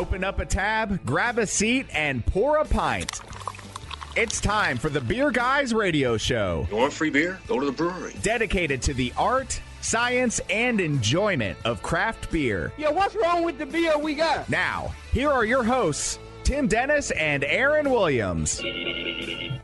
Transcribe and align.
Open 0.00 0.24
up 0.24 0.40
a 0.40 0.46
tab, 0.46 1.04
grab 1.04 1.38
a 1.38 1.46
seat, 1.46 1.86
and 1.92 2.24
pour 2.24 2.56
a 2.56 2.64
pint. 2.64 3.20
It's 4.16 4.40
time 4.40 4.78
for 4.78 4.88
the 4.88 4.98
Beer 4.98 5.30
Guys 5.30 5.74
Radio 5.74 6.16
Show. 6.16 6.66
You 6.70 6.78
want 6.78 6.94
free 6.94 7.10
beer? 7.10 7.38
Go 7.46 7.60
to 7.60 7.66
the 7.66 7.72
brewery. 7.72 8.16
Dedicated 8.22 8.80
to 8.80 8.94
the 8.94 9.12
art, 9.18 9.60
science, 9.82 10.40
and 10.48 10.80
enjoyment 10.80 11.58
of 11.66 11.82
craft 11.82 12.32
beer. 12.32 12.72
Yeah, 12.78 12.88
what's 12.88 13.14
wrong 13.14 13.44
with 13.44 13.58
the 13.58 13.66
beer 13.66 13.98
we 13.98 14.14
got? 14.14 14.48
Now, 14.48 14.94
here 15.12 15.28
are 15.28 15.44
your 15.44 15.64
hosts, 15.64 16.18
Tim 16.44 16.66
Dennis 16.66 17.10
and 17.10 17.44
Aaron 17.44 17.90
Williams. 17.90 18.62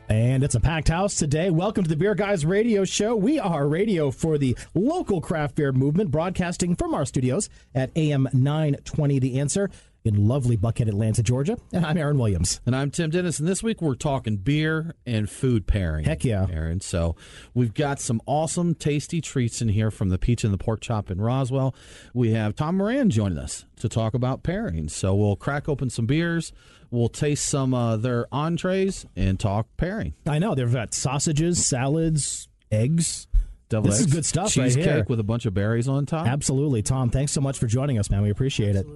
And 0.09 0.43
it's 0.43 0.55
a 0.55 0.59
packed 0.59 0.87
house 0.87 1.15
today. 1.15 1.49
Welcome 1.49 1.83
to 1.83 1.89
the 1.89 1.97
Beer 1.97 2.15
Guys 2.15 2.45
Radio 2.45 2.85
Show. 2.85 3.15
We 3.15 3.39
are 3.39 3.67
radio 3.67 4.11
for 4.11 4.37
the 4.37 4.55
local 4.75 5.19
craft 5.19 5.55
beer 5.55 5.71
movement, 5.71 6.11
broadcasting 6.11 6.75
from 6.75 6.93
our 6.93 7.05
studios 7.05 7.49
at 7.73 7.89
AM 7.97 8.29
920 8.31 9.19
The 9.19 9.39
Answer 9.39 9.69
in 10.07 10.27
lovely 10.27 10.57
Buckhead, 10.57 10.87
Atlanta, 10.87 11.21
Georgia. 11.21 11.57
And 11.71 11.85
I'm 11.85 11.97
Aaron 11.97 12.17
Williams. 12.17 12.61
And 12.65 12.75
I'm 12.75 12.89
Tim 12.89 13.09
Dennis. 13.09 13.39
And 13.39 13.47
this 13.47 13.61
week 13.61 13.81
we're 13.81 13.95
talking 13.95 14.37
beer 14.37 14.95
and 15.05 15.29
food 15.29 15.67
pairing. 15.67 16.05
Heck 16.05 16.23
yeah. 16.23 16.47
Aaron. 16.49 16.79
So 16.79 17.15
we've 17.53 17.73
got 17.73 17.99
some 17.99 18.21
awesome, 18.25 18.73
tasty 18.73 19.21
treats 19.21 19.61
in 19.61 19.69
here 19.69 19.91
from 19.91 20.09
the 20.09 20.17
Peach 20.17 20.43
and 20.43 20.53
the 20.53 20.57
Pork 20.57 20.81
Chop 20.81 21.11
in 21.11 21.19
Roswell. 21.19 21.75
We 22.13 22.31
have 22.31 22.55
Tom 22.55 22.77
Moran 22.77 23.09
joining 23.09 23.37
us 23.37 23.65
to 23.77 23.89
talk 23.89 24.13
about 24.13 24.43
pairings. 24.43 24.91
So 24.91 25.13
we'll 25.13 25.35
crack 25.35 25.67
open 25.67 25.89
some 25.89 26.05
beers. 26.05 26.53
We'll 26.89 27.09
taste 27.09 27.45
some 27.45 27.73
uh, 27.73 27.97
their 27.97 28.27
entrees 28.31 29.05
and 29.15 29.39
talk 29.39 29.67
pairing. 29.75 30.13
I 30.25 30.39
know. 30.39 30.55
They've 30.55 30.71
got 30.71 30.93
sausages, 30.93 31.65
salads, 31.65 32.47
eggs. 32.71 33.27
Double 33.69 33.89
this 33.89 33.99
eggs, 33.99 34.07
is 34.07 34.13
good 34.13 34.25
stuff 34.25 34.53
Cheesecake 34.53 34.85
right 34.85 34.95
here. 34.95 35.05
with 35.09 35.19
a 35.19 35.23
bunch 35.23 35.45
of 35.45 35.53
berries 35.53 35.89
on 35.89 36.05
top. 36.05 36.25
Absolutely. 36.25 36.81
Tom, 36.81 37.09
thanks 37.09 37.33
so 37.33 37.41
much 37.41 37.59
for 37.59 37.67
joining 37.67 37.99
us, 37.99 38.09
man. 38.09 38.21
We 38.21 38.29
appreciate 38.29 38.77
it. 38.77 38.87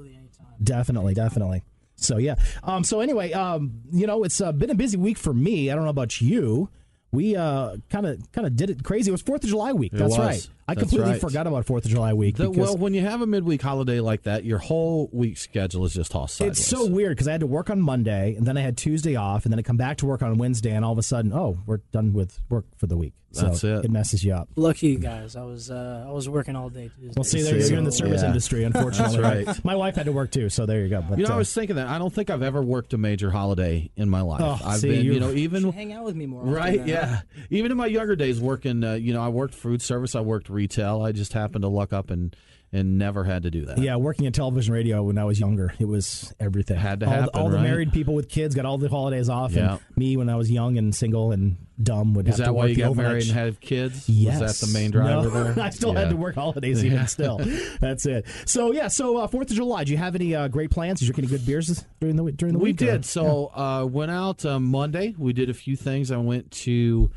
Definitely, 0.63 1.13
definitely. 1.13 1.63
So 1.95 2.17
yeah. 2.17 2.35
Um, 2.63 2.83
so 2.83 2.99
anyway, 2.99 3.31
um, 3.33 3.81
you 3.91 4.07
know, 4.07 4.23
it's 4.23 4.41
uh, 4.41 4.51
been 4.51 4.69
a 4.69 4.75
busy 4.75 4.97
week 4.97 5.17
for 5.17 5.33
me. 5.33 5.69
I 5.69 5.75
don't 5.75 5.83
know 5.83 5.89
about 5.89 6.19
you. 6.21 6.69
We 7.11 7.33
kind 7.33 7.81
of 8.05 8.31
kind 8.31 8.47
of 8.47 8.55
did 8.55 8.69
it 8.69 8.83
crazy. 8.83 9.09
It 9.09 9.11
was 9.11 9.21
Fourth 9.21 9.43
of 9.43 9.49
July 9.49 9.73
week. 9.73 9.93
It 9.93 9.97
That's 9.97 10.17
was. 10.17 10.19
right. 10.19 10.49
I 10.71 10.75
That's 10.75 10.89
completely 10.89 11.11
right. 11.13 11.21
forgot 11.21 11.47
about 11.47 11.65
Fourth 11.65 11.83
of 11.85 11.91
July 11.91 12.13
week. 12.13 12.37
The- 12.37 12.49
well, 12.49 12.77
when 12.77 12.93
you 12.93 13.01
have 13.01 13.21
a 13.21 13.27
midweek 13.27 13.61
holiday 13.61 13.99
like 13.99 14.23
that, 14.23 14.45
your 14.45 14.57
whole 14.59 15.09
week 15.11 15.37
schedule 15.37 15.83
is 15.85 15.93
just 15.93 16.11
tossed 16.11 16.35
sideways. 16.37 16.59
it's 16.59 16.67
so 16.67 16.87
weird 16.87 17.11
because 17.17 17.27
I 17.27 17.31
had 17.33 17.41
to 17.41 17.47
work 17.47 17.69
on 17.69 17.81
Monday 17.81 18.35
and 18.35 18.45
then 18.47 18.57
I 18.57 18.61
had 18.61 18.77
Tuesday 18.77 19.15
off 19.17 19.43
and 19.45 19.51
then 19.51 19.59
I 19.59 19.63
come 19.63 19.77
back 19.77 19.97
to 19.97 20.05
work 20.05 20.21
on 20.21 20.37
Wednesday 20.37 20.71
and 20.71 20.85
all 20.85 20.93
of 20.93 20.97
a 20.97 21.03
sudden, 21.03 21.33
oh, 21.33 21.57
we're 21.65 21.77
done 21.91 22.13
with 22.13 22.39
work 22.49 22.65
for 22.77 22.87
the 22.87 22.95
week. 22.97 23.13
So 23.33 23.45
That's 23.45 23.63
it. 23.63 23.85
It 23.85 23.91
messes 23.91 24.25
you 24.25 24.33
up. 24.33 24.49
Lucky 24.57 24.87
you 24.87 24.97
guys. 24.99 25.37
I 25.37 25.43
was 25.43 25.71
uh, 25.71 26.03
I 26.05 26.11
was 26.11 26.27
working 26.27 26.57
all 26.57 26.67
day 26.69 26.91
Tuesday. 26.93 27.13
Well, 27.15 27.23
see, 27.23 27.41
there 27.41 27.55
you 27.55 27.61
go. 27.61 27.67
You're 27.69 27.77
in 27.77 27.85
the 27.85 27.91
service 27.93 28.21
Yeah. 28.23 28.27
industry, 28.27 28.65
unfortunately. 28.65 29.21
That's 29.45 29.47
right. 29.47 29.63
My 29.65 29.73
wife 29.77 29.95
had 29.95 30.07
to 30.07 30.11
work 30.11 30.31
too, 30.31 30.49
so 30.49 30.65
there 30.65 30.81
you 30.81 30.89
go. 30.89 31.01
But, 31.01 31.17
You 31.17 31.23
know, 31.23 31.31
I 31.31 31.35
uh, 31.35 31.37
was 31.37 31.53
thinking 31.53 31.77
that 31.77 31.87
I 31.87 31.97
don't 31.97 32.13
think 32.13 32.29
I've 32.29 32.41
ever 32.43 32.61
worked 32.61 32.91
a 32.93 32.97
major 32.97 33.31
holiday 33.31 33.89
in 33.95 34.09
my 34.09 34.19
life. 34.19 34.41
Oh, 34.43 34.59
I've 34.65 34.81
see, 34.81 34.89
been, 34.89 35.05
you 35.05 35.21
know, 35.21 35.31
even 35.31 35.61
should 35.61 35.73
hang 35.73 35.93
out 35.93 36.03
with 36.03 36.17
me 36.17 36.25
more. 36.25 36.43
right, 36.43 36.79
then, 36.79 36.87
yeah. 36.89 37.05
huh? 37.05 37.21
Even 37.49 37.71
in 37.71 37.77
my 37.77 37.85
younger 37.85 38.17
days, 38.17 38.41
working, 38.41 38.83
uh, 38.83 38.95
you 38.95 39.13
know, 39.13 39.21
I 39.23 39.29
worked 39.29 39.53
food 39.55 39.81
service, 39.81 40.13
I 40.13 40.19
worked 40.19 40.49
retail. 40.49 40.60
I 41.03 41.11
just 41.11 41.33
happened 41.33 41.63
to 41.63 41.67
luck 41.69 41.93
up 41.93 42.09
and 42.09 42.35
and 42.73 42.97
never 42.97 43.25
had 43.25 43.43
to 43.43 43.51
do 43.51 43.65
that. 43.65 43.79
Yeah, 43.79 43.97
working 43.97 44.25
in 44.25 44.31
television 44.31 44.73
radio 44.73 45.03
when 45.03 45.17
I 45.17 45.25
was 45.25 45.37
younger, 45.41 45.73
it 45.77 45.83
was 45.83 46.33
everything. 46.39 46.77
Had 46.77 47.01
to 47.01 47.05
all, 47.05 47.11
happen, 47.11 47.29
all 47.33 47.49
the 47.49 47.59
married 47.59 47.91
people 47.91 48.13
with 48.13 48.29
kids 48.29 48.55
got 48.55 48.65
all 48.65 48.77
the 48.77 48.87
holidays 48.87 49.27
off, 49.27 49.51
Yeah. 49.51 49.73
and 49.73 49.97
me 49.97 50.15
when 50.15 50.29
I 50.29 50.37
was 50.37 50.49
young 50.49 50.77
and 50.77 50.95
single 50.95 51.33
and 51.33 51.57
dumb 51.83 52.13
would 52.13 52.29
Is 52.29 52.37
have 52.37 52.45
to 52.45 52.51
that 52.51 52.53
why 52.53 52.67
you 52.67 52.77
got 52.77 52.91
overnight 52.91 53.09
married 53.11 53.23
and 53.27 53.33
had 53.33 53.59
kids? 53.59 54.07
Yes, 54.07 54.39
Was 54.39 54.57
that 54.61 54.65
the 54.67 54.71
main 54.71 54.89
driver 54.89 55.23
No, 55.23 55.29
there? 55.53 55.65
I 55.65 55.69
still 55.71 55.91
Yeah. 55.93 55.99
had 55.99 56.09
to 56.11 56.15
work 56.15 56.35
holidays 56.35 56.85
even 56.85 57.05
still. 57.07 57.41
That's 57.81 58.05
it. 58.05 58.25
So 58.45 58.71
yeah, 58.71 58.87
so 58.87 59.17
uh, 59.17 59.27
Fourth 59.27 59.49
of 59.51 59.55
July. 59.57 59.83
Do 59.83 59.91
you 59.91 59.97
have 59.97 60.15
any 60.15 60.33
uh, 60.33 60.47
great 60.47 60.71
plans? 60.71 60.99
Did 61.01 61.07
you 61.09 61.13
drink 61.13 61.29
any 61.29 61.37
good 61.39 61.45
beers 61.45 61.83
during 61.99 62.15
the 62.15 62.31
during 62.31 62.53
the 62.53 62.59
we 62.59 62.69
week? 62.69 62.81
or- 62.83 62.85
did. 62.85 63.03
So 63.03 63.51
uh, 63.53 63.85
went 63.85 64.11
out 64.11 64.45
uh, 64.45 64.61
Monday. 64.61 65.13
We 65.17 65.33
did 65.33 65.49
a 65.49 65.53
few 65.53 65.75
things. 65.75 66.09
I 66.09 66.15
went 66.17 66.49
to 66.51 67.11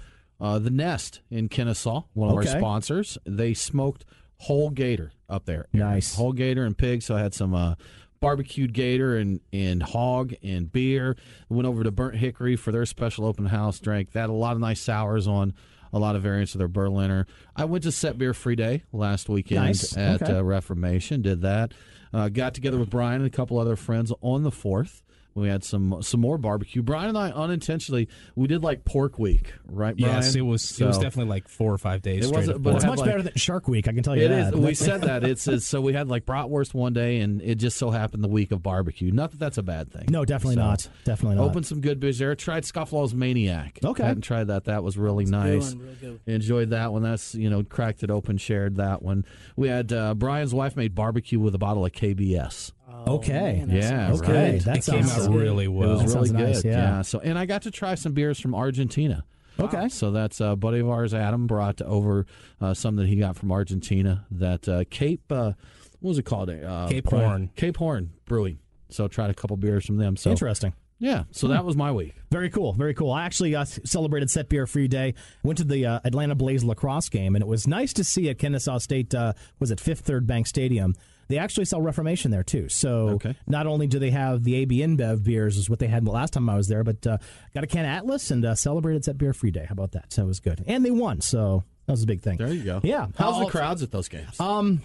uh, 0.45 0.59
the 0.59 0.71
Nest 0.71 1.21
in 1.31 1.49
Kennesaw, 1.49 2.03
one 2.13 2.31
of 2.31 2.37
Okay. 2.39 2.53
our 2.53 2.59
sponsors. 2.59 3.17
They 3.25 3.55
smoked 3.55 4.05
whole 4.39 4.69
gator 4.71 5.13
up 5.29 5.47
there. 5.47 5.67
Nice. 5.73 6.15
whole 6.17 6.33
gator 6.33 6.65
and 6.65 6.77
pig. 6.77 7.03
So 7.03 7.17
I 7.17 7.21
had 7.21 7.33
some 7.33 7.55
uh, 7.55 7.77
barbecued 8.21 8.73
gator 8.75 9.17
and 9.17 9.41
and 9.53 9.83
hog 9.83 10.35
and 10.43 10.71
beer. 10.71 11.17
Went 11.49 11.67
over 11.67 11.83
to 11.83 11.91
Burnt 11.91 12.17
Hickory 12.17 12.57
for 12.57 12.73
their 12.73 12.85
special 12.87 13.25
open 13.25 13.47
house. 13.47 13.81
Drank 13.81 14.13
that. 14.13 14.29
A 14.29 14.33
lot 14.33 14.53
of 14.55 14.61
nice 14.61 14.81
sours 14.81 15.27
on. 15.27 15.55
A 15.93 15.99
lot 15.99 16.17
of 16.17 16.23
variants 16.23 16.55
of 16.57 16.59
their 16.59 16.67
Berliner. 16.69 17.25
I 17.55 17.67
went 17.67 17.85
to 17.85 17.93
Set 17.93 18.19
Beer 18.19 18.35
Free 18.35 18.57
Day 18.57 18.83
last 18.93 19.29
weekend 19.29 19.65
Nice. 19.65 19.97
at 19.97 20.23
Okay. 20.23 20.33
uh, 20.39 20.43
Reformation. 20.43 21.23
Did 21.23 21.41
that. 21.43 21.73
Uh, 22.13 22.29
got 22.29 22.53
together 22.53 22.79
with 22.79 22.91
Brian 22.91 23.23
and 23.23 23.27
a 23.27 23.31
couple 23.31 23.59
other 23.61 23.77
friends 23.77 24.13
on 24.21 24.43
the 24.43 24.51
fourth. 24.51 25.03
We 25.35 25.49
had 25.49 25.65
some 25.65 26.01
some 26.03 26.21
more 26.21 26.39
barbecue. 26.39 26.81
Brian 26.83 27.09
and 27.09 27.19
I 27.19 27.31
unintentionally 27.31 28.09
we 28.37 28.47
did 28.47 28.63
like 28.63 28.85
pork 28.85 29.19
week, 29.19 29.53
right? 29.67 29.97
Brian? 29.97 30.15
Yes, 30.17 30.35
it 30.37 30.43
was. 30.43 30.81
it 30.81 30.85
was 30.87 30.97
definitely 30.99 31.31
like 31.31 31.49
four 31.49 31.73
or 31.73 31.79
five 31.79 32.03
days. 32.03 32.31
It 32.31 32.33
wasn't- 32.35 32.63
but. 32.63 32.77
It's 32.77 32.85
much 32.85 32.99
like- 33.01 33.07
better 33.11 33.23
than 33.23 33.35
Shark 33.35 33.67
Week. 33.67 33.89
I 33.89 33.93
can 33.93 34.03
tell 34.05 34.17
you 34.17 34.27
It 34.27 34.29
that. 34.29 34.55
is. 34.55 34.61
We 34.61 34.75
said 34.75 35.03
that. 35.03 35.25
It's, 35.25 35.49
it's 35.49 35.67
so 35.67 35.81
we 35.81 35.93
had 35.93 36.09
like 36.09 36.25
bratwurst 36.25 36.73
one 36.73 36.93
day, 36.93 37.19
and 37.19 37.43
it 37.43 37.57
just 37.57 37.77
so 37.79 37.91
happened 37.91 38.23
the 38.23 38.29
week 38.29 38.53
of 38.53 38.63
barbecue. 38.63 39.11
Not 39.11 39.33
that 39.33 39.41
that's 39.41 39.59
a 39.59 39.63
bad 39.65 39.91
thing. 39.93 40.05
no, 40.09 40.25
definitely 40.25 40.55
So, 40.55 40.61
not. 40.63 40.89
Definitely 41.05 41.37
not. 41.39 41.45
Opened 41.47 41.67
some 41.67 41.81
good 41.81 41.99
beers 41.99 42.19
there. 42.19 42.35
Tried 42.37 42.63
Scofflaw's 42.63 43.13
Maniac. 43.15 43.81
Okay. 43.85 44.05
hadn't 44.05 44.23
tried 44.23 44.47
that. 44.49 44.65
That 44.65 44.85
was 44.85 44.97
really 44.97 45.25
Good 45.25 45.33
nice. 45.33 45.75
one, 45.75 45.85
real 45.85 45.95
good. 46.01 46.21
Enjoyed 46.27 46.71
that 46.71 46.93
one. 46.93 47.03
That's 47.03 47.35
you 47.35 47.51
know 47.51 47.65
cracked 47.65 48.05
it 48.05 48.11
open, 48.11 48.39
shared 48.39 48.77
that 48.77 49.03
one. 49.03 49.25
We 49.57 49.67
had 49.69 49.93
uh, 49.93 50.15
Brian's 50.15 50.55
wife 50.55 50.77
made 50.77 50.95
barbecue 50.95 51.41
with 51.41 51.55
a 51.57 51.59
bottle 51.59 51.85
of 51.85 51.91
KBS. 51.93 52.71
Oh, 52.89 53.15
Okay. 53.17 53.65
man, 53.67 53.71
Yeah, 53.71 53.83
sounds 54.09 54.23
Okay, 54.23 54.33
right. 54.33 54.51
good. 54.53 54.61
that 54.63 54.77
it 54.77 54.85
came 54.91 55.05
out 55.05 55.19
good. 55.29 55.35
really 55.35 55.65
It 55.65 55.69
well. 55.69 56.03
was 56.03 56.13
That 56.13 56.21
really 56.21 56.31
good. 56.31 56.39
nice, 56.55 56.65
yeah. 56.65 57.03
So 57.03 57.19
and 57.21 57.39
I 57.39 57.47
got 57.47 57.63
to 57.63 57.71
try 57.71 57.95
some 57.95 58.13
beers 58.13 58.39
from 58.41 58.55
Argentina. 58.55 59.25
Okay. 59.59 59.89
So 59.89 60.11
that's 60.11 60.41
a 60.41 60.57
buddy 60.57 60.81
of 60.81 60.89
ours, 60.89 61.15
Adam, 61.15 61.47
brought 61.47 61.81
over 61.83 62.27
uh, 62.61 62.75
some 62.75 62.97
that 62.97 63.07
he 63.07 63.17
got 63.17 63.37
from 63.37 63.53
Argentina. 63.53 64.27
That 64.31 64.69
uh, 64.69 64.85
Cape, 64.91 65.31
uh, 65.31 65.53
what 66.01 66.09
was 66.09 66.19
it 66.19 66.25
called? 66.25 66.51
Uh, 66.51 66.89
Cape 66.89 67.05
Brian- 67.05 67.25
Horn. 67.25 67.51
Cape 67.57 67.77
Horn 67.77 68.11
Brewing. 68.27 68.59
So 68.91 69.07
tried 69.09 69.31
a 69.31 69.35
couple 69.35 69.57
beers 69.57 69.87
from 69.87 69.97
them. 69.97 70.17
So 70.17 70.31
Interesting. 70.31 70.75
yeah. 70.99 71.25
So 71.31 71.49
that 71.49 71.65
was 71.65 71.77
my 71.77 71.91
week. 71.93 72.15
Very 72.31 72.51
cool, 72.51 72.73
very 72.75 72.95
cool. 72.95 73.13
I 73.13 73.25
actually 73.25 73.55
uh, 73.55 73.65
celebrated 73.65 74.29
Set 74.31 74.49
Beer 74.49 74.67
Free 74.67 74.89
Day. 74.89 75.15
Went 75.45 75.59
to 75.59 75.65
the 75.65 75.87
uh, 75.87 76.01
Atlanta 76.05 76.35
Blaze 76.35 76.65
lacrosse 76.65 77.09
game, 77.09 77.35
and 77.37 77.43
it 77.43 77.49
was 77.49 77.67
nice 77.67 77.93
to 77.95 78.05
see 78.05 78.29
at 78.29 78.39
Kennesaw 78.39 78.79
State. 78.79 79.15
Uh, 79.15 79.33
was 79.61 79.71
it 79.71 79.81
Fifth 79.81 80.01
Third 80.01 80.27
Bank 80.27 80.47
Stadium? 80.49 80.95
They 81.29 81.39
actually 81.39 81.65
sell 81.65 81.81
Reformation 81.83 82.31
there 82.31 82.43
too. 82.43 82.69
So 82.69 83.11
Okay. 83.11 83.35
not 83.47 83.67
only 83.67 83.87
do 83.87 83.99
they 83.99 84.11
have 84.11 84.45
the 84.45 84.57
AB 84.57 84.79
InBev 84.81 85.23
beers, 85.25 85.57
is 85.57 85.69
what 85.71 85.79
they 85.79 85.89
had 85.89 86.05
the 86.05 86.11
last 86.11 86.33
time 86.33 86.49
I 86.49 86.57
was 86.57 86.69
there, 86.69 86.85
but 86.85 87.07
uh, 87.07 87.19
got 87.55 87.65
a 87.65 87.67
can 87.67 87.85
of 87.85 87.91
Atlas 87.91 88.31
and 88.31 88.45
uh, 88.45 88.55
celebrated 88.55 89.05
Set 89.05 89.17
Beer 89.19 89.33
Free 89.33 89.51
Day. 89.51 89.65
How 89.69 89.73
about 89.73 89.93
that? 89.93 90.13
So 90.13 90.23
it 90.25 90.27
was 90.27 90.41
good, 90.41 90.63
and 90.67 90.85
they 90.85 90.91
won. 90.91 91.21
So 91.21 91.65
that 91.87 91.93
was 91.93 92.03
a 92.03 92.07
big 92.07 92.23
thing. 92.23 92.37
There 92.39 92.53
you 92.53 92.63
go. 92.65 92.81
Yeah. 92.83 93.07
How's 93.17 93.37
How- 93.37 93.45
the 93.45 93.51
crowds 93.51 93.83
at 93.83 93.91
those 93.91 94.09
games? 94.09 94.39
Um. 94.41 94.83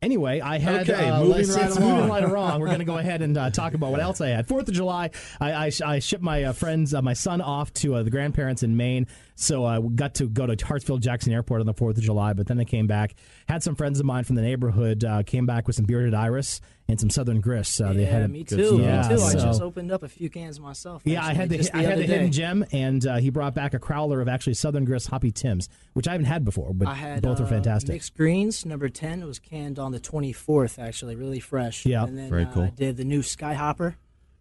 Anyway, 0.00 0.40
I 0.40 0.58
had 0.58 0.90
Okay, 0.90 1.08
uh, 1.08 1.22
moving 1.22 1.48
right 1.48 1.70
along. 1.76 1.90
moving 1.94 2.10
right 2.10 2.24
along. 2.24 2.60
We're 2.60 2.66
going 2.66 2.80
to 2.80 2.84
go 2.84 2.98
ahead 2.98 3.22
and 3.22 3.38
uh, 3.38 3.50
talk 3.50 3.74
about 3.74 3.92
what 3.92 4.00
else 4.00 4.20
I 4.20 4.30
had. 4.30 4.48
Fourth 4.48 4.66
of 4.66 4.74
July, 4.74 5.10
I, 5.40 5.52
I, 5.66 5.70
I 5.84 5.98
shipped 6.00 6.24
my 6.24 6.42
uh, 6.42 6.52
friends, 6.52 6.92
uh, 6.92 7.00
my 7.02 7.12
son, 7.12 7.40
off 7.40 7.72
to 7.74 7.94
uh, 7.94 8.02
the 8.02 8.10
grandparents 8.10 8.64
in 8.64 8.76
Maine. 8.76 9.06
So 9.34 9.64
I 9.64 9.80
got 9.80 10.14
to 10.16 10.28
go 10.28 10.46
to 10.46 10.54
Hartsfield 10.56 11.00
Jackson 11.00 11.32
Airport 11.32 11.60
on 11.60 11.66
the 11.66 11.74
Fourth 11.74 11.96
of 11.96 12.02
July. 12.02 12.32
But 12.32 12.46
then 12.46 12.60
I 12.60 12.64
came 12.64 12.86
back, 12.86 13.14
had 13.48 13.62
some 13.62 13.74
friends 13.74 13.98
of 13.98 14.06
mine 14.06 14.24
from 14.24 14.36
the 14.36 14.42
neighborhood, 14.42 15.04
uh, 15.04 15.22
came 15.22 15.46
back 15.46 15.66
with 15.66 15.76
some 15.76 15.84
bearded 15.86 16.14
iris 16.14 16.60
and 16.88 17.00
some 17.00 17.08
Southern 17.10 17.40
grist. 17.40 17.80
Uh, 17.80 17.92
they 17.92 18.02
yeah, 18.02 18.10
had 18.10 18.22
a- 18.22 18.28
me 18.28 18.44
too. 18.44 18.62
stuff. 18.66 18.78
Me 18.78 18.84
Yeah, 18.84 19.08
too. 19.08 19.14
I 19.14 19.16
so- 19.32 19.38
just 19.38 19.62
opened 19.62 19.90
up 19.90 20.02
a 20.02 20.08
few 20.08 20.28
cans 20.28 20.60
myself. 20.60 21.02
Yeah, 21.04 21.24
I 21.24 21.32
had 21.32 21.48
the, 21.48 21.56
just 21.56 21.74
I 21.74 21.82
had 21.82 21.98
the 21.98 22.06
day. 22.06 22.12
hidden 22.12 22.32
gem, 22.32 22.64
and 22.72 23.04
uh, 23.06 23.16
he 23.16 23.30
brought 23.30 23.54
back 23.54 23.74
a 23.74 23.78
crowler 23.78 24.20
of 24.20 24.28
actually 24.28 24.54
Southern 24.54 24.84
Grist 24.84 25.08
Hoppy 25.08 25.30
Tims, 25.30 25.68
which 25.94 26.06
I 26.06 26.12
haven't 26.12 26.26
had 26.26 26.44
before, 26.44 26.72
but 26.74 26.88
I 26.88 26.94
had 26.94 27.22
both 27.22 27.40
are 27.40 27.44
uh, 27.44 27.48
fantastic. 27.48 27.90
Mixed 27.94 28.14
greens 28.14 28.66
number 28.66 28.88
ten 28.88 29.24
was 29.24 29.38
canned 29.38 29.78
on 29.78 29.92
the 29.92 30.00
twenty 30.00 30.32
fourth. 30.32 30.78
Actually, 30.78 31.16
really 31.16 31.40
fresh. 31.40 31.86
Yeah, 31.86 32.04
and 32.04 32.18
then, 32.18 32.28
very 32.28 32.44
uh, 32.44 32.52
cool. 32.52 32.62
I 32.64 32.70
did 32.70 32.96
the 32.98 33.04
new 33.04 33.20
Skyhopper 33.22 33.94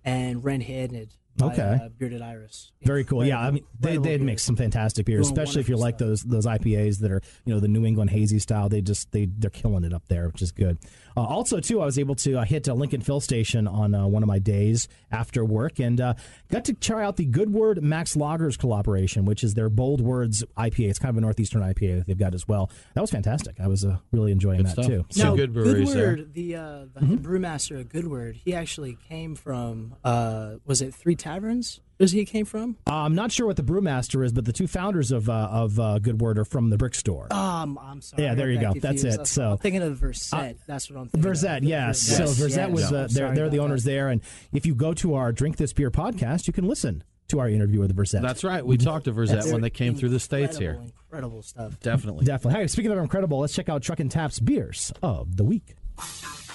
and 0.03 0.43
Ren 0.43 0.61
Head, 0.61 0.89
and 0.91 0.99
it 0.99 1.15
by, 1.37 1.47
Okay. 1.53 1.79
uh, 1.85 1.89
Bearded 1.97 2.21
Iris. 2.21 2.71
Very 2.83 3.03
cool. 3.03 3.23
Yeah, 3.25 3.39
I 3.39 3.51
mean, 3.51 3.63
they 3.79 3.97
beer. 3.97 4.19
make 4.19 4.39
some 4.39 4.55
fantastic 4.55 5.05
beers, 5.05 5.27
Doing 5.27 5.39
especially 5.39 5.61
if 5.61 5.69
you 5.69 5.77
like 5.77 5.95
stuff. 5.95 6.07
those 6.07 6.23
those 6.23 6.45
IPAs 6.45 6.99
that 6.99 7.11
are 7.11 7.21
you 7.45 7.53
know 7.53 7.59
the 7.59 7.67
New 7.67 7.85
England 7.85 8.09
hazy 8.09 8.39
style. 8.39 8.69
They 8.69 8.81
just 8.81 9.11
they 9.11 9.25
they're 9.25 9.49
killing 9.49 9.83
it 9.83 9.93
up 9.93 10.07
there, 10.09 10.27
which 10.27 10.41
is 10.41 10.51
good. 10.51 10.77
Uh, 11.15 11.21
also, 11.21 11.59
too, 11.59 11.81
I 11.81 11.85
was 11.85 11.99
able 11.99 12.15
to 12.15 12.39
uh, 12.39 12.43
hit 12.45 12.67
a 12.67 12.73
Lincoln 12.73 13.01
Fill 13.01 13.19
Station 13.19 13.67
on 13.67 13.93
uh, 13.95 14.07
one 14.07 14.23
of 14.23 14.27
my 14.27 14.39
days 14.39 14.87
after 15.11 15.43
work 15.43 15.79
and 15.79 15.99
uh, 15.99 16.13
got 16.49 16.65
to 16.65 16.73
try 16.73 17.03
out 17.03 17.17
the 17.17 17.25
Good 17.25 17.51
Word 17.53 17.81
Max 17.83 18.15
Lager's 18.15 18.57
collaboration, 18.57 19.25
which 19.25 19.43
is 19.43 19.53
their 19.53 19.69
Bold 19.69 20.01
Words 20.01 20.43
IPA. 20.57 20.89
It's 20.89 20.99
kind 20.99 21.09
of 21.09 21.17
a 21.17 21.21
northeastern 21.21 21.61
IPA 21.61 21.97
that 21.99 22.07
they've 22.07 22.17
got 22.17 22.33
as 22.33 22.47
well. 22.47 22.69
That 22.93 23.01
was 23.01 23.11
fantastic. 23.11 23.59
I 23.59 23.67
was 23.67 23.83
uh, 23.85 23.97
really 24.11 24.31
enjoying 24.31 24.63
that 24.63 24.71
stuff. 24.71 24.85
too. 24.87 25.05
Two 25.09 25.23
Now, 25.23 25.35
good 25.35 25.53
breweries 25.53 25.93
there. 25.93 26.15
Goodword, 26.15 26.33
the 26.33 26.55
uh, 26.55 26.61
the 26.93 27.01
Mm-hmm. 27.01 27.15
brewmaster 27.15 27.79
of 27.79 27.89
Goodword, 27.89 28.35
he 28.35 28.53
actually 28.53 28.97
came 29.09 29.35
from. 29.35 29.95
Uh, 30.03 30.55
was 30.65 30.81
it 30.81 30.93
Three 30.93 31.15
Taverns? 31.15 31.79
Was 32.01 32.11
he 32.11 32.25
came 32.25 32.45
from? 32.45 32.77
Uh, 32.87 32.95
I'm 32.95 33.15
not 33.15 33.31
sure 33.31 33.45
what 33.47 33.55
the 33.55 33.63
brewmaster 33.63 34.25
is, 34.25 34.33
but 34.33 34.43
the 34.45 34.51
two 34.51 34.67
founders 34.67 35.11
of 35.11 35.29
uh, 35.29 35.33
of 35.51 35.79
uh, 35.79 35.99
Good 35.99 36.19
Word 36.19 36.37
are 36.39 36.45
from 36.45 36.69
the 36.69 36.77
Brick 36.77 36.95
Store. 36.95 37.31
Um, 37.31 37.79
I'm 37.81 38.01
sorry. 38.01 38.23
Yeah, 38.23 38.33
there 38.35 38.49
you 38.49 38.57
that 38.59 38.73
go. 38.73 38.79
That's 38.79 39.01
confused. 39.03 39.21
it. 39.21 39.27
So- 39.27 39.51
I'm 39.51 39.57
thinking 39.59 39.81
of 39.83 39.97
Verzet. 39.99 40.57
That's 40.67 40.89
what 40.89 40.99
I'm 40.99 41.07
thinking. 41.09 41.29
of. 41.31 41.37
Verzet, 41.37 41.59
yes. 41.61 42.09
Yes, 42.09 42.17
So 42.17 42.23
Verzet 42.25 42.71
was 42.71 42.81
yes. 42.83 42.91
uh, 42.91 42.95
I'm 42.97 43.07
they're 43.13 43.35
they're 43.35 43.49
the 43.49 43.59
owners 43.59 43.83
that. 43.83 43.91
there, 43.91 44.09
and 44.09 44.21
if 44.51 44.65
you 44.65 44.75
go 44.75 44.93
to 44.95 45.13
our 45.13 45.31
Drink 45.31 45.57
This 45.57 45.71
Beer 45.73 45.91
podcast, 45.91 46.47
you 46.47 46.53
can 46.53 46.67
listen 46.67 47.03
to 47.29 47.39
our 47.39 47.47
interview 47.47 47.79
with 47.79 47.95
the 47.95 48.01
Verzet. 48.01 48.21
That's 48.21 48.43
right. 48.43 48.65
We 48.65 48.75
talked 48.77 49.05
to 49.05 49.13
Verzet 49.13 49.51
when 49.51 49.61
they 49.61 49.69
came 49.69 49.95
through 49.95 50.09
the 50.09 50.19
states 50.19 50.57
here. 50.57 50.71
Incredible, 50.71 50.93
Incredible 51.05 51.41
stuff. 51.43 51.79
Definitely. 51.81 52.25
definitely. 52.25 52.59
Hey, 52.61 52.67
speaking 52.67 52.91
of 52.91 52.97
incredible, 52.97 53.39
let's 53.39 53.53
check 53.53 53.69
out 53.69 53.81
Truck 53.83 53.99
and 53.99 54.09
Taps 54.11 54.39
beers 54.39 54.91
of 55.03 55.37
the 55.37 55.43
week. 55.43 55.75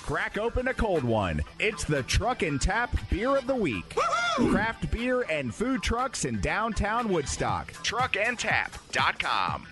Crack 0.06 0.38
open 0.38 0.68
a 0.68 0.74
cold 0.74 1.02
one. 1.02 1.42
It's 1.58 1.82
the 1.82 2.04
Truck 2.04 2.42
and 2.42 2.60
Tap 2.60 2.96
Beer 3.10 3.34
of 3.36 3.48
the 3.48 3.54
Week. 3.56 3.96
Craft 4.36 4.88
beer 4.92 5.22
and 5.28 5.52
food 5.52 5.82
trucks 5.82 6.24
in 6.24 6.40
downtown 6.40 7.08
Woodstock. 7.08 7.72
Truckandtap.com. 7.82 9.66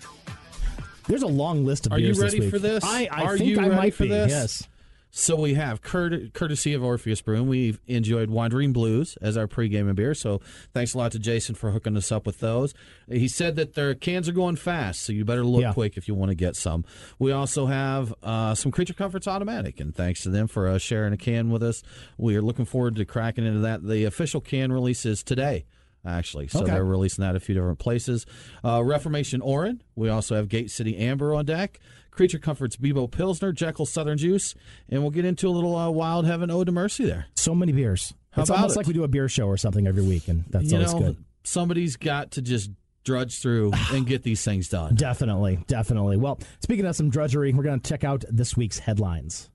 There's 1.06 1.22
a 1.22 1.26
long 1.28 1.64
list 1.64 1.86
of 1.86 1.92
beers. 1.92 2.18
Are 2.18 2.22
you 2.22 2.22
ready 2.24 2.36
this 2.38 2.44
week. 2.46 2.50
for 2.50 2.58
this? 2.58 2.82
I, 2.84 3.08
I 3.12 3.22
Are 3.22 3.38
think 3.38 3.50
you 3.50 3.58
I 3.60 3.62
ready 3.68 3.76
might 3.76 3.94
for 3.94 4.02
be. 4.04 4.08
this? 4.08 4.30
Yes. 4.30 4.68
So 5.16 5.36
we 5.36 5.54
have 5.54 5.80
court- 5.80 6.32
courtesy 6.32 6.74
of 6.74 6.82
Orpheus 6.82 7.22
Brewing. 7.22 7.46
We've 7.46 7.78
enjoyed 7.86 8.30
Wandering 8.30 8.72
Blues 8.72 9.16
as 9.22 9.36
our 9.36 9.46
pregame 9.46 9.86
and 9.86 9.94
beer. 9.94 10.12
So 10.12 10.40
thanks 10.72 10.92
a 10.92 10.98
lot 10.98 11.12
to 11.12 11.20
Jason 11.20 11.54
for 11.54 11.70
hooking 11.70 11.96
us 11.96 12.10
up 12.10 12.26
with 12.26 12.40
those. 12.40 12.74
He 13.08 13.28
said 13.28 13.54
that 13.54 13.74
their 13.74 13.94
cans 13.94 14.28
are 14.28 14.32
going 14.32 14.56
fast, 14.56 15.02
so 15.02 15.12
you 15.12 15.24
better 15.24 15.44
look 15.44 15.62
Yeah. 15.62 15.72
quick 15.72 15.96
if 15.96 16.08
you 16.08 16.16
want 16.16 16.30
to 16.30 16.34
get 16.34 16.56
some. 16.56 16.84
We 17.20 17.30
also 17.30 17.66
have 17.66 18.12
uh, 18.24 18.56
some 18.56 18.72
Creature 18.72 18.94
Comforts 18.94 19.28
Automatic, 19.28 19.78
and 19.78 19.94
thanks 19.94 20.20
to 20.24 20.30
them 20.30 20.48
for 20.48 20.66
uh, 20.66 20.78
sharing 20.78 21.12
a 21.12 21.16
can 21.16 21.48
with 21.48 21.62
us. 21.62 21.84
We 22.18 22.34
are 22.34 22.42
looking 22.42 22.64
forward 22.64 22.96
to 22.96 23.04
cracking 23.04 23.46
into 23.46 23.60
that. 23.60 23.86
The 23.86 24.06
official 24.06 24.40
can 24.40 24.72
release 24.72 25.06
is 25.06 25.22
today. 25.22 25.64
Actually, 26.06 26.48
so 26.48 26.60
Okay. 26.60 26.72
they're 26.72 26.84
releasing 26.84 27.22
that 27.24 27.34
a 27.34 27.40
few 27.40 27.54
different 27.54 27.78
places. 27.78 28.26
Uh, 28.62 28.82
Reformation 28.84 29.40
Orin. 29.40 29.80
We 29.96 30.10
also 30.10 30.34
have 30.34 30.50
Gate 30.50 30.70
City 30.70 30.98
Amber 30.98 31.32
on 31.34 31.46
deck. 31.46 31.80
Creature 32.14 32.38
Comforts 32.38 32.76
Bebo 32.76 33.10
Pilsner, 33.10 33.52
Jekyll 33.52 33.86
Southern 33.86 34.16
Juice, 34.18 34.54
and 34.88 35.02
we'll 35.02 35.10
get 35.10 35.24
into 35.24 35.48
a 35.48 35.50
little 35.50 35.74
uh, 35.76 35.90
Wild 35.90 36.26
Heaven 36.26 36.50
Ode 36.50 36.66
to 36.66 36.72
Mercy 36.72 37.04
there. 37.04 37.26
So 37.34 37.54
many 37.54 37.72
beers. 37.72 38.14
How 38.30 38.42
it's 38.42 38.50
about 38.50 38.60
almost 38.60 38.76
it? 38.76 38.78
like 38.80 38.86
we 38.86 38.92
do 38.94 39.04
a 39.04 39.08
beer 39.08 39.28
show 39.28 39.46
or 39.46 39.56
something 39.56 39.86
every 39.86 40.02
week, 40.02 40.28
and 40.28 40.44
that's 40.50 40.70
you 40.70 40.76
always 40.76 40.94
know, 40.94 41.00
good. 41.00 41.16
somebody's 41.42 41.96
got 41.96 42.32
to 42.32 42.42
just 42.42 42.70
drudge 43.04 43.40
through 43.40 43.72
and 43.92 44.06
get 44.06 44.22
these 44.22 44.44
things 44.44 44.68
done. 44.68 44.94
Definitely, 44.94 45.58
definitely. 45.66 46.16
Well, 46.16 46.38
speaking 46.60 46.86
of 46.86 46.96
some 46.96 47.10
drudgery, 47.10 47.52
we're 47.52 47.64
going 47.64 47.80
to 47.80 47.88
check 47.88 48.04
out 48.04 48.24
this 48.30 48.56
week's 48.56 48.78
headlines. 48.78 49.50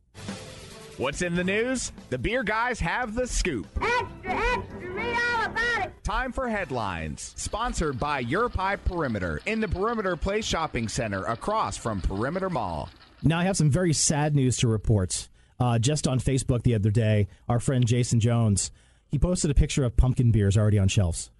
What's 0.99 1.21
in 1.21 1.33
the 1.33 1.45
news? 1.45 1.93
The 2.09 2.17
beer 2.17 2.43
guys 2.43 2.77
have 2.81 3.15
the 3.15 3.25
scoop. 3.25 3.65
Extra, 3.81 4.09
extra, 4.25 4.89
read 4.91 5.17
all 5.31 5.45
about 5.45 5.85
it. 5.85 6.03
Time 6.03 6.33
for 6.33 6.49
headlines. 6.49 7.33
Sponsored 7.37 7.97
by 7.97 8.19
Your 8.19 8.49
Pie 8.49 8.75
Perimeter 8.75 9.39
in 9.45 9.61
the 9.61 9.67
Perimeter 9.69 10.17
Place 10.17 10.43
Shopping 10.43 10.89
Center 10.89 11.23
across 11.23 11.77
from 11.77 12.01
Perimeter 12.01 12.49
Mall. 12.49 12.89
Now, 13.23 13.39
I 13.39 13.45
have 13.45 13.55
some 13.55 13.69
very 13.71 13.93
sad 13.93 14.35
news 14.35 14.57
to 14.57 14.67
report. 14.67 15.29
Uh, 15.57 15.79
just 15.79 16.05
on 16.05 16.19
Facebook 16.19 16.63
the 16.63 16.75
other 16.75 16.91
day, 16.91 17.29
our 17.47 17.61
friend 17.61 17.87
Jason 17.87 18.19
Jones 18.19 18.69
he 19.07 19.17
posted 19.17 19.49
a 19.49 19.55
picture 19.55 19.85
of 19.85 19.95
pumpkin 19.95 20.31
beers 20.31 20.57
already 20.57 20.79
on 20.79 20.89
shelves. 20.89 21.31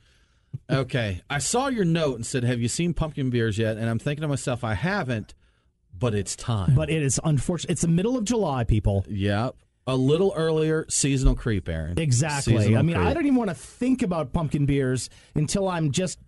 Okay, 0.69 1.21
I 1.29 1.39
saw 1.39 1.67
your 1.67 1.85
note 1.85 2.15
and 2.15 2.25
said, 2.25 2.43
"Have 2.45 2.61
you 2.61 2.69
seen 2.69 2.93
pumpkin 2.93 3.29
beers 3.29 3.57
yet?" 3.57 3.77
And 3.77 3.89
I'm 3.89 3.99
thinking 3.99 4.21
to 4.21 4.27
myself, 4.29 4.63
I 4.63 4.73
haven't, 4.73 5.35
but 5.99 6.15
it's 6.15 6.35
time. 6.35 6.73
But 6.75 6.89
it 6.89 7.01
is 7.03 7.19
unfortunate. 7.23 7.71
It's 7.71 7.81
the 7.81 7.87
middle 7.87 8.17
of 8.17 8.23
July, 8.25 8.63
people. 8.63 9.05
Yep. 9.09 9.55
A 9.87 9.95
little 9.95 10.33
earlier, 10.35 10.85
seasonal 10.89 11.35
creep, 11.35 11.67
Aaron. 11.67 11.97
Exactly. 11.99 12.57
Seasonal 12.57 12.77
I 12.79 12.81
mean, 12.83 12.97
I 12.97 13.13
don't 13.13 13.25
even 13.25 13.35
want 13.37 13.49
to 13.49 13.55
think 13.55 14.01
about 14.03 14.33
pumpkin 14.33 14.65
beers 14.65 15.09
until 15.35 15.67
I'm 15.67 15.91
just 15.91 16.19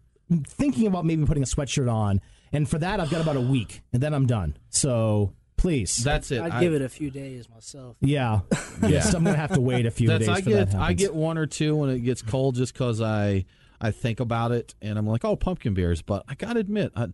thinking 0.47 0.87
about 0.87 1.05
maybe 1.05 1.25
putting 1.25 1.43
a 1.43 1.45
sweatshirt 1.45 1.91
on. 1.91 2.21
And 2.51 2.67
for 2.67 2.79
that, 2.79 2.99
I've 2.99 3.09
got 3.09 3.21
about 3.21 3.37
a 3.37 3.41
week, 3.41 3.81
and 3.93 4.01
then 4.01 4.13
I'm 4.13 4.25
done. 4.25 4.57
So 4.69 5.33
please, 5.57 5.97
That's 5.97 6.31
it. 6.31 6.41
I'd 6.41 6.51
I- 6.53 6.59
give 6.59 6.73
it 6.73 6.81
a 6.81 6.89
few 6.89 7.11
days 7.11 7.47
myself. 7.49 7.97
yeah, 8.01 8.39
yes, 8.81 9.13
I'm 9.13 9.23
gonna 9.23 9.37
have 9.37 9.53
to 9.53 9.61
wait 9.61 9.85
a 9.85 9.91
few 9.91 10.07
That's 10.07 10.25
days 10.25 10.29
I 10.29 10.41
for 10.41 10.49
get 10.49 10.71
that. 10.71 10.81
I 10.81 10.93
get 10.93 11.13
one 11.13 11.37
or 11.37 11.45
two 11.45 11.75
when 11.75 11.89
it 11.91 11.99
gets 11.99 12.21
cold 12.21 12.55
just 12.55 12.73
because 12.73 12.99
I 12.99 13.45
I 13.79 13.91
think 13.91 14.19
about 14.19 14.51
it 14.51 14.73
and 14.81 14.97
I'm 14.97 15.05
like, 15.07 15.23
oh, 15.23 15.35
pumpkin 15.35 15.73
beers. 15.75 16.01
But 16.01 16.23
I 16.27 16.33
gotta 16.35 16.59
admit, 16.59 16.91
I, 16.95 17.07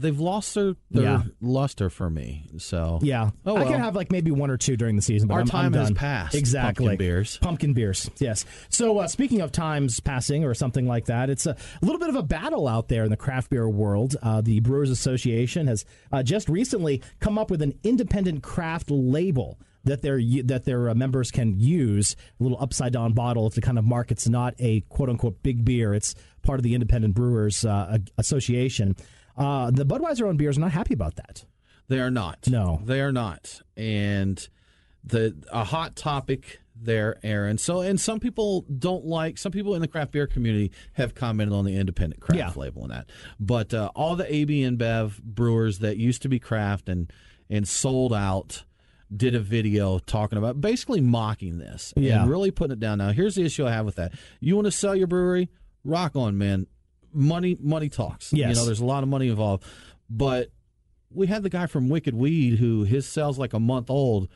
they've 0.00 0.18
lost 0.18 0.54
their, 0.54 0.74
their 0.90 1.02
Yeah. 1.04 1.22
luster 1.40 1.90
for 1.90 2.08
me. 2.10 2.46
So 2.58 2.98
Yeah, 3.02 3.30
Oh, 3.44 3.56
I 3.56 3.64
can 3.64 3.80
have 3.80 3.94
like 3.96 4.10
maybe 4.12 4.30
one 4.30 4.50
or 4.50 4.56
two 4.56 4.76
during 4.76 4.96
the 4.96 5.02
season. 5.02 5.28
But 5.28 5.34
Our 5.34 5.40
I'm, 5.40 5.46
I'm 5.46 5.50
time 5.50 5.72
has 5.74 5.88
done. 5.88 5.94
passed, 5.96 6.34
Exactly. 6.34 6.86
pumpkin 6.86 6.98
beers. 6.98 7.38
Pumpkin 7.38 7.72
beers. 7.74 8.10
Yes. 8.18 8.44
So 8.68 8.98
uh, 8.98 9.08
speaking 9.08 9.40
of 9.40 9.52
times 9.52 10.00
passing 10.00 10.44
or 10.44 10.54
something 10.54 10.86
like 10.86 11.06
that, 11.06 11.30
it's 11.30 11.46
a 11.46 11.56
little 11.82 11.98
bit 11.98 12.08
of 12.08 12.16
a 12.16 12.22
battle 12.22 12.66
out 12.68 12.88
there 12.88 13.04
in 13.04 13.10
the 13.10 13.16
craft 13.16 13.50
beer 13.50 13.68
world. 13.68 14.16
Uh, 14.22 14.40
the 14.40 14.60
Brewers 14.60 14.90
Association 14.90 15.66
has 15.66 15.84
uh, 16.12 16.22
just 16.22 16.48
recently 16.48 17.02
come 17.20 17.38
up 17.38 17.50
with 17.50 17.62
an 17.62 17.74
independent 17.84 18.42
craft 18.42 18.90
label. 18.90 19.58
That 19.84 20.02
their 20.02 20.20
that 20.44 20.64
their 20.64 20.90
uh, 20.90 20.94
members 20.94 21.30
can 21.30 21.58
use 21.58 22.14
a 22.38 22.42
little 22.42 22.58
upside 22.60 22.92
down 22.92 23.14
bottle 23.14 23.48
to 23.48 23.60
kind 23.62 23.78
of 23.78 23.84
mark 23.86 24.10
it's 24.10 24.28
not 24.28 24.54
a 24.58 24.80
quote 24.90 25.08
unquote 25.08 25.42
big 25.42 25.64
beer. 25.64 25.94
It's 25.94 26.14
part 26.42 26.58
of 26.58 26.62
the 26.64 26.74
Independent 26.74 27.14
Brewers 27.14 27.64
uh, 27.64 27.96
Association. 28.18 28.96
Uh, 29.38 29.70
the 29.70 29.86
Budweiser 29.86 30.26
owned 30.26 30.38
beers 30.38 30.56
are 30.58 30.60
not 30.62 30.72
happy 30.72 30.94
about 30.94 31.16
that. 31.16 31.44
They 31.88 32.00
are 32.00 32.10
not. 32.10 32.46
No. 32.48 32.80
they 32.84 33.00
are 33.00 33.12
not. 33.12 33.62
And 33.76 34.46
the 35.04 35.34
a 35.50 35.64
hot 35.64 35.96
topic 35.96 36.60
there, 36.80 37.18
Aaron. 37.22 37.56
So, 37.58 37.80
and 37.80 37.98
some 38.00 38.20
people 38.20 38.62
don't 38.62 39.04
like. 39.06 39.38
Some 39.38 39.52
people 39.52 39.74
in 39.74 39.80
the 39.80 39.88
craft 39.88 40.12
beer 40.12 40.26
community 40.26 40.70
have 40.94 41.14
commented 41.14 41.54
on 41.56 41.64
the 41.64 41.76
independent 41.76 42.20
craft 42.20 42.38
Yeah. 42.56 42.60
label 42.60 42.82
and 42.82 42.90
that. 42.92 43.08
But 43.40 43.72
uh, 43.72 43.90
all 43.96 44.16
the 44.16 44.32
AB 44.32 44.62
InBev 44.62 45.22
brewers 45.22 45.78
that 45.78 45.96
used 45.96 46.22
to 46.22 46.28
be 46.28 46.38
craft 46.38 46.88
and 46.88 47.10
and 47.50 47.66
sold 47.66 48.12
out 48.12 48.64
did 49.16 49.34
a 49.34 49.40
video 49.40 49.98
talking 50.00 50.36
about 50.36 50.60
basically 50.60 51.00
mocking 51.00 51.56
this 51.58 51.94
Yeah. 51.96 52.20
and 52.22 52.30
really 52.30 52.50
putting 52.50 52.72
it 52.74 52.80
down. 52.80 52.98
Now, 52.98 53.10
here's 53.12 53.36
the 53.36 53.44
issue 53.44 53.66
I 53.66 53.70
have 53.72 53.86
with 53.86 53.96
that. 53.96 54.12
You 54.40 54.54
want 54.54 54.66
to 54.66 54.70
sell 54.70 54.94
your 54.94 55.06
brewery? 55.06 55.48
Rock 55.82 56.14
on, 56.14 56.36
man. 56.36 56.66
Money, 57.12 57.56
money 57.60 57.88
talks. 57.88 58.32
You 58.32 58.46
know, 58.46 58.64
there's 58.64 58.80
a 58.80 58.84
lot 58.84 59.02
of 59.02 59.08
money 59.08 59.28
involved, 59.28 59.64
but 60.10 60.50
we 61.10 61.26
had 61.26 61.42
the 61.42 61.50
guy 61.50 61.66
from 61.66 61.88
Wicked 61.88 62.14
Weed 62.14 62.58
who 62.58 62.84
his 62.84 63.06
cell's 63.06 63.38
like 63.38 63.52
a 63.54 63.60
month 63.60 63.88
old 63.90 64.28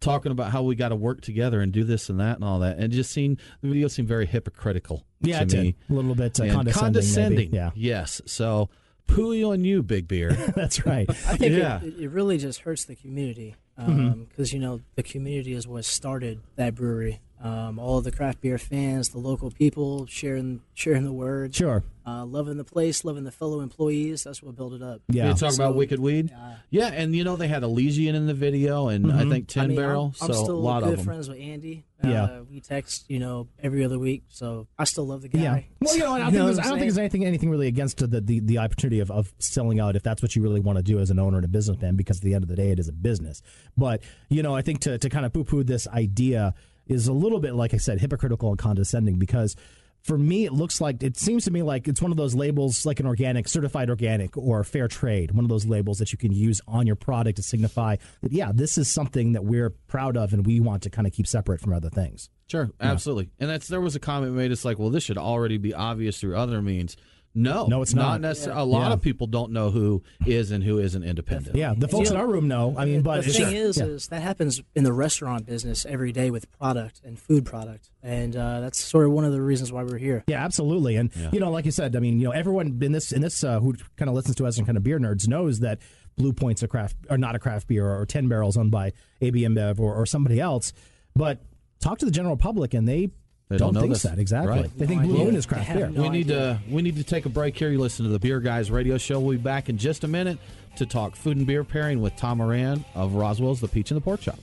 talking 0.00 0.30
about 0.30 0.52
how 0.52 0.62
we 0.62 0.74
got 0.76 0.90
to 0.90 0.96
work 0.96 1.20
together 1.22 1.60
and 1.60 1.72
do 1.72 1.82
this 1.84 2.08
and 2.08 2.20
that 2.20 2.36
and 2.36 2.44
all 2.44 2.60
that. 2.60 2.78
And 2.78 2.92
just 2.92 3.10
seemed 3.10 3.40
the 3.62 3.68
video 3.68 3.88
seemed 3.88 4.06
very 4.08 4.26
hypocritical 4.26 5.04
Yeah, 5.20 5.38
to 5.38 5.42
it 5.44 5.48
did. 5.48 5.74
a 5.90 5.92
little 5.92 6.14
bit 6.14 6.38
uh, 6.38 6.44
condescending. 6.52 6.72
condescending. 6.74 7.54
Yeah, 7.54 7.70
Yes. 7.74 8.20
So 8.26 8.68
pooey 9.08 9.46
on 9.48 9.64
you, 9.64 9.82
Big 9.82 10.06
Beer. 10.06 10.32
that's 10.54 10.86
right. 10.86 11.08
I 11.26 11.36
think 11.36 11.56
Yeah. 11.56 11.80
it, 11.82 11.94
it 11.98 12.10
really 12.10 12.38
just 12.38 12.60
hurts 12.60 12.84
the 12.84 12.94
community 12.94 13.56
because 13.76 13.88
Mm-hmm. 13.88 14.56
you 14.56 14.60
know 14.60 14.80
the 14.96 15.02
community 15.02 15.52
is 15.52 15.66
what 15.66 15.84
started 15.84 16.40
that 16.56 16.74
brewery. 16.74 17.20
Um, 17.40 17.78
all 17.78 17.98
of 17.98 18.04
the 18.04 18.10
craft 18.10 18.40
beer 18.40 18.58
fans, 18.58 19.10
the 19.10 19.18
local 19.18 19.52
people 19.52 20.06
sharing 20.06 20.60
sharing 20.74 21.04
the 21.04 21.12
word, 21.12 21.54
Sure. 21.54 21.84
uh, 22.04 22.24
loving 22.26 22.56
the 22.56 22.64
place, 22.64 23.04
loving 23.04 23.22
the 23.22 23.30
fellow 23.30 23.60
employees. 23.60 24.24
That's 24.24 24.42
what 24.42 24.56
built 24.56 24.72
it 24.72 24.82
up. 24.82 25.02
Yeah. 25.08 25.28
You 25.28 25.34
talk 25.34 25.52
So- 25.52 25.62
about 25.62 25.76
Wicked 25.76 26.00
Weed? 26.00 26.34
Yeah, 26.70 26.88
and 26.88 27.14
you 27.14 27.22
know 27.22 27.36
they 27.36 27.46
had 27.46 27.62
Elysian 27.62 28.16
in 28.16 28.26
the 28.26 28.34
video 28.34 28.88
and 28.88 29.12
I 29.12 29.28
think 29.28 29.46
Ten 29.46 29.64
I 29.64 29.66
mean, 29.68 29.76
Barrel. 29.76 30.14
I'm, 30.20 30.28
I'm 30.28 30.34
so 30.34 30.42
still 30.42 30.56
a 30.56 30.58
lot 30.58 30.82
good 30.82 30.90
of 30.94 30.96
them. 30.96 31.04
friends 31.06 31.28
with 31.28 31.38
Andy. 31.38 31.84
Uh, 32.04 32.08
Yeah. 32.08 32.40
we 32.50 32.60
text, 32.60 33.06
you 33.08 33.18
know, 33.18 33.48
every 33.60 33.84
other 33.84 33.98
week, 33.98 34.22
so 34.28 34.68
I 34.78 34.84
still 34.84 35.06
love 35.06 35.22
the 35.22 35.28
guy. 35.28 35.40
Yeah. 35.40 35.60
Well, 35.80 35.94
you 35.96 36.00
know, 36.04 36.12
I, 36.14 36.18
You 36.18 36.24
think 36.26 36.34
know 36.34 36.44
there's, 36.46 36.58
I 36.58 36.62
don't 36.62 36.72
think 36.78 36.82
there's 36.82 36.98
anything 36.98 37.24
anything 37.24 37.50
really 37.50 37.66
against 37.66 37.98
the, 37.98 38.20
the 38.20 38.40
the 38.40 38.58
opportunity 38.58 39.00
of, 39.00 39.10
of 39.10 39.32
selling 39.38 39.80
out 39.80 39.96
if 39.96 40.02
that's 40.02 40.22
what 40.22 40.36
you 40.36 40.42
really 40.42 40.60
want 40.60 40.76
to 40.78 40.82
do 40.82 41.00
as 41.00 41.10
an 41.10 41.18
owner 41.18 41.38
and 41.38 41.44
a 41.44 41.48
businessman. 41.48 41.96
Because 41.96 42.18
at 42.18 42.22
the 42.22 42.34
end 42.34 42.44
of 42.44 42.48
the 42.48 42.56
day, 42.56 42.70
it 42.70 42.78
is 42.78 42.88
a 42.88 42.92
business. 42.92 43.42
But 43.76 44.02
you 44.28 44.42
know, 44.42 44.54
I 44.54 44.62
think 44.62 44.80
to 44.82 44.96
to 44.98 45.08
kind 45.08 45.26
of 45.26 45.32
poo 45.32 45.44
poo 45.44 45.64
this 45.64 45.88
idea 45.88 46.54
is 46.86 47.08
a 47.08 47.12
little 47.12 47.40
bit 47.40 47.54
like 47.54 47.74
I 47.74 47.78
said, 47.78 48.00
hypocritical 48.00 48.48
and 48.50 48.58
condescending 48.58 49.18
because. 49.18 49.56
For 50.02 50.16
me, 50.16 50.44
it 50.44 50.52
looks 50.52 50.80
like 50.80 51.02
it 51.02 51.18
seems 51.18 51.44
to 51.44 51.50
me 51.50 51.62
like 51.62 51.88
it's 51.88 52.00
one 52.00 52.10
of 52.10 52.16
those 52.16 52.34
labels, 52.34 52.86
like 52.86 53.00
an 53.00 53.06
organic, 53.06 53.48
certified 53.48 53.90
organic, 53.90 54.36
or 54.36 54.64
fair 54.64 54.88
trade. 54.88 55.32
One 55.32 55.44
of 55.44 55.48
those 55.48 55.66
labels 55.66 55.98
that 55.98 56.12
you 56.12 56.18
can 56.18 56.32
use 56.32 56.60
on 56.66 56.86
your 56.86 56.96
product 56.96 57.36
to 57.36 57.42
signify 57.42 57.96
that, 58.22 58.32
yeah, 58.32 58.52
this 58.54 58.78
is 58.78 58.90
something 58.90 59.32
that 59.32 59.44
we're 59.44 59.70
proud 59.70 60.16
of 60.16 60.32
and 60.32 60.46
we 60.46 60.60
want 60.60 60.82
to 60.84 60.90
kind 60.90 61.06
of 61.06 61.12
keep 61.12 61.26
separate 61.26 61.60
from 61.60 61.72
other 61.72 61.90
things. 61.90 62.30
Sure, 62.46 62.70
absolutely. 62.80 63.30
And 63.38 63.50
that's 63.50 63.68
there 63.68 63.80
was 63.80 63.94
a 63.94 64.00
comment 64.00 64.32
made. 64.32 64.50
It's 64.50 64.64
like, 64.64 64.78
well, 64.78 64.90
this 64.90 65.04
should 65.04 65.18
already 65.18 65.58
be 65.58 65.74
obvious 65.74 66.20
through 66.20 66.36
other 66.36 66.62
means. 66.62 66.96
No, 67.38 67.66
No, 67.66 67.82
it's 67.82 67.94
not. 67.94 68.20
necessarily. 68.20 68.60
A 68.60 68.64
lot 68.64 68.88
Yeah. 68.88 68.94
of 68.94 69.00
people 69.02 69.26
don't 69.26 69.52
know 69.52 69.70
who 69.70 70.02
is 70.26 70.50
and 70.50 70.62
who 70.64 70.78
isn't 70.78 71.02
independent. 71.02 71.56
Yeah, 71.56 71.74
the 71.76 71.88
folks 71.88 72.10
you 72.10 72.14
in 72.16 72.20
our 72.20 72.26
room 72.26 72.48
know. 72.48 72.74
I 72.76 72.84
mean, 72.84 73.02
but 73.02 73.24
the 73.24 73.30
thing 73.32 73.54
is, 73.54 73.78
yeah. 73.78 73.84
is 73.84 74.08
that 74.08 74.22
happens 74.22 74.60
in 74.74 74.84
the 74.84 74.92
restaurant 74.92 75.46
business 75.46 75.86
every 75.86 76.12
day 76.12 76.30
with 76.30 76.50
product 76.58 77.00
and 77.04 77.18
food 77.18 77.44
product, 77.46 77.90
and 78.02 78.34
uh, 78.36 78.60
that's 78.60 78.78
sort 78.78 79.06
of 79.06 79.12
one 79.12 79.24
of 79.24 79.32
the 79.32 79.40
reasons 79.40 79.72
why 79.72 79.82
we're 79.84 79.98
here. 79.98 80.24
Yeah, 80.26 80.44
absolutely. 80.44 80.96
And 80.96 81.10
you 81.32 81.40
know, 81.40 81.50
like 81.50 81.64
you 81.64 81.70
said, 81.70 81.94
I 81.96 82.00
mean, 82.00 82.18
you 82.18 82.24
know, 82.26 82.32
everyone 82.32 82.78
in 82.82 82.92
this 82.92 83.12
in 83.12 83.22
this 83.22 83.42
uh, 83.44 83.60
who 83.60 83.74
kind 83.96 84.08
of 84.08 84.14
listens 84.14 84.36
to 84.36 84.46
us 84.46 84.58
and 84.58 84.66
kind 84.66 84.76
of 84.76 84.82
beer 84.84 84.98
nerds 84.98 85.28
knows 85.28 85.60
that 85.60 85.78
Blue 86.16 86.32
Point's 86.32 86.62
a 86.62 86.68
craft 86.68 86.96
or 87.08 87.16
not 87.18 87.34
a 87.36 87.38
craft 87.38 87.68
beer 87.68 87.88
or 87.88 88.04
Ten 88.04 88.26
Barrels 88.28 88.56
owned 88.56 88.70
by 88.72 88.92
AB 89.20 89.42
InBev 89.42 89.78
or, 89.78 89.94
or 89.94 90.04
somebody 90.06 90.40
else. 90.40 90.72
But 91.14 91.40
talk 91.80 91.98
to 91.98 92.04
the 92.04 92.10
general 92.10 92.36
public 92.36 92.74
and 92.74 92.88
they, 92.88 93.10
They 93.48 93.56
don't, 93.56 93.68
don't 93.68 93.74
know 93.74 93.80
think 93.80 93.92
this. 93.94 94.02
that 94.02 94.18
exactly. 94.18 94.60
Right. 94.62 94.78
They 94.78 94.86
think 94.86 95.02
No 95.02 95.08
Blue. 95.08 95.24
Moon 95.24 95.36
is 95.36 95.46
craft 95.46 95.72
beer. 95.72 95.88
no 95.88 96.02
we 96.02 96.08
need 96.10 96.30
idea. 96.30 96.60
to 96.68 96.74
we 96.74 96.82
need 96.82 96.96
to 96.96 97.04
take 97.04 97.24
a 97.26 97.30
break 97.30 97.56
here. 97.56 97.70
You 97.70 97.78
listen 97.78 98.04
to 98.04 98.10
the 98.10 98.18
Beer 98.18 98.40
Guys 98.40 98.70
Radio 98.70 98.98
Show. 98.98 99.18
We'll 99.20 99.36
be 99.38 99.42
back 99.42 99.68
in 99.68 99.78
just 99.78 100.04
a 100.04 100.08
minute 100.08 100.38
to 100.76 100.84
talk 100.86 101.16
food 101.16 101.36
and 101.38 101.46
beer 101.46 101.64
pairing 101.64 102.00
with 102.02 102.14
Tom 102.16 102.38
Moran 102.38 102.84
of 102.94 103.14
Roswell's 103.14 103.60
The 103.60 103.68
Peach 103.68 103.90
and 103.90 103.96
the 103.96 104.04
Pork 104.04 104.20
Chop. 104.20 104.38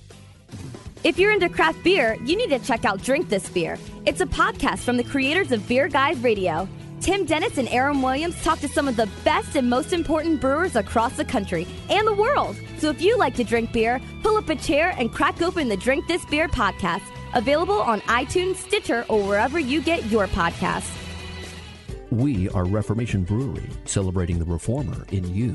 If 1.04 1.20
you're 1.20 1.32
into 1.32 1.50
craft 1.50 1.84
beer, 1.84 2.18
you 2.26 2.36
need 2.36 2.50
to 2.50 2.60
check 2.60 2.84
out 2.84 3.02
Drink 3.04 3.30
This 3.30 3.48
Beer. 3.50 3.78
It's 4.06 4.22
a 4.22 4.26
podcast 4.26 4.80
from 4.80 4.98
the 4.98 5.04
creators 5.04 5.52
of 5.52 5.68
Beer 5.68 5.88
Guys 5.88 6.18
Radio. 6.20 6.68
Tim 7.02 7.26
Dennis 7.26 7.60
and 7.60 7.68
Aaron 7.70 8.02
Williams 8.02 8.42
talk 8.44 8.60
to 8.62 8.68
some 8.68 8.88
of 8.88 8.96
the 8.96 9.08
best 9.24 9.56
and 9.56 9.70
most 9.70 9.94
important 9.94 10.42
brewers 10.42 10.76
across 10.76 11.16
the 11.16 11.26
country 11.26 11.68
and 11.90 12.08
the 12.08 12.14
world. 12.14 12.56
So 12.80 12.90
if 12.90 13.02
you 13.02 13.18
like 13.18 13.36
to 13.36 13.44
drink 13.44 13.72
beer, 13.72 14.02
pull 14.24 14.38
up 14.38 14.50
a 14.50 14.56
chair 14.56 14.96
and 14.98 15.12
crack 15.14 15.42
open 15.42 15.68
the 15.70 15.78
Drink 15.78 16.08
This 16.08 16.26
Beer 16.26 16.48
podcast. 16.48 17.02
Available 17.36 17.82
on 17.82 18.02
iTunes, 18.02 18.56
Stitcher, 18.56 19.06
or 19.08 19.22
wherever 19.22 19.60
you 19.60 19.82
get 19.82 20.06
your 20.06 20.28
podcasts. 20.28 20.92
We 22.10 22.50
are 22.50 22.66
Reformation 22.66 23.24
Brewery, 23.24 23.70
celebrating 23.86 24.40
the 24.40 24.46
reformer 24.46 25.06
in 25.12 25.34
you. 25.34 25.54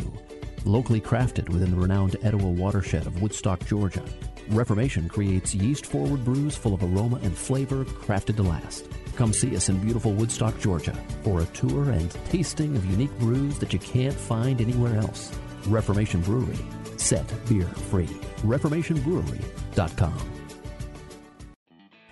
Locally 0.64 1.00
crafted 1.00 1.49
within 1.49 1.70
the 1.70 1.76
renowned 1.76 2.16
Etowah 2.22 2.50
watershed 2.50 3.06
of 3.06 3.22
Woodstock, 3.22 3.64
Georgia, 3.64 4.04
Reformation 4.50 5.08
creates 5.08 5.54
yeast 5.54 5.87
forward 5.87 6.25
brews 6.25 6.56
full 6.56 6.75
of 6.75 6.82
aroma 6.82 7.20
and 7.22 7.37
flavor 7.37 7.84
crafted 7.84 8.37
to 8.37 8.42
last. 8.42 8.88
Come 9.14 9.32
see 9.32 9.54
us 9.54 9.68
in 9.68 9.78
beautiful 9.78 10.12
Woodstock, 10.12 10.58
Georgia 10.58 10.96
for 11.22 11.40
a 11.40 11.46
tour 11.46 11.90
and 11.90 12.10
tasting 12.30 12.76
of 12.76 12.84
unique 12.87 13.16
brews 13.18 13.58
that 13.60 13.72
you 13.72 13.78
can't 13.78 14.14
find 14.14 14.60
anywhere 14.60 14.96
else. 14.96 15.32
Reformation 15.66 16.20
Brewery, 16.22 16.58
set 16.96 17.25
beer 17.49 17.66
free. 17.66 18.08
ReformationBrewery.com. 18.42 20.39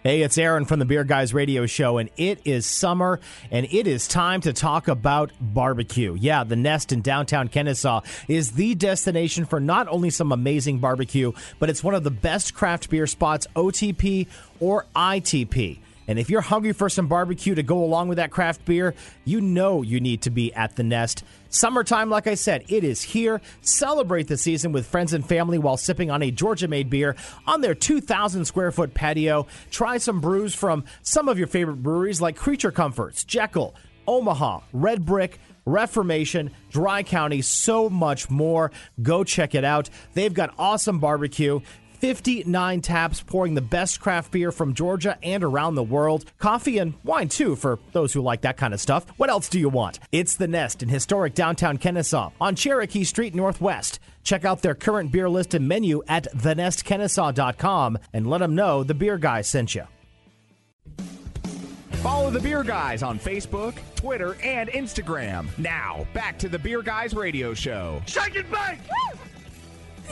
Hey, 0.08 0.22
it's 0.22 0.38
Aaron 0.38 0.64
from 0.64 0.78
the 0.78 0.86
Beer 0.86 1.04
Guys 1.04 1.34
Radio 1.34 1.66
Show, 1.66 1.98
and 1.98 2.08
it 2.16 2.40
is 2.46 2.64
summer, 2.64 3.20
and 3.50 3.66
it 3.70 3.86
is 3.86 4.08
time 4.08 4.40
to 4.40 4.54
talk 4.54 4.88
about 4.88 5.32
barbecue. 5.38 6.16
Yeah, 6.18 6.44
the 6.44 6.56
Nest 6.56 6.92
in 6.92 7.02
downtown 7.02 7.48
Kennesaw 7.48 8.00
is 8.26 8.52
the 8.52 8.74
destination 8.74 9.44
for 9.44 9.60
not 9.60 9.86
only 9.88 10.08
some 10.08 10.32
amazing 10.32 10.78
barbecue, 10.78 11.32
but 11.58 11.68
it's 11.68 11.84
one 11.84 11.94
of 11.94 12.04
the 12.04 12.10
best 12.10 12.54
craft 12.54 12.88
beer 12.88 13.06
spots, 13.06 13.46
OTP 13.54 14.28
or 14.60 14.86
ITP. 14.96 15.80
And 16.08 16.18
if 16.18 16.30
you're 16.30 16.40
hungry 16.40 16.72
for 16.72 16.88
some 16.88 17.06
barbecue 17.06 17.54
to 17.54 17.62
go 17.62 17.84
along 17.84 18.08
with 18.08 18.16
that 18.16 18.30
craft 18.30 18.64
beer, 18.64 18.94
you 19.24 19.40
know 19.40 19.82
you 19.82 20.00
need 20.00 20.22
to 20.22 20.30
be 20.30 20.52
at 20.54 20.74
the 20.74 20.82
Nest. 20.82 21.22
Summertime, 21.50 22.10
like 22.10 22.26
I 22.26 22.34
said, 22.34 22.64
it 22.68 22.82
is 22.82 23.02
here. 23.02 23.40
Celebrate 23.60 24.26
the 24.26 24.38
season 24.38 24.72
with 24.72 24.86
friends 24.86 25.12
and 25.12 25.26
family 25.26 25.58
while 25.58 25.76
sipping 25.76 26.10
on 26.10 26.22
a 26.22 26.30
Georgia 26.30 26.66
made 26.66 26.88
beer 26.90 27.14
on 27.46 27.60
their 27.60 27.74
2,000 27.74 28.46
square 28.46 28.72
foot 28.72 28.94
patio. 28.94 29.46
Try 29.70 29.98
some 29.98 30.20
brews 30.20 30.54
from 30.54 30.84
some 31.02 31.28
of 31.28 31.38
your 31.38 31.46
favorite 31.46 31.82
breweries 31.82 32.20
like 32.20 32.36
Creature 32.36 32.72
Comforts, 32.72 33.24
Jekyll, 33.24 33.74
Omaha, 34.06 34.60
Red 34.72 35.04
Brick, 35.04 35.38
Reformation, 35.66 36.50
Dry 36.70 37.02
County, 37.02 37.42
so 37.42 37.90
much 37.90 38.30
more. 38.30 38.70
Go 39.02 39.22
check 39.24 39.54
it 39.54 39.64
out. 39.64 39.90
They've 40.14 40.32
got 40.32 40.54
awesome 40.58 40.98
barbecue. 40.98 41.60
59 41.98 42.80
taps 42.80 43.20
pouring 43.20 43.54
the 43.54 43.60
best 43.60 44.00
craft 44.00 44.32
beer 44.32 44.52
from 44.52 44.74
Georgia 44.74 45.18
and 45.22 45.42
around 45.42 45.74
the 45.74 45.82
world. 45.82 46.24
Coffee 46.38 46.78
and 46.78 46.94
wine, 47.04 47.28
too, 47.28 47.56
for 47.56 47.78
those 47.92 48.12
who 48.12 48.20
like 48.20 48.42
that 48.42 48.56
kind 48.56 48.72
of 48.72 48.80
stuff. 48.80 49.06
What 49.16 49.30
else 49.30 49.48
do 49.48 49.58
you 49.58 49.68
want? 49.68 49.98
It's 50.12 50.36
The 50.36 50.48
Nest 50.48 50.82
in 50.82 50.88
historic 50.88 51.34
downtown 51.34 51.78
Kennesaw 51.78 52.30
on 52.40 52.54
Cherokee 52.54 53.04
Street 53.04 53.34
Northwest. 53.34 53.98
Check 54.22 54.44
out 54.44 54.62
their 54.62 54.74
current 54.74 55.10
beer 55.10 55.28
list 55.28 55.54
and 55.54 55.66
menu 55.66 56.02
at 56.06 56.32
thenestkennesaw.com 56.34 57.98
and 58.12 58.26
let 58.28 58.38
them 58.38 58.54
know 58.54 58.84
the 58.84 58.94
beer 58.94 59.18
guy 59.18 59.40
sent 59.40 59.74
you. 59.74 59.84
Follow 62.02 62.30
the 62.30 62.38
Beer 62.38 62.62
Guys 62.62 63.02
on 63.02 63.18
Facebook, 63.18 63.74
Twitter, 63.96 64.36
and 64.44 64.68
Instagram. 64.70 65.48
Now, 65.58 66.06
back 66.14 66.38
to 66.38 66.48
the 66.48 66.58
Beer 66.58 66.80
Guys 66.80 67.12
Radio 67.12 67.54
Show. 67.54 68.00
Shake 68.06 68.36
it 68.36 68.48
back! 68.52 68.78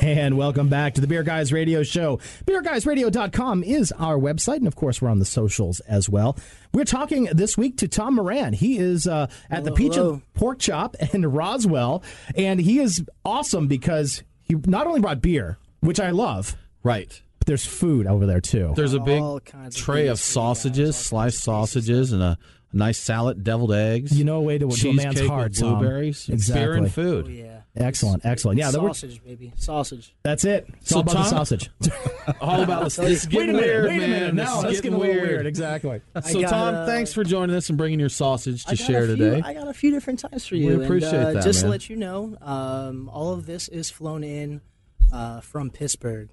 And 0.00 0.36
welcome 0.36 0.68
back 0.68 0.94
to 0.94 1.00
the 1.00 1.06
Beer 1.06 1.22
Guys 1.22 1.52
Radio 1.52 1.82
Show. 1.82 2.18
BeerGuysRadio.com 2.44 3.64
is 3.64 3.92
our 3.92 4.16
website, 4.18 4.56
and 4.58 4.66
of 4.66 4.76
course, 4.76 5.00
we're 5.00 5.08
on 5.08 5.18
the 5.18 5.24
socials 5.24 5.80
as 5.80 6.08
well. 6.08 6.36
We're 6.72 6.84
talking 6.84 7.24
this 7.32 7.56
week 7.56 7.78
to 7.78 7.88
Tom 7.88 8.16
Moran. 8.16 8.52
He 8.52 8.78
is 8.78 9.06
uh, 9.06 9.26
at 9.50 9.64
the 9.64 9.72
Peach 9.72 9.94
hello. 9.94 10.12
and 10.14 10.34
Pork 10.34 10.58
Chop 10.58 10.96
in 11.14 11.26
Roswell, 11.26 12.02
and 12.36 12.60
he 12.60 12.78
is 12.78 13.02
awesome 13.24 13.68
because 13.68 14.22
he 14.42 14.54
not 14.66 14.86
only 14.86 15.00
brought 15.00 15.22
beer, 15.22 15.58
which 15.80 15.98
I 15.98 16.10
love, 16.10 16.56
Right. 16.82 17.20
but 17.38 17.46
there's 17.46 17.64
food 17.66 18.06
over 18.06 18.26
there 18.26 18.40
too. 18.40 18.74
There's 18.76 18.94
a 18.94 19.00
big 19.00 19.22
All 19.22 19.40
kinds 19.40 19.76
of 19.76 19.82
tray 19.82 20.08
of 20.08 20.18
goodies 20.18 20.32
for 20.32 20.38
you 20.38 20.46
guys, 20.48 20.56
sausages, 20.58 20.96
sliced 20.96 21.38
sausages, 21.42 22.12
and 22.12 22.22
a 22.22 22.38
nice 22.76 22.98
salad, 22.98 23.42
deviled 23.42 23.72
eggs. 23.72 24.16
You 24.16 24.24
know 24.24 24.36
a 24.38 24.42
way 24.42 24.58
to, 24.58 24.66
to 24.66 24.72
a 24.72 24.76
cheesecake 24.76 24.96
man's 24.96 25.20
with 25.20 25.30
heart, 25.30 25.54
Tom. 25.54 25.78
blueberries, 25.78 26.28
Exactly. 26.28 26.62
beer 26.64 26.74
and 26.74 26.86
Oh, 26.86 26.90
food. 26.90 27.28
yeah. 27.28 27.52
Excellent, 27.78 28.24
excellent. 28.24 28.58
Yeah, 28.58 28.70
that 28.70 28.80
we're- 28.80 28.94
sausage, 28.94 29.22
baby, 29.22 29.52
sausage. 29.56 30.14
that's 30.22 30.44
it. 30.46 30.66
It's 30.80 30.88
So, 30.90 30.96
all 30.96 31.02
about 31.02 31.12
the 31.12 31.18
Tom- 31.18 31.28
sausage. 31.28 31.70
All 32.40 32.62
about 32.62 32.90
the. 32.90 33.02
this. 33.02 33.24
It's 33.24 33.26
getting 33.26 33.54
weird, 33.54 33.86
man. 33.86 34.34
Now 34.34 34.56
It's 34.56 34.64
let's 34.64 34.76
get 34.80 34.82
getting 34.84 34.98
weird. 34.98 35.28
weird. 35.28 35.46
Exactly. 35.46 36.00
So, 36.24 36.40
got, 36.40 36.50
Tom, 36.50 36.74
uh, 36.74 36.86
thanks 36.86 37.12
for 37.12 37.22
joining 37.22 37.54
us 37.54 37.68
and 37.68 37.76
bringing 37.78 38.00
your 38.00 38.08
sausage 38.08 38.64
to 38.64 38.76
share 38.76 39.04
a 39.04 39.06
few, 39.06 39.16
today. 39.16 39.42
I 39.44 39.52
got 39.54 39.68
a 39.68 39.74
few 39.74 39.90
different 39.90 40.18
times 40.20 40.46
for 40.46 40.56
you. 40.56 40.78
We 40.78 40.84
appreciate 40.84 41.12
and, 41.14 41.24
uh, 41.26 41.32
that, 41.34 41.44
Just 41.44 41.58
man. 41.60 41.64
to 41.66 41.70
let 41.70 41.90
you 41.90 41.96
know, 41.96 42.36
um, 42.42 43.08
all 43.10 43.32
of 43.34 43.44
this 43.46 43.68
is 43.68 43.90
flown 43.90 44.24
in 44.24 44.60
uh, 45.12 45.40
from 45.40 45.70
Pittsburgh. 45.70 46.30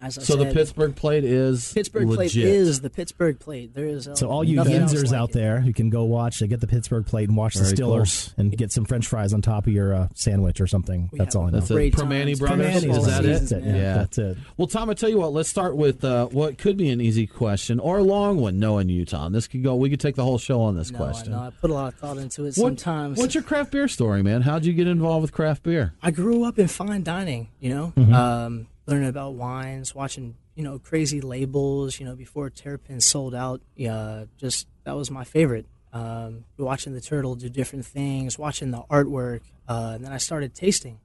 As 0.00 0.16
I 0.16 0.22
So 0.22 0.36
the 0.36 0.46
Pittsburgh 0.52 0.94
plate 0.94 1.24
is 1.24 1.72
Pittsburgh 1.72 2.06
plate 2.06 2.18
legit. 2.18 2.44
is 2.44 2.80
the 2.82 2.88
Pittsburgh 2.90 3.40
plate. 3.40 3.74
There 3.74 3.86
is 3.86 4.08
So 4.14 4.28
all 4.28 4.44
you 4.44 4.54
nothing 4.54 4.74
Yinzers 4.82 5.06
like 5.10 5.20
out 5.20 5.30
it. 5.30 5.32
there 5.32 5.60
who 5.60 5.72
can 5.72 5.90
go 5.90 6.04
watch, 6.04 6.38
they 6.38 6.46
get 6.46 6.60
the 6.60 6.68
Pittsburgh 6.68 7.04
plate 7.04 7.28
and 7.28 7.36
watch 7.36 7.54
the 7.54 7.64
Very 7.64 7.74
Steelers 7.76 8.32
and 8.38 8.56
get 8.56 8.70
some 8.70 8.84
French 8.84 9.08
fries 9.08 9.32
on 9.32 9.42
top 9.42 9.66
of 9.66 9.72
your 9.72 9.92
uh, 9.94 10.08
sandwich 10.14 10.60
or 10.60 10.68
something. 10.68 11.08
We 11.12 11.18
that's 11.18 11.34
all 11.34 11.46
I 11.48 11.50
know. 11.50 11.58
That's 11.58 11.72
it. 11.72 11.74
Great 11.74 11.94
Primanti. 11.96 12.38
Brothers. 12.38 12.66
Primanti's 12.84 12.96
Is 12.98 13.06
that 13.06 13.24
it? 13.24 13.28
That's 13.40 13.50
it. 13.52 13.64
Yeah, 13.64 13.74
Yeah. 13.76 13.94
that's 13.94 14.18
it. 14.18 14.38
Well, 14.56 14.68
Tom, 14.68 14.88
I 14.88 14.94
tell 14.94 15.08
you 15.08 15.18
what. 15.18 15.32
Let's 15.32 15.48
start 15.48 15.76
with 15.76 16.04
uh, 16.04 16.26
what 16.26 16.58
could 16.58 16.76
be 16.76 16.90
an 16.90 17.00
easy 17.00 17.26
question 17.26 17.80
or 17.80 17.98
a 17.98 18.02
long 18.04 18.36
one. 18.40 18.60
Knowing 18.60 18.88
you, 18.88 19.04
Tom, 19.04 19.32
this 19.32 19.48
could 19.48 19.64
go. 19.64 19.74
We 19.74 19.90
could 19.90 20.00
take 20.00 20.14
the 20.14 20.22
whole 20.24 20.38
show 20.38 20.60
on 20.60 20.76
this 20.76 20.92
No, 20.92 20.98
question. 20.98 21.34
I 21.34 21.36
know. 21.38 21.42
I 21.46 21.50
put 21.50 21.70
a 21.70 21.74
lot 21.74 21.92
of 21.92 21.98
thought 21.98 22.18
into 22.18 22.42
it. 22.44 22.54
What- 22.56 22.78
Sometimes 22.78 23.18
What's 23.18 23.34
your 23.34 23.42
craft 23.42 23.72
beer 23.72 23.88
story, 23.88 24.22
man? 24.22 24.42
How'd 24.42 24.64
you 24.64 24.72
get 24.74 24.86
involved 24.86 25.22
with 25.22 25.32
craft 25.32 25.64
beer? 25.64 25.94
I 26.04 26.12
grew 26.12 26.44
up 26.44 26.56
in 26.56 26.68
fine 26.68 27.02
dining, 27.02 27.48
you 27.58 27.70
know, 27.70 27.92
Mm-hmm. 27.96 28.14
um, 28.14 28.66
learning 28.88 29.08
about 29.08 29.34
wines, 29.34 29.94
watching, 29.94 30.34
you 30.54 30.64
know, 30.64 30.78
crazy 30.78 31.20
labels, 31.20 32.00
you 32.00 32.06
know, 32.06 32.16
before 32.16 32.48
Terrapin 32.48 33.00
sold 33.02 33.34
out. 33.34 33.60
Yeah, 33.76 34.24
just 34.38 34.66
that 34.84 34.96
was 34.96 35.10
my 35.10 35.24
favorite. 35.24 35.66
Um, 35.92 36.44
watching 36.56 36.94
the 36.94 37.00
turtle 37.00 37.34
do 37.34 37.50
different 37.50 37.84
things, 37.84 38.38
watching 38.38 38.70
the 38.70 38.82
artwork, 38.90 39.40
uh, 39.68 39.92
and 39.94 40.04
then 40.04 40.12
I 40.12 40.16
started 40.16 40.54
tasting. 40.54 41.00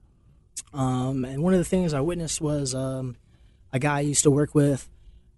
Um, 0.72 1.24
and 1.24 1.42
one 1.42 1.52
of 1.52 1.58
the 1.58 1.64
things 1.64 1.92
I 1.92 2.00
witnessed 2.00 2.40
was 2.40 2.74
um, 2.74 3.16
a 3.72 3.78
guy 3.78 3.98
I 3.98 4.00
used 4.00 4.22
to 4.22 4.30
work 4.30 4.54
with. 4.54 4.88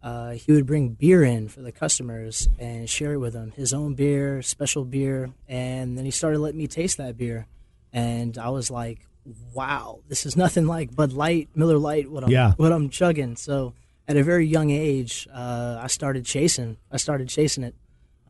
Uh, 0.02 0.32
he 0.32 0.52
would 0.52 0.66
bring 0.66 0.90
beer 0.90 1.24
in 1.24 1.48
for 1.48 1.62
the 1.62 1.72
customers 1.72 2.48
and 2.60 2.88
share 2.88 3.14
it 3.14 3.18
with 3.18 3.32
them, 3.32 3.50
his 3.56 3.72
own 3.72 3.94
beer, 3.94 4.40
special 4.40 4.84
beer, 4.84 5.30
and 5.48 5.98
then 5.98 6.04
he 6.04 6.12
started 6.12 6.38
letting 6.38 6.58
me 6.58 6.68
taste 6.68 6.98
that 6.98 7.16
beer, 7.16 7.48
and 7.92 8.38
I 8.38 8.50
was 8.50 8.70
like, 8.70 9.00
"Wow, 9.52 10.00
this 10.08 10.26
is 10.26 10.36
nothing 10.36 10.66
like 10.66 10.94
Bud 10.94 11.12
Light, 11.12 11.48
Miller 11.54 11.78
Lite, 11.78 12.10
what 12.10 12.24
I'm 12.24 12.30
Yeah. 12.30 12.52
what 12.56 12.72
I'm 12.72 12.88
chugging." 12.88 13.36
So 13.36 13.74
at 14.08 14.16
a 14.16 14.22
very 14.22 14.46
young 14.46 14.70
age, 14.70 15.26
uh, 15.32 15.78
I 15.80 15.86
started 15.88 16.24
chasing. 16.24 16.76
I 16.90 16.96
started 16.96 17.28
chasing 17.28 17.64
it, 17.64 17.74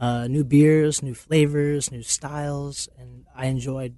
uh, 0.01 0.27
new 0.29 0.45
beers, 0.45 1.03
new 1.03 1.15
flavors, 1.15 1.91
new 1.93 2.03
styles, 2.03 2.89
and 2.99 3.25
I 3.35 3.47
enjoyed 3.47 3.95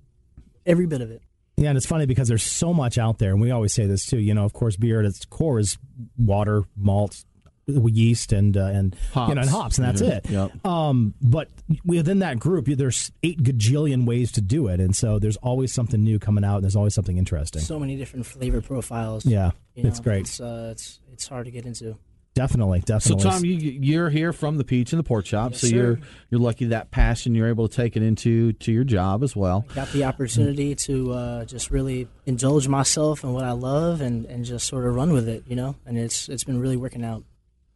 every 0.66 0.86
bit 0.86 1.00
of 1.00 1.10
it. 1.10 1.22
Yeah, 1.56 1.70
and 1.70 1.76
it's 1.76 1.86
funny 1.86 2.06
because 2.06 2.28
there's 2.28 2.44
so 2.44 2.72
much 2.72 2.98
out 2.98 3.18
there, 3.18 3.32
and 3.32 3.40
we 3.40 3.50
always 3.50 3.72
say 3.72 3.86
this 3.86 4.06
too. 4.06 4.18
You 4.18 4.32
know, 4.34 4.44
of 4.44 4.52
course, 4.52 4.76
beer 4.76 5.00
at 5.00 5.06
its 5.06 5.24
core 5.24 5.58
is 5.58 5.76
water, 6.16 6.62
malt, 6.76 7.24
yeast 7.68 8.32
and 8.32 8.56
uh, 8.56 8.64
and 8.66 8.96
Hops. 9.12 9.28
you 9.28 9.34
know 9.34 9.40
and 9.42 9.50
hops, 9.50 9.78
and 9.78 9.86
that's 9.86 10.00
Yeah. 10.00 10.08
it. 10.16 10.30
Yep. 10.30 10.66
Um, 10.66 11.14
but 11.20 11.48
within 11.84 12.20
that 12.20 12.38
group, 12.38 12.66
there's 12.66 13.12
eight 13.22 13.42
gajillion 13.42 14.06
ways 14.06 14.32
to 14.32 14.40
do 14.40 14.68
it, 14.68 14.80
and 14.80 14.96
so 14.96 15.18
there's 15.18 15.36
always 15.38 15.72
something 15.72 16.02
new 16.02 16.18
coming 16.18 16.44
out, 16.44 16.56
and 16.56 16.64
there's 16.64 16.76
always 16.76 16.94
something 16.94 17.18
interesting. 17.18 17.62
So 17.62 17.78
many 17.78 17.96
different 17.96 18.26
flavor 18.26 18.60
profiles. 18.60 19.26
Yeah, 19.26 19.50
You 19.74 19.82
know, 19.84 19.88
it's 19.90 20.00
great. 20.00 20.20
It's, 20.22 20.40
uh, 20.40 20.70
it's 20.72 21.00
it's 21.12 21.28
hard 21.28 21.44
to 21.46 21.50
get 21.50 21.66
into. 21.66 21.96
Definitely, 22.34 22.80
definitely. 22.86 23.22
So. 23.24 23.30
Tom, 23.30 23.44
you 23.44 23.54
you're 23.54 24.10
here 24.10 24.32
from 24.32 24.58
the 24.58 24.64
Peach 24.64 24.92
and 24.92 25.00
the 25.00 25.02
Pork 25.02 25.24
Chop, 25.24 25.52
Yes, 25.52 25.60
so 25.62 25.66
you're 25.66 25.96
sir. 25.96 26.02
you're 26.30 26.40
lucky 26.40 26.66
that 26.66 26.92
passion 26.92 27.34
you're 27.34 27.48
able 27.48 27.66
to 27.66 27.74
take 27.76 27.96
it 27.96 28.02
into 28.04 28.52
to 28.52 28.70
your 28.70 28.84
job 28.84 29.24
as 29.24 29.34
well. 29.34 29.66
Got 29.74 29.90
the 29.90 30.04
opportunity 30.04 30.76
to 30.76 31.12
uh, 31.12 31.44
just 31.46 31.72
really 31.72 32.06
indulge 32.26 32.68
myself 32.68 33.24
in 33.24 33.32
what 33.32 33.42
I 33.42 33.52
love 33.52 34.00
and, 34.00 34.24
and 34.26 34.44
just 34.44 34.68
sort 34.68 34.86
of 34.86 34.94
run 34.94 35.12
with 35.12 35.28
it, 35.28 35.44
you 35.48 35.56
know. 35.56 35.74
And 35.84 35.98
it's 35.98 36.28
it's 36.28 36.44
been 36.44 36.60
really 36.60 36.76
working 36.76 37.04
out. 37.04 37.24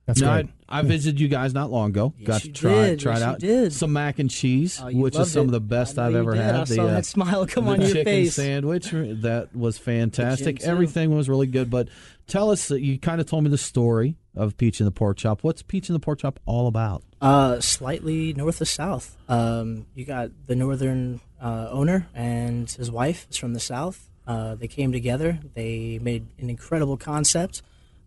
That's 0.06 0.21
Now, 0.21 0.35
great. 0.35 0.49
I, 0.68 0.80
I 0.80 0.82
visited 0.82 1.21
you 1.21 1.28
guys 1.28 1.54
not 1.54 1.71
long 1.71 1.90
ago. 1.90 2.12
Yes, 2.18 2.26
Got 2.26 2.40
to 2.42 2.47
you 2.49 2.52
try 2.54 2.73
did. 2.88 3.00
try 3.00 3.12
it 3.12 3.14
Yes, 3.14 3.21
you 3.21 3.26
out. 3.26 3.38
did. 3.38 3.73
Some 3.73 3.92
mac 3.92 4.18
and 4.18 4.28
cheese, 4.28 4.80
Oh, 4.82 4.90
which 4.90 5.16
is 5.16 5.30
some 5.30 5.42
it. 5.42 5.44
of 5.47 5.50
the 5.52 5.61
best 5.61 5.97
I 5.99 6.02
know 6.04 6.09
I've 6.09 6.14
ever 6.16 6.32
did. 6.32 6.40
had. 6.42 6.54
I 6.56 6.64
saw 6.64 6.75
the, 6.75 6.82
uh, 6.82 6.87
that 6.94 7.06
smile 7.06 7.47
come 7.47 7.66
the 7.66 7.71
on 7.73 7.80
your 7.80 7.88
chicken 7.90 8.04
face. 8.04 8.35
sandwich 8.35 8.90
that 8.90 9.54
was 9.54 9.78
fantastic. 9.78 10.62
Everything 10.62 11.14
was 11.14 11.28
really 11.28 11.47
good. 11.47 11.71
But 11.71 11.88
tell 12.26 12.50
us, 12.50 12.71
uh, 12.71 12.75
you 12.75 12.99
kind 12.99 13.21
of 13.21 13.26
told 13.28 13.44
me 13.44 13.50
the 13.50 13.59
story 13.59 14.16
of 14.35 14.56
Peach 14.56 14.80
and 14.80 14.87
the 14.87 14.92
Pork 14.92 15.18
Chop. 15.18 15.44
What's 15.44 15.62
Peach 15.62 15.88
and 15.88 15.94
the 15.94 16.00
Pork 16.00 16.18
Chop 16.21 16.40
all 16.47 16.66
about? 16.66 17.04
Uh, 17.21 17.61
slightly 17.61 18.32
north 18.32 18.61
of 18.61 18.68
south. 18.68 19.16
Um, 19.28 19.87
you 19.94 20.04
got 20.04 20.30
the 20.49 20.56
northern 20.56 21.21
uh, 21.40 21.68
owner 21.71 22.09
and 22.14 22.68
his 22.68 22.90
wife 22.90 23.26
is 23.30 23.37
from 23.37 23.52
the 23.54 23.61
south. 23.61 24.09
Uh, 24.26 24.54
they 24.56 24.66
came 24.68 24.90
together. 24.90 25.38
They 25.54 25.99
made 26.02 26.26
an 26.38 26.49
incredible 26.50 26.97
concept, 26.97 27.62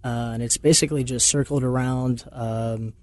uh, 0.06 0.34
and 0.34 0.44
it's 0.44 0.58
basically 0.58 1.04
just 1.04 1.28
circled 1.28 1.64
around 1.64 2.24
um, 2.32 2.94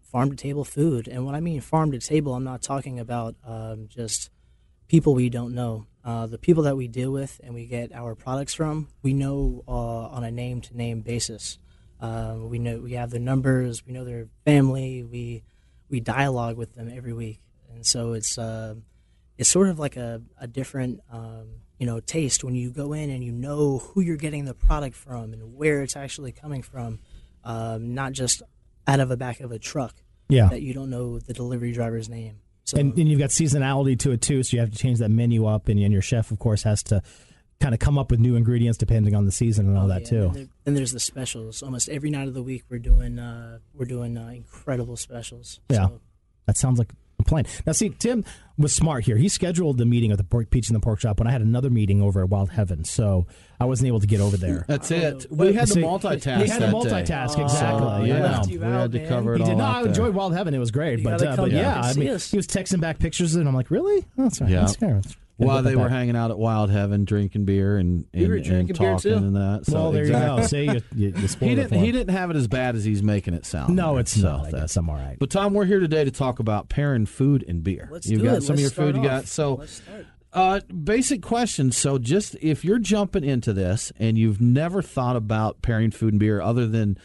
farm 0.00 0.30
to 0.30 0.36
table 0.36 0.64
food. 0.64 1.06
And 1.06 1.26
when 1.26 1.34
I 1.34 1.40
mean 1.40 1.60
farm 1.60 1.92
to 1.92 1.98
table, 1.98 2.34
I'm 2.34 2.42
not 2.42 2.62
talking 2.62 2.98
about 2.98 3.36
um, 3.44 3.86
just 3.88 4.30
people 4.88 5.14
we 5.14 5.28
don't 5.28 5.54
know. 5.54 5.86
Uh, 6.02 6.26
the 6.26 6.38
people 6.38 6.62
that 6.62 6.74
we 6.74 6.88
deal 6.88 7.10
with 7.10 7.38
and 7.44 7.52
we 7.52 7.66
get 7.66 7.92
our 7.92 8.14
products 8.14 8.54
from, 8.54 8.88
we 9.02 9.12
know 9.12 9.62
uh, 9.68 9.72
on 10.08 10.24
a 10.24 10.30
name 10.30 10.62
to 10.62 10.74
name 10.74 11.02
basis. 11.02 11.58
Um, 12.00 12.48
we 12.48 12.58
know 12.58 12.78
we 12.78 12.94
have 12.94 13.10
their 13.10 13.20
numbers. 13.20 13.84
We 13.84 13.92
know 13.92 14.06
their 14.06 14.28
family. 14.46 15.02
We 15.02 15.42
we 15.90 16.00
dialogue 16.00 16.56
with 16.56 16.74
them 16.74 16.90
every 16.90 17.12
week, 17.12 17.42
and 17.74 17.84
so 17.84 18.14
it's 18.14 18.38
uh, 18.38 18.76
it's 19.36 19.50
sort 19.50 19.68
of 19.68 19.78
like 19.78 19.96
a, 19.96 20.22
a 20.40 20.46
different 20.46 21.00
um, 21.12 21.48
you 21.78 21.86
know 21.86 22.00
taste 22.00 22.42
when 22.44 22.54
you 22.54 22.70
go 22.70 22.92
in 22.92 23.10
and 23.10 23.22
you 23.22 23.32
know 23.32 23.78
who 23.78 24.00
you're 24.00 24.16
getting 24.16 24.44
the 24.44 24.54
product 24.54 24.96
from 24.96 25.32
and 25.32 25.54
where 25.56 25.82
it's 25.82 25.96
actually 25.96 26.32
coming 26.32 26.62
from, 26.62 26.98
um, 27.44 27.94
not 27.94 28.12
just 28.12 28.42
out 28.86 29.00
of 29.00 29.08
the 29.08 29.16
back 29.16 29.40
of 29.40 29.52
a 29.52 29.58
truck. 29.58 29.94
Yeah. 30.30 30.48
that 30.50 30.60
you 30.60 30.74
don't 30.74 30.90
know 30.90 31.18
the 31.18 31.32
delivery 31.32 31.72
driver's 31.72 32.10
name. 32.10 32.40
So 32.64 32.76
and, 32.76 32.92
and 32.98 33.08
you've 33.08 33.18
got 33.18 33.30
seasonality 33.30 33.98
to 34.00 34.10
it 34.10 34.20
too, 34.20 34.42
so 34.42 34.56
you 34.56 34.60
have 34.60 34.70
to 34.70 34.76
change 34.76 34.98
that 34.98 35.08
menu 35.10 35.46
up, 35.46 35.68
and, 35.68 35.80
and 35.80 35.90
your 35.90 36.02
chef, 36.02 36.30
of 36.30 36.38
course, 36.38 36.64
has 36.64 36.82
to 36.84 37.00
kind 37.60 37.72
of 37.72 37.80
come 37.80 37.96
up 37.96 38.10
with 38.10 38.20
new 38.20 38.36
ingredients 38.36 38.76
depending 38.76 39.14
on 39.14 39.24
the 39.24 39.32
season 39.32 39.66
and 39.66 39.78
all 39.78 39.88
that 39.88 40.02
Yeah, 40.02 40.08
too. 40.08 40.22
And 40.26 40.34
there- 40.34 40.46
then 40.64 40.74
there's 40.74 40.92
the 40.92 41.00
specials. 41.00 41.62
Almost 41.62 41.88
every 41.88 42.10
night 42.10 42.28
of 42.28 42.34
the 42.34 42.42
week, 42.42 42.64
we're 42.68 42.78
doing 42.78 43.18
uh, 43.18 43.60
we're 43.72 43.86
doing 43.86 44.18
uh, 44.18 44.28
incredible 44.28 44.96
specials. 44.98 45.60
Yeah. 45.70 45.86
So, 45.86 46.00
That 46.46 46.58
sounds 46.58 46.78
like 46.78 46.92
a 47.20 47.24
plan. 47.24 47.46
Now, 47.64 47.72
see, 47.72 47.88
Tim 47.88 48.22
was 48.58 48.74
smart 48.74 49.04
here. 49.04 49.16
He 49.16 49.28
scheduled 49.28 49.78
the 49.78 49.86
meeting 49.86 50.10
at 50.10 50.18
the 50.18 50.24
pork, 50.24 50.50
Peach 50.50 50.68
and 50.68 50.76
the 50.76 50.80
Pork 50.80 51.00
Shop 51.00 51.18
when 51.20 51.28
I 51.28 51.30
had 51.30 51.40
another 51.40 51.70
meeting 51.70 52.02
over 52.02 52.22
at 52.22 52.28
Wild 52.28 52.50
Heaven, 52.50 52.84
so 52.84 53.26
I 53.60 53.64
wasn't 53.64 53.88
able 53.88 54.00
to 54.00 54.06
get 54.06 54.20
over 54.20 54.36
there. 54.36 54.64
That's 54.66 54.90
it. 54.90 55.26
We 55.30 55.52
had 55.52 55.68
to 55.68 55.74
multitask. 55.80 56.40
We 56.40 56.48
had 56.48 56.60
to 56.60 56.66
multitask 56.66 57.36
day. 57.36 57.42
exactly. 57.42 57.88
So, 57.88 58.02
you 58.04 58.12
yeah, 58.14 58.18
know. 58.20 58.42
we 58.48 58.58
had 58.58 58.92
to 58.92 59.06
cover 59.06 59.34
it 59.34 59.38
He 59.38 59.44
did. 59.44 59.58
No, 59.58 59.64
out 59.64 59.76
I 59.76 59.80
there. 59.82 59.88
enjoyed 59.88 60.14
Wild 60.14 60.34
Heaven. 60.34 60.54
It 60.54 60.58
was 60.58 60.70
great, 60.70 60.98
You 60.98 61.04
but 61.04 61.22
uh, 61.24 61.36
but 61.36 61.52
yeah, 61.52 61.80
I 61.80 61.92
mean, 61.94 62.06
he 62.06 62.10
was 62.36 62.46
texting 62.46 62.80
back 62.80 62.98
pictures, 62.98 63.36
and 63.36 63.48
I'm 63.48 63.54
like, 63.54 63.70
really? 63.70 64.04
Oh, 64.18 64.24
that's 64.24 64.40
right. 64.40 64.50
Yeah. 64.50 64.60
That's 64.62 64.76
good. 64.76 65.06
While 65.38 65.62
they 65.62 65.76
were 65.76 65.88
hanging 65.88 66.16
out 66.16 66.30
at 66.30 66.38
Wild 66.38 66.68
Heaven, 66.70 67.04
drinking 67.04 67.44
beer 67.44 67.76
and 67.78 68.04
We 68.12 68.20
and, 68.24 68.28
were 68.28 68.34
and 68.36 68.74
talking 68.74 69.12
and 69.12 69.36
that. 69.36 69.66
So 69.66 69.74
Well, 69.74 69.92
there 69.92 70.02
exactly. 70.02 70.34
you 70.34 70.40
go. 70.40 70.46
See, 70.46 70.64
you, 70.64 70.82
you, 71.10 71.14
you 71.16 71.28
He 71.48 71.54
didn't. 71.54 71.72
He 71.80 71.92
didn't 71.92 72.14
have 72.14 72.30
it 72.30 72.36
as 72.36 72.48
bad 72.48 72.74
as 72.74 72.84
he's 72.84 73.02
making 73.02 73.34
it 73.34 73.46
sound. 73.46 73.74
No, 73.76 73.96
it's 73.98 74.12
so 74.20 74.28
not. 74.36 74.46
I 74.46 74.50
that- 74.50 74.60
guess 74.62 74.76
I'm 74.76 74.90
all 74.90 74.96
right. 74.96 75.16
But 75.18 75.30
Tom, 75.30 75.54
we're 75.54 75.64
here 75.64 75.80
today 75.80 76.04
to 76.04 76.10
talk 76.10 76.38
about 76.40 76.68
pairing 76.68 77.06
food 77.06 77.44
and 77.46 77.62
beer. 77.62 77.88
Let's 77.92 78.06
You've 78.08 78.20
do 78.20 78.26
got 78.26 78.36
it. 78.38 78.42
some 78.42 78.54
of 78.54 78.60
Let's 78.60 78.76
your 78.76 78.84
food. 78.86 78.96
You 78.96 79.02
got 79.02 79.26
so. 79.26 79.54
Let's 79.54 79.72
start. 79.72 80.06
Uh, 80.30 80.60
basic 80.84 81.22
question. 81.22 81.72
So, 81.72 81.98
just 81.98 82.34
if 82.42 82.64
you're 82.64 82.78
jumping 82.78 83.24
into 83.24 83.52
this 83.52 83.92
and 83.98 84.18
you've 84.18 84.40
never 84.42 84.82
thought 84.82 85.16
about 85.16 85.62
pairing 85.62 85.90
food 85.90 86.12
and 86.12 86.20
beer 86.20 86.40
other 86.42 86.66
than 86.66 86.98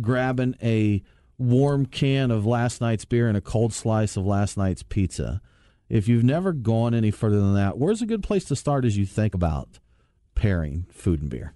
grabbing 0.00 0.54
a 0.62 1.02
warm 1.38 1.86
can 1.86 2.30
of 2.30 2.44
last 2.46 2.80
night's 2.80 3.04
beer 3.04 3.28
and 3.28 3.36
a 3.36 3.40
cold 3.40 3.72
slice 3.72 4.16
of 4.16 4.26
last 4.26 4.56
night's 4.56 4.82
pizza, 4.82 5.40
if 5.88 6.08
you've 6.08 6.24
never 6.24 6.52
gone 6.52 6.94
any 6.94 7.10
further 7.10 7.40
than 7.40 7.54
that, 7.54 7.78
where's 7.78 8.02
a 8.02 8.06
good 8.06 8.22
place 8.22 8.44
to 8.46 8.56
start 8.56 8.84
as 8.84 8.96
you 8.96 9.06
think 9.06 9.34
about 9.34 9.78
pairing 10.34 10.86
food 10.90 11.20
and 11.20 11.30
beer? 11.30 11.54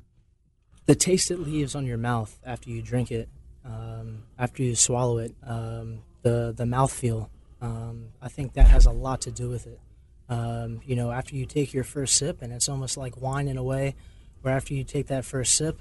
the 0.87 0.95
taste 0.95 1.31
it 1.31 1.39
leaves 1.39 1.75
on 1.75 1.87
your 1.87 1.99
mouth 1.99 2.39
after 2.45 2.71
you 2.71 2.83
drink 2.83 3.11
it, 3.11 3.29
um, 3.65 4.25
after 4.39 4.63
you 4.63 4.75
swallow 4.75 5.19
it, 5.19 5.35
um, 5.45 6.01
the 6.23 6.53
the 6.57 6.65
mouthfeel. 6.65 7.29
Um, 7.61 8.09
I 8.21 8.29
think 8.29 8.55
that 8.55 8.67
has 8.67 8.87
a 8.87 8.91
lot 8.91 9.21
to 9.23 9.31
do 9.31 9.49
with 9.49 9.67
it. 9.67 9.81
Um, 10.29 10.81
you 10.85 10.97
know, 10.97 11.13
after 11.13 11.37
you 11.37 11.47
take 11.47 11.73
your 11.73 11.85
first 11.85 12.17
sip, 12.17 12.43
and 12.43 12.53
it's 12.53 12.69
almost 12.69 12.97
like 12.97 13.21
wine 13.21 13.49
in 13.49 13.57
a 13.57 13.63
way, 13.63 13.95
where 14.41 14.55
after 14.55 14.75
you 14.75 14.83
take 14.83 15.07
that 15.09 15.25
first 15.25 15.55
sip, 15.55 15.81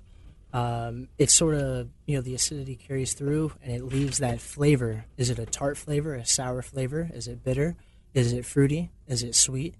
um, 0.53 1.07
it's 1.17 1.33
sort 1.33 1.55
of 1.55 1.89
you 2.05 2.15
know 2.15 2.21
the 2.21 2.35
acidity 2.35 2.75
carries 2.75 3.13
through, 3.13 3.53
and 3.63 3.73
it 3.73 3.83
leaves 3.83 4.19
that 4.19 4.39
flavor. 4.39 5.05
Is 5.17 5.29
it 5.29 5.39
a 5.39 5.45
tart 5.45 5.77
flavor, 5.77 6.13
a 6.13 6.25
sour 6.25 6.61
flavor? 6.61 7.09
Is 7.11 7.27
it 7.27 7.43
bitter? 7.43 7.75
Is 8.13 8.33
it 8.33 8.45
fruity? 8.45 8.91
Is 9.07 9.23
it 9.23 9.35
sweet? 9.35 9.75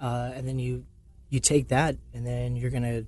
Uh, 0.00 0.32
and 0.34 0.46
then 0.46 0.58
you 0.58 0.84
you 1.30 1.40
take 1.40 1.68
that, 1.68 1.96
and 2.12 2.26
then 2.26 2.56
you're 2.56 2.70
gonna 2.70 3.04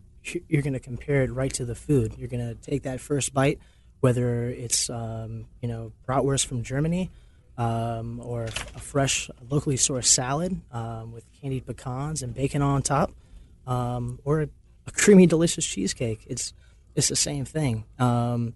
you're 0.48 0.62
gonna 0.62 0.80
compare 0.80 1.22
it 1.22 1.32
right 1.32 1.52
to 1.54 1.64
the 1.64 1.74
food. 1.74 2.14
You're 2.16 2.28
gonna 2.28 2.54
take 2.54 2.84
that 2.84 3.00
first 3.00 3.34
bite, 3.34 3.58
whether 4.00 4.48
it's 4.48 4.88
um, 4.90 5.46
you 5.60 5.68
know 5.68 5.92
bratwurst 6.08 6.46
from 6.46 6.62
Germany, 6.62 7.10
um, 7.58 8.20
or 8.24 8.44
a 8.44 8.50
fresh 8.50 9.30
locally 9.50 9.76
sourced 9.76 10.06
salad 10.06 10.60
um, 10.72 11.12
with 11.12 11.24
candied 11.40 11.66
pecans 11.66 12.22
and 12.22 12.34
bacon 12.34 12.62
on 12.62 12.82
top, 12.82 13.12
um, 13.66 14.18
or 14.24 14.42
a, 14.42 14.48
creamy, 14.92 15.26
delicious 15.26 15.66
cheesecake. 15.66 16.24
It's 16.26 16.52
it's 16.94 17.08
the 17.08 17.16
same 17.16 17.44
thing. 17.44 17.84
Um, 17.98 18.54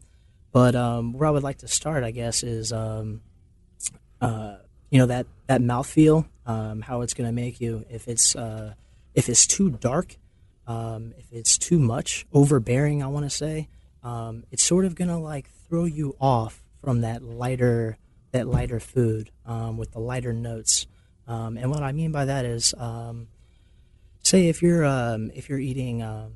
but 0.51 0.75
um, 0.75 1.13
where 1.13 1.29
I 1.29 1.31
would 1.31 1.43
like 1.43 1.59
to 1.59 1.69
start, 1.69 2.05
I 2.05 2.11
guess, 2.11 2.43
is 2.43 2.73
uh, 2.73 4.57
you 4.91 4.99
know 4.99 5.07
that 5.07 5.27
that 5.47 5.61
mouthfeel, 5.61 6.27
um, 6.47 6.81
how 6.83 7.03
it's 7.03 7.15
going 7.15 7.29
to 7.29 7.35
make 7.35 7.61
you. 7.61 7.85
If 7.91 8.09
it's 8.09 8.35
uh, 8.35 8.75
if 9.15 9.29
it's 9.29 9.47
too 9.47 9.71
dark, 9.71 10.17
um, 10.67 11.15
if 11.19 11.33
it's 11.33 11.59
too 11.59 11.79
much, 11.79 12.27
overbearing, 12.33 13.03
I 13.03 13.09
want 13.09 13.27
to 13.27 13.31
say, 13.31 13.69
um, 14.03 14.45
it's 14.51 14.63
sort 14.63 14.85
of 14.85 14.95
going 14.95 15.09
to 15.09 15.17
like 15.17 15.49
throw 15.69 15.85
you 15.85 16.17
off 16.21 16.63
from 16.81 17.01
that 17.03 17.23
lighter 17.23 17.99
that 18.33 18.47
lighter 18.47 18.81
food 18.81 19.31
um, 19.47 19.77
with 19.79 19.93
the 19.93 20.01
lighter 20.01 20.33
notes. 20.33 20.87
Um, 21.27 21.57
and 21.57 21.71
what 21.71 21.83
I 21.83 21.93
mean 21.93 22.13
by 22.13 22.27
that 22.27 22.45
is, 22.45 22.75
um, 22.79 23.29
say 24.23 24.49
if 24.49 24.63
you're 24.63 24.85
um, 24.85 25.31
if 25.35 25.49
you're 25.49 25.59
eating 25.59 26.03
um, 26.03 26.33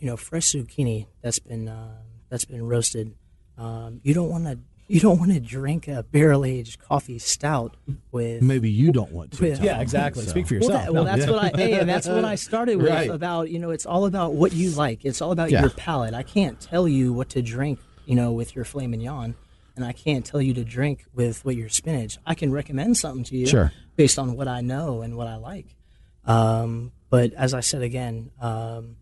you 0.00 0.06
know 0.06 0.16
fresh 0.16 0.52
zucchini 0.52 1.06
that's 1.22 1.38
been 1.38 1.68
uh, 1.68 1.98
that's 2.28 2.44
been 2.44 2.66
roasted, 2.66 3.14
um, 3.58 4.00
you 4.02 4.14
don't 4.14 4.30
want 4.30 4.44
to 4.44 4.58
you 4.90 5.00
don't 5.00 5.18
want 5.18 5.32
to 5.32 5.40
drink 5.40 5.86
a 5.88 6.02
barrel 6.02 6.44
aged 6.44 6.80
coffee 6.80 7.18
stout 7.18 7.76
with 8.12 8.42
Maybe 8.42 8.68
you 8.70 8.90
don't 8.92 9.12
want 9.12 9.32
to. 9.32 9.42
With- 9.50 9.62
yeah, 9.62 9.80
exactly. 9.80 10.24
So- 10.24 10.30
Speak 10.30 10.46
for 10.48 10.54
well, 10.54 10.62
yourself. 10.62 10.84
that- 10.84 10.92
well, 10.94 11.04
No. 11.04 11.16
that's 11.16 11.30
what 11.30 11.38
I 11.44 11.56
hey, 11.56 11.78
and 11.78 11.88
that's 11.88 12.08
what 12.08 12.24
I 12.24 12.34
started 12.34 12.76
with 12.76 12.88
Right. 12.90 13.08
about 13.10 13.50
you 13.50 13.58
know 13.58 13.70
it's 13.70 13.86
all 13.86 14.04
about 14.06 14.34
what 14.34 14.52
you 14.52 14.70
like. 14.70 15.04
It's 15.04 15.22
all 15.22 15.32
about 15.32 15.50
Yeah. 15.50 15.60
your 15.60 15.70
palate. 15.70 16.14
I 16.14 16.22
can't 16.22 16.60
tell 16.60 16.88
you 16.88 17.12
what 17.12 17.28
to 17.30 17.42
drink, 17.42 17.78
you 18.06 18.14
know, 18.16 18.32
with 18.32 18.56
your 18.56 18.64
filet 18.64 18.88
mignon, 18.88 19.34
and 19.76 19.84
I 19.84 19.92
can't 19.92 20.24
tell 20.24 20.42
you 20.42 20.54
to 20.54 20.64
drink 20.64 21.04
with 21.14 21.44
what 21.44 21.54
your 21.56 21.68
spinach. 21.68 22.18
I 22.26 22.34
can 22.34 22.50
recommend 22.50 22.96
something 22.96 23.24
to 23.24 23.36
you 23.36 23.46
Sure. 23.46 23.72
based 23.96 24.18
on 24.18 24.36
what 24.36 24.48
I 24.48 24.60
know 24.60 25.02
and 25.02 25.16
what 25.16 25.26
I 25.28 25.36
like. 25.36 25.76
Um, 26.24 26.92
but 27.08 27.32
as 27.34 27.54
I 27.54 27.60
said 27.60 27.82
again, 27.82 28.30
um, 28.40 28.96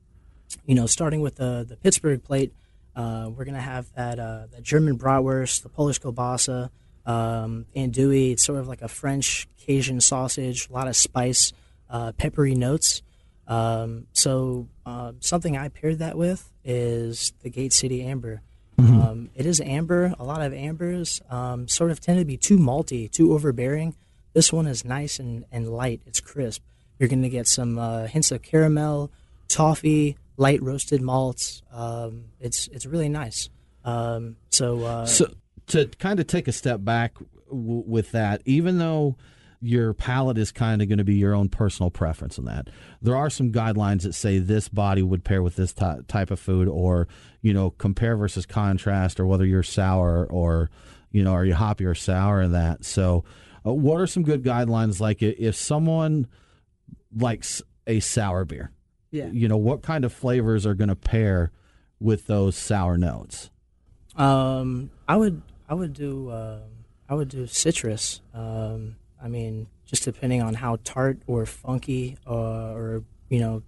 you 0.67 0.75
know, 0.75 0.87
starting 0.87 1.21
with 1.21 1.37
the 1.37 1.65
the 1.69 1.77
Pittsburgh 1.77 2.23
plate, 2.23 2.53
uh, 2.97 3.31
we're 3.35 3.45
gonna 3.45 3.61
have 3.61 3.93
that 3.95 4.19
uh, 4.19 4.47
that 4.53 4.63
German 4.63 4.99
bratwurst, 4.99 5.63
the 5.63 5.69
Polish 5.69 6.01
kielbasa, 6.01 6.71
um, 7.07 7.67
andouille. 7.77 8.33
It's 8.33 8.45
sort 8.45 8.59
of 8.59 8.69
like 8.69 8.83
a 8.83 8.89
French 8.89 9.49
Cajun 9.59 10.01
sausage, 10.01 10.69
a 10.69 10.73
lot 10.73 10.89
of 10.89 10.97
spice, 10.97 11.53
uh, 11.91 12.13
peppery 12.13 12.55
notes. 12.55 13.03
Um, 13.47 14.07
so 14.13 14.69
uh, 14.85 15.13
something 15.21 15.57
I 15.57 15.69
paired 15.69 16.01
that 16.01 16.19
with 16.19 16.51
is 16.65 17.33
the 17.43 17.51
Gate 17.51 17.73
City 17.73 18.03
Amber. 18.03 18.43
Um, 18.79 19.31
it 19.35 19.45
is 19.45 19.61
amber. 19.61 20.15
A 20.21 20.25
lot 20.25 20.41
of 20.41 20.55
ambers 20.55 21.21
um, 21.31 21.67
sort 21.67 21.91
of 21.91 22.01
tend 22.01 22.21
to 22.21 22.25
be 22.25 22.37
too 22.37 22.59
malty, 22.59 23.11
too 23.11 23.33
overbearing. 23.33 23.97
This 24.35 24.53
one 24.53 24.67
is 24.69 24.85
nice 24.85 25.19
and, 25.19 25.45
and 25.51 25.69
light. 25.69 26.01
It's 26.07 26.21
crisp. 26.21 26.63
You're 26.99 27.09
going 27.09 27.23
to 27.23 27.29
get 27.29 27.49
some 27.49 27.79
uh, 27.79 28.07
hints 28.07 28.31
of 28.31 28.43
caramel, 28.43 29.11
toffee, 29.49 30.17
light 30.39 30.63
roasted 30.63 31.03
malts. 31.03 31.63
Um, 31.71 32.27
it's 32.41 32.69
it's 32.69 32.87
really 32.87 33.11
nice. 33.11 33.51
Um, 33.85 34.37
so, 34.49 34.83
uh, 34.85 35.05
So, 35.07 35.31
to 35.67 35.87
kind 35.99 36.19
of 36.21 36.27
take 36.27 36.49
a 36.49 36.53
step 36.53 36.83
back 36.83 37.15
w- 37.51 37.85
with 37.87 38.13
that, 38.13 38.41
even 38.47 38.79
though 38.79 39.17
your 39.61 39.93
palate 39.93 40.39
is 40.39 40.53
kind 40.53 40.81
of 40.81 40.89
going 40.89 40.99
to 40.99 41.05
be 41.05 41.17
your 41.17 41.35
own 41.35 41.49
personal 41.49 41.91
preference 41.91 42.39
on 42.39 42.45
that. 42.45 42.69
There 43.03 43.17
are 43.17 43.29
some 43.29 43.51
guidelines 43.51 44.03
that 44.03 44.15
say 44.15 44.39
this 44.39 44.69
body 44.69 45.03
would 45.03 45.25
pair 45.25 45.43
with 45.43 45.57
this 45.57 45.73
ty- 45.73 45.99
type 46.07 46.31
of 46.31 46.39
food, 46.39 46.69
or 46.69 47.09
you 47.43 47.53
know, 47.53 47.71
compare 47.71 48.17
versus 48.17 48.47
contrast, 48.47 49.19
or 49.19 49.27
whether 49.27 49.45
you're 49.45 49.63
sour 49.65 50.27
or 50.27 50.71
you 51.11 51.25
know, 51.25 51.33
are 51.33 51.45
you 51.45 51.55
hoppy 51.55 51.87
or 51.87 51.95
sour 51.95 52.43
in 52.43 52.53
that. 52.53 52.85
So, 52.85 53.25
uh, 53.67 53.73
what 53.73 54.01
are 54.01 54.07
some 54.07 54.23
good 54.23 54.45
guidelines? 54.45 55.01
Like 55.01 55.23
if 55.23 55.57
someone 55.57 56.29
likes 57.17 57.63
a 57.87 58.01
sour 58.01 58.45
beer, 58.45 58.71
Yeah. 59.11 59.29
you 59.33 59.49
know, 59.49 59.57
what 59.57 59.83
kind 59.83 60.05
of 60.05 60.13
flavors 60.13 60.67
are 60.67 60.75
going 60.75 60.89
to 60.89 60.97
pair 60.97 61.51
with 62.01 62.27
those 62.27 62.57
sour 62.57 62.97
notes? 62.99 63.51
Um, 64.17 64.91
I 65.07 65.17
would 65.17 65.43
I 65.69 65.75
would 65.75 65.93
do 65.93 66.31
um 66.31 66.61
I 67.09 67.15
would 67.15 67.29
do 67.29 67.47
citrus. 67.47 68.21
Um, 68.35 68.97
I 69.23 69.29
mean, 69.29 69.67
just 69.87 70.05
depending 70.05 70.43
on 70.43 70.55
how 70.55 70.79
tart 70.85 71.21
or 71.27 71.47
funky 71.47 72.17
uh, 72.27 72.73
or 72.73 73.05
you 73.31 73.41
know, 73.41 73.63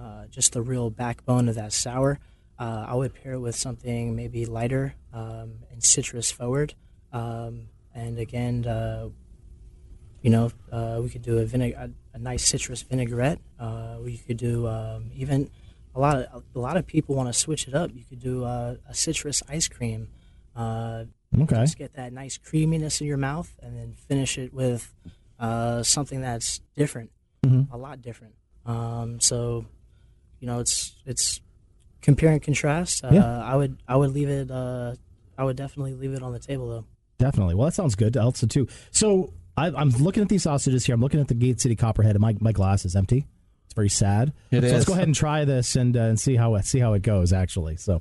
uh, 0.00 0.26
just 0.30 0.52
the 0.52 0.62
real 0.62 0.90
backbone 0.90 1.48
of 1.48 1.56
that 1.56 1.72
sour. 1.72 2.20
Uh, 2.58 2.86
I 2.88 2.94
would 2.94 3.14
pair 3.14 3.34
it 3.34 3.40
with 3.40 3.54
something 3.54 4.16
maybe 4.16 4.44
lighter 4.44 4.94
um, 5.12 5.60
and 5.70 5.82
citrus 5.82 6.30
forward. 6.30 6.74
Um, 7.12 7.68
and 7.94 8.18
again, 8.18 8.66
uh, 8.66 9.08
you 10.22 10.30
know, 10.30 10.50
uh, 10.72 11.00
we 11.02 11.08
could 11.08 11.22
do 11.22 11.38
a, 11.38 11.44
vineg- 11.44 11.74
a, 11.74 11.90
a 12.14 12.18
nice 12.18 12.44
citrus 12.44 12.82
vinaigrette. 12.82 13.38
Uh, 13.58 13.98
we 14.02 14.18
could 14.18 14.36
do 14.36 14.66
um, 14.66 15.10
even 15.14 15.50
a 15.94 16.00
lot 16.00 16.16
of 16.16 16.42
a 16.54 16.58
lot 16.58 16.76
of 16.76 16.86
people 16.86 17.14
want 17.14 17.28
to 17.28 17.32
switch 17.32 17.66
it 17.68 17.74
up. 17.74 17.90
You 17.94 18.04
could 18.08 18.20
do 18.20 18.44
uh, 18.44 18.76
a 18.88 18.94
citrus 18.94 19.42
ice 19.48 19.68
cream. 19.68 20.08
Uh, 20.56 21.04
Okay. 21.38 21.56
Just 21.56 21.76
get 21.76 21.92
that 21.92 22.10
nice 22.14 22.38
creaminess 22.38 23.02
in 23.02 23.06
your 23.06 23.18
mouth, 23.18 23.54
and 23.62 23.76
then 23.76 23.92
finish 24.08 24.38
it 24.38 24.54
with 24.54 24.94
uh, 25.38 25.82
something 25.82 26.22
that's 26.22 26.60
different, 26.74 27.10
Mhm. 27.44 27.70
a 27.70 27.76
lot 27.76 28.00
different. 28.00 28.34
Um, 28.64 29.20
so, 29.20 29.66
you 30.40 30.46
know, 30.46 30.58
it's 30.60 30.96
it's 31.04 31.42
compare 32.00 32.32
and 32.32 32.42
contrast. 32.42 33.04
Uh, 33.04 33.10
Yeah. 33.12 33.42
I 33.44 33.56
would 33.56 33.76
I 33.86 33.96
would 33.96 34.12
leave 34.12 34.30
it. 34.30 34.50
Uh, 34.50 34.94
I 35.36 35.44
would 35.44 35.56
definitely 35.56 35.92
leave 35.94 36.14
it 36.14 36.22
on 36.22 36.32
the 36.32 36.38
table 36.38 36.66
though. 36.66 36.84
Definitely. 37.18 37.54
Well, 37.56 37.66
that 37.66 37.74
sounds 37.74 37.94
good. 37.94 38.16
Also, 38.16 38.46
too. 38.46 38.66
So 38.90 39.34
I, 39.58 39.66
I'm 39.76 39.90
looking 39.90 40.22
at 40.22 40.28
these 40.28 40.44
sausages 40.44 40.86
here. 40.86 40.94
I'm 40.94 41.00
looking 41.00 41.20
at 41.20 41.28
the 41.28 41.34
Gate 41.34 41.60
City 41.60 41.74
Copperhead, 41.74 42.14
and 42.14 42.20
my, 42.20 42.36
my 42.40 42.52
glass 42.52 42.84
is 42.84 42.94
empty. 42.94 43.26
It's 43.66 43.74
very 43.74 43.88
sad. 43.88 44.32
It 44.50 44.60
so 44.60 44.66
is. 44.66 44.72
let's 44.72 44.84
go 44.84 44.92
ahead 44.92 45.06
and 45.06 45.14
try 45.14 45.44
this 45.44 45.76
and 45.76 45.96
uh, 45.96 46.00
and 46.00 46.18
see 46.18 46.36
how 46.36 46.54
it 46.54 46.64
see 46.64 46.78
how 46.78 46.94
it 46.94 47.02
goes. 47.02 47.32
Actually, 47.32 47.76
so 47.76 48.00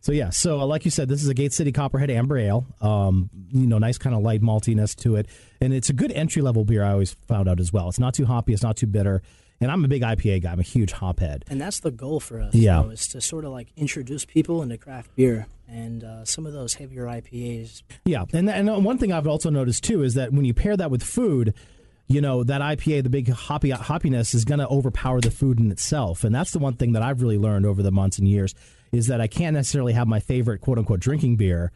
so 0.00 0.12
yeah. 0.12 0.30
So 0.30 0.60
uh, 0.60 0.66
like 0.66 0.84
you 0.84 0.90
said, 0.90 1.08
this 1.08 1.22
is 1.22 1.28
a 1.28 1.34
Gate 1.34 1.52
City 1.52 1.72
Copperhead 1.72 2.10
Amber 2.10 2.38
Ale. 2.38 2.66
Um, 2.80 3.28
you 3.50 3.66
know, 3.66 3.78
nice 3.78 3.98
kind 3.98 4.14
of 4.14 4.22
light 4.22 4.42
maltiness 4.42 4.94
to 5.02 5.16
it, 5.16 5.26
and 5.60 5.74
it's 5.74 5.90
a 5.90 5.92
good 5.92 6.12
entry 6.12 6.40
level 6.40 6.64
beer. 6.64 6.84
I 6.84 6.92
always 6.92 7.12
found 7.28 7.48
out 7.48 7.60
as 7.60 7.72
well. 7.72 7.88
It's 7.88 7.98
not 7.98 8.14
too 8.14 8.24
hoppy. 8.24 8.52
It's 8.52 8.62
not 8.62 8.76
too 8.76 8.86
bitter. 8.86 9.22
And 9.62 9.70
I'm 9.70 9.84
a 9.84 9.88
big 9.88 10.02
IPA 10.02 10.42
guy. 10.42 10.52
I'm 10.52 10.58
a 10.58 10.64
huge 10.64 10.92
hophead. 10.92 11.44
And 11.48 11.60
that's 11.60 11.80
the 11.80 11.92
goal 11.92 12.18
for 12.18 12.40
us. 12.40 12.52
Yeah. 12.52 12.82
though, 12.82 12.90
is 12.90 13.06
to 13.08 13.20
sort 13.20 13.44
of 13.44 13.52
like 13.52 13.68
introduce 13.76 14.24
people 14.24 14.60
into 14.60 14.76
craft 14.76 15.14
beer 15.14 15.46
and 15.68 16.02
uh, 16.02 16.24
some 16.24 16.46
of 16.46 16.52
those 16.52 16.74
heavier 16.74 17.04
IPAs. 17.04 17.82
Yeah, 18.04 18.24
and 18.32 18.50
and 18.50 18.84
one 18.84 18.98
thing 18.98 19.12
I've 19.12 19.28
also 19.28 19.50
noticed 19.50 19.84
too 19.84 20.02
is 20.02 20.14
that 20.14 20.32
when 20.32 20.44
you 20.44 20.52
pair 20.52 20.76
that 20.76 20.90
with 20.90 21.02
food, 21.02 21.54
you 22.08 22.20
know 22.20 22.42
that 22.44 22.60
IPA, 22.60 23.04
the 23.04 23.10
big 23.10 23.30
hoppy 23.30 23.70
hoppiness, 23.70 24.34
is 24.34 24.44
going 24.44 24.58
to 24.58 24.68
overpower 24.68 25.20
the 25.20 25.30
food 25.30 25.60
in 25.60 25.70
itself, 25.70 26.24
and 26.24 26.34
that's 26.34 26.50
the 26.50 26.58
one 26.58 26.74
thing 26.74 26.92
that 26.92 27.02
I've 27.02 27.22
really 27.22 27.38
learned 27.38 27.64
over 27.64 27.82
the 27.82 27.92
months 27.92 28.18
and 28.18 28.28
years 28.28 28.54
is 28.90 29.06
that 29.06 29.20
I 29.20 29.28
can't 29.28 29.54
necessarily 29.54 29.94
have 29.94 30.06
my 30.06 30.20
favorite 30.20 30.60
quote 30.60 30.78
unquote 30.78 31.00
drinking 31.00 31.36
beer 31.36 31.72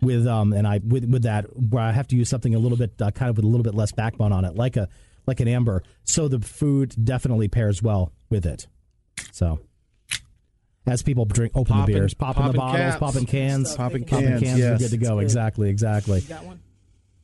with 0.00 0.26
um 0.26 0.52
and 0.52 0.66
I 0.66 0.78
with 0.78 1.04
with 1.04 1.24
that 1.24 1.44
where 1.56 1.82
I 1.82 1.92
have 1.92 2.08
to 2.08 2.16
use 2.16 2.28
something 2.28 2.54
a 2.54 2.58
little 2.58 2.78
bit 2.78 2.92
uh, 3.02 3.10
kind 3.10 3.28
of 3.28 3.36
with 3.36 3.44
a 3.44 3.48
little 3.48 3.64
bit 3.64 3.74
less 3.74 3.92
backbone 3.92 4.32
on 4.32 4.44
it, 4.44 4.54
like 4.54 4.76
a 4.76 4.88
like 5.26 5.40
an 5.40 5.48
amber, 5.48 5.82
so 6.04 6.28
the 6.28 6.40
food 6.40 6.94
definitely 7.02 7.48
pairs 7.48 7.82
well 7.82 8.12
with 8.30 8.46
it. 8.46 8.66
So. 9.32 9.60
As 10.86 11.02
people 11.02 11.24
drink, 11.26 11.52
open 11.54 11.74
Popping- 11.74 11.94
the 11.94 12.00
beers, 12.00 12.14
popping, 12.14 12.42
the 12.46 12.52
popping 12.54 12.58
bottles, 12.58 12.76
caps. 12.78 12.98
popping 12.98 13.26
cans, 13.26 13.76
Popping 13.76 14.04
popping 14.04 14.26
cans, 14.28 14.42
cans, 14.42 14.58
yes. 14.58 14.80
are 14.80 14.84
good 14.84 14.90
to 14.90 14.96
go. 14.96 15.18
Exactly, 15.18 15.68
exactly. 15.68 16.22
Got 16.22 16.44
one? 16.44 16.60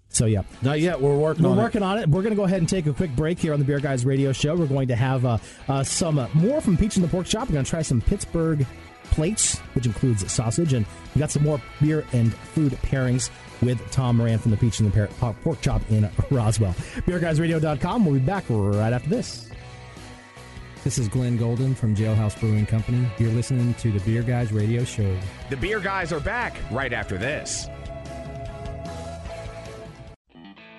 So 0.09 0.27
yeah, 0.27 0.43
Not 0.63 0.79
yet. 0.79 1.01
We're 1.01 1.17
working 1.17 1.43
we're 1.43 1.51
on 1.51 1.57
working 1.57 1.83
on 1.83 1.99
it. 1.99 2.09
We're 2.09 2.23
going 2.23 2.33
to 2.33 2.37
go 2.37 2.45
ahead 2.45 2.59
and 2.59 2.69
take 2.69 2.87
a 2.87 2.93
quick 2.93 3.15
break 3.17 3.39
here 3.39 3.53
on 3.53 3.59
the 3.59 3.65
Beer 3.65 3.81
Guys 3.81 4.05
Radio 4.07 4.33
Show. 4.33 4.55
We're 4.55 4.67
going 4.67 4.89
to 4.89 4.97
have 4.97 5.25
uh, 5.27 5.39
uh, 5.69 5.83
some 5.83 6.19
uh, 6.19 6.29
more 6.35 6.61
from 6.61 6.77
Peach 6.77 6.97
and 6.97 7.05
the 7.05 7.09
Pork 7.09 7.27
Shop. 7.27 7.49
We're 7.49 7.55
going 7.55 7.65
to 7.65 7.71
try 7.71 7.83
some 7.83 8.01
Pittsburgh 8.01 8.65
plates, 9.11 9.59
which 9.75 9.87
includes 9.87 10.31
sausage, 10.31 10.73
and 10.75 10.87
we 11.15 11.19
got 11.19 11.31
some 11.31 11.43
more 11.43 11.61
beer 11.81 12.05
and 12.13 12.33
food 12.35 12.73
pairings 12.83 13.31
with 13.63 13.81
Tom 13.91 14.17
Moran 14.19 14.39
from 14.39 14.51
the 14.51 14.57
Peach 14.57 14.81
and 14.81 14.93
the 14.93 14.95
Par- 14.97 15.09
Por- 15.19 15.35
Pork 15.43 15.61
Chop 15.61 15.83
in 15.91 16.09
Roswell. 16.31 16.73
BeerGuysRadio.com. 17.07 18.05
We'll 18.05 18.15
be 18.15 18.21
back 18.21 18.45
right 18.49 18.93
after 18.93 19.09
this. 19.09 19.51
This 20.85 20.99
is 20.99 21.09
Glenn 21.09 21.37
Golden 21.37 21.75
from 21.75 21.97
Jailhouse 21.97 22.39
Brewing 22.39 22.65
Company. 22.67 23.09
You're 23.19 23.33
listening 23.33 23.75
to 23.75 23.91
the 23.91 23.99
Beer 24.01 24.23
Guys 24.23 24.53
Radio 24.53 24.85
Show. 24.85 25.19
The 25.51 25.57
Beer 25.57 25.81
Guys 25.81 26.13
are 26.13 26.21
back 26.21 26.57
right 26.71 26.93
after 26.93 27.19
this. 27.19 27.69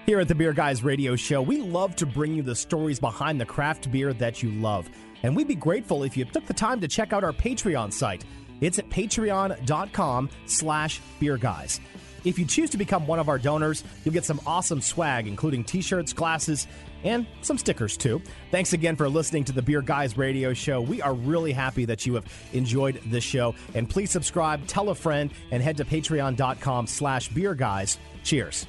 Here 0.05 0.21
at 0.21 0.29
the 0.29 0.35
Beer 0.35 0.53
Guys 0.53 0.81
Radio 0.85 1.17
Show, 1.17 1.41
we 1.41 1.57
love 1.57 1.93
to 1.97 2.05
bring 2.05 2.33
you 2.33 2.41
the 2.41 2.55
stories 2.55 2.97
behind 2.97 3.41
the 3.41 3.45
craft 3.45 3.91
beer 3.91 4.13
that 4.13 4.41
you 4.41 4.51
love. 4.51 4.89
And 5.23 5.35
we'd 5.35 5.49
be 5.49 5.55
grateful 5.55 6.03
if 6.03 6.15
you 6.15 6.23
took 6.23 6.45
the 6.45 6.53
time 6.53 6.79
to 6.79 6.87
check 6.87 7.11
out 7.11 7.25
our 7.25 7.33
Patreon 7.33 7.91
site. 7.91 8.23
It's 8.61 8.79
at 8.79 8.89
patreon.com 8.89 10.29
slash 10.45 11.01
beerguys. 11.19 11.81
If 12.27 12.37
you 12.37 12.45
choose 12.45 12.69
to 12.71 12.77
become 12.77 13.07
one 13.07 13.19
of 13.19 13.29
our 13.29 13.39
donors, 13.39 13.85
you'll 14.03 14.13
get 14.13 14.25
some 14.25 14.41
awesome 14.45 14.81
swag, 14.81 15.27
including 15.27 15.63
t-shirts, 15.63 16.11
glasses, 16.11 16.67
and 17.05 17.25
some 17.41 17.57
stickers 17.57 17.95
too. 17.95 18.21
Thanks 18.51 18.73
again 18.73 18.97
for 18.97 19.07
listening 19.07 19.45
to 19.45 19.53
the 19.53 19.61
Beer 19.61 19.81
Guys 19.81 20.17
Radio 20.17 20.53
Show. 20.53 20.81
We 20.81 21.01
are 21.01 21.13
really 21.13 21.53
happy 21.53 21.85
that 21.85 22.05
you 22.05 22.15
have 22.15 22.25
enjoyed 22.51 23.01
this 23.05 23.23
show. 23.23 23.55
And 23.75 23.89
please 23.89 24.11
subscribe, 24.11 24.67
tell 24.67 24.89
a 24.89 24.95
friend, 24.95 25.31
and 25.51 25.63
head 25.63 25.77
to 25.77 25.85
patreon.com 25.85 26.87
slash 26.87 27.29
beer 27.29 27.55
guys. 27.55 27.97
Cheers. 28.25 28.67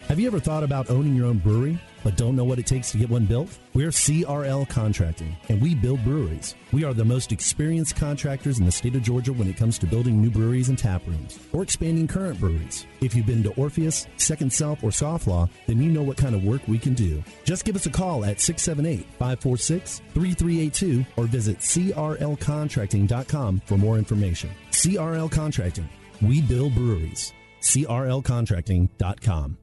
Have 0.00 0.18
you 0.18 0.26
ever 0.26 0.40
thought 0.40 0.64
about 0.64 0.90
owning 0.90 1.14
your 1.14 1.26
own 1.26 1.38
brewery, 1.38 1.78
but 2.08 2.16
don't 2.16 2.34
know 2.34 2.44
what 2.44 2.58
it 2.58 2.64
takes 2.64 2.90
to 2.90 2.96
get 2.96 3.10
one 3.10 3.26
built? 3.26 3.58
We're 3.74 3.90
CRL 3.90 4.66
Contracting, 4.66 5.36
and 5.50 5.60
we 5.60 5.74
build 5.74 6.02
breweries. 6.04 6.54
We 6.72 6.82
are 6.82 6.94
the 6.94 7.04
most 7.04 7.32
experienced 7.32 7.96
contractors 7.96 8.58
in 8.58 8.64
the 8.64 8.72
state 8.72 8.96
of 8.96 9.02
Georgia 9.02 9.34
when 9.34 9.46
it 9.46 9.58
comes 9.58 9.78
to 9.78 9.86
building 9.86 10.18
new 10.18 10.30
breweries 10.30 10.70
and 10.70 10.78
tap 10.78 11.06
rooms, 11.06 11.38
or 11.52 11.62
expanding 11.62 12.08
current 12.08 12.40
breweries. 12.40 12.86
If 13.02 13.14
you've 13.14 13.26
been 13.26 13.42
to 13.42 13.52
Orpheus, 13.60 14.06
Second 14.16 14.50
Self, 14.50 14.82
or 14.82 14.88
Scofflaw, 14.88 15.50
then 15.66 15.82
you 15.82 15.90
know 15.90 16.02
what 16.02 16.16
kind 16.16 16.34
of 16.34 16.44
work 16.44 16.62
we 16.66 16.78
can 16.78 16.94
do. 16.94 17.22
Just 17.44 17.66
give 17.66 17.76
us 17.76 17.84
a 17.84 17.90
call 17.90 18.24
at 18.24 18.40
678 18.40 19.04
546 19.18 19.98
3382 20.14 21.04
or 21.18 21.26
visit 21.26 21.58
CRLContracting.com 21.58 23.60
for 23.66 23.76
more 23.76 23.98
information. 23.98 24.48
CRL 24.70 25.30
Contracting. 25.30 25.90
We 26.22 26.40
build 26.40 26.74
breweries. 26.74 27.34
CRLContracting.com. 27.60 29.58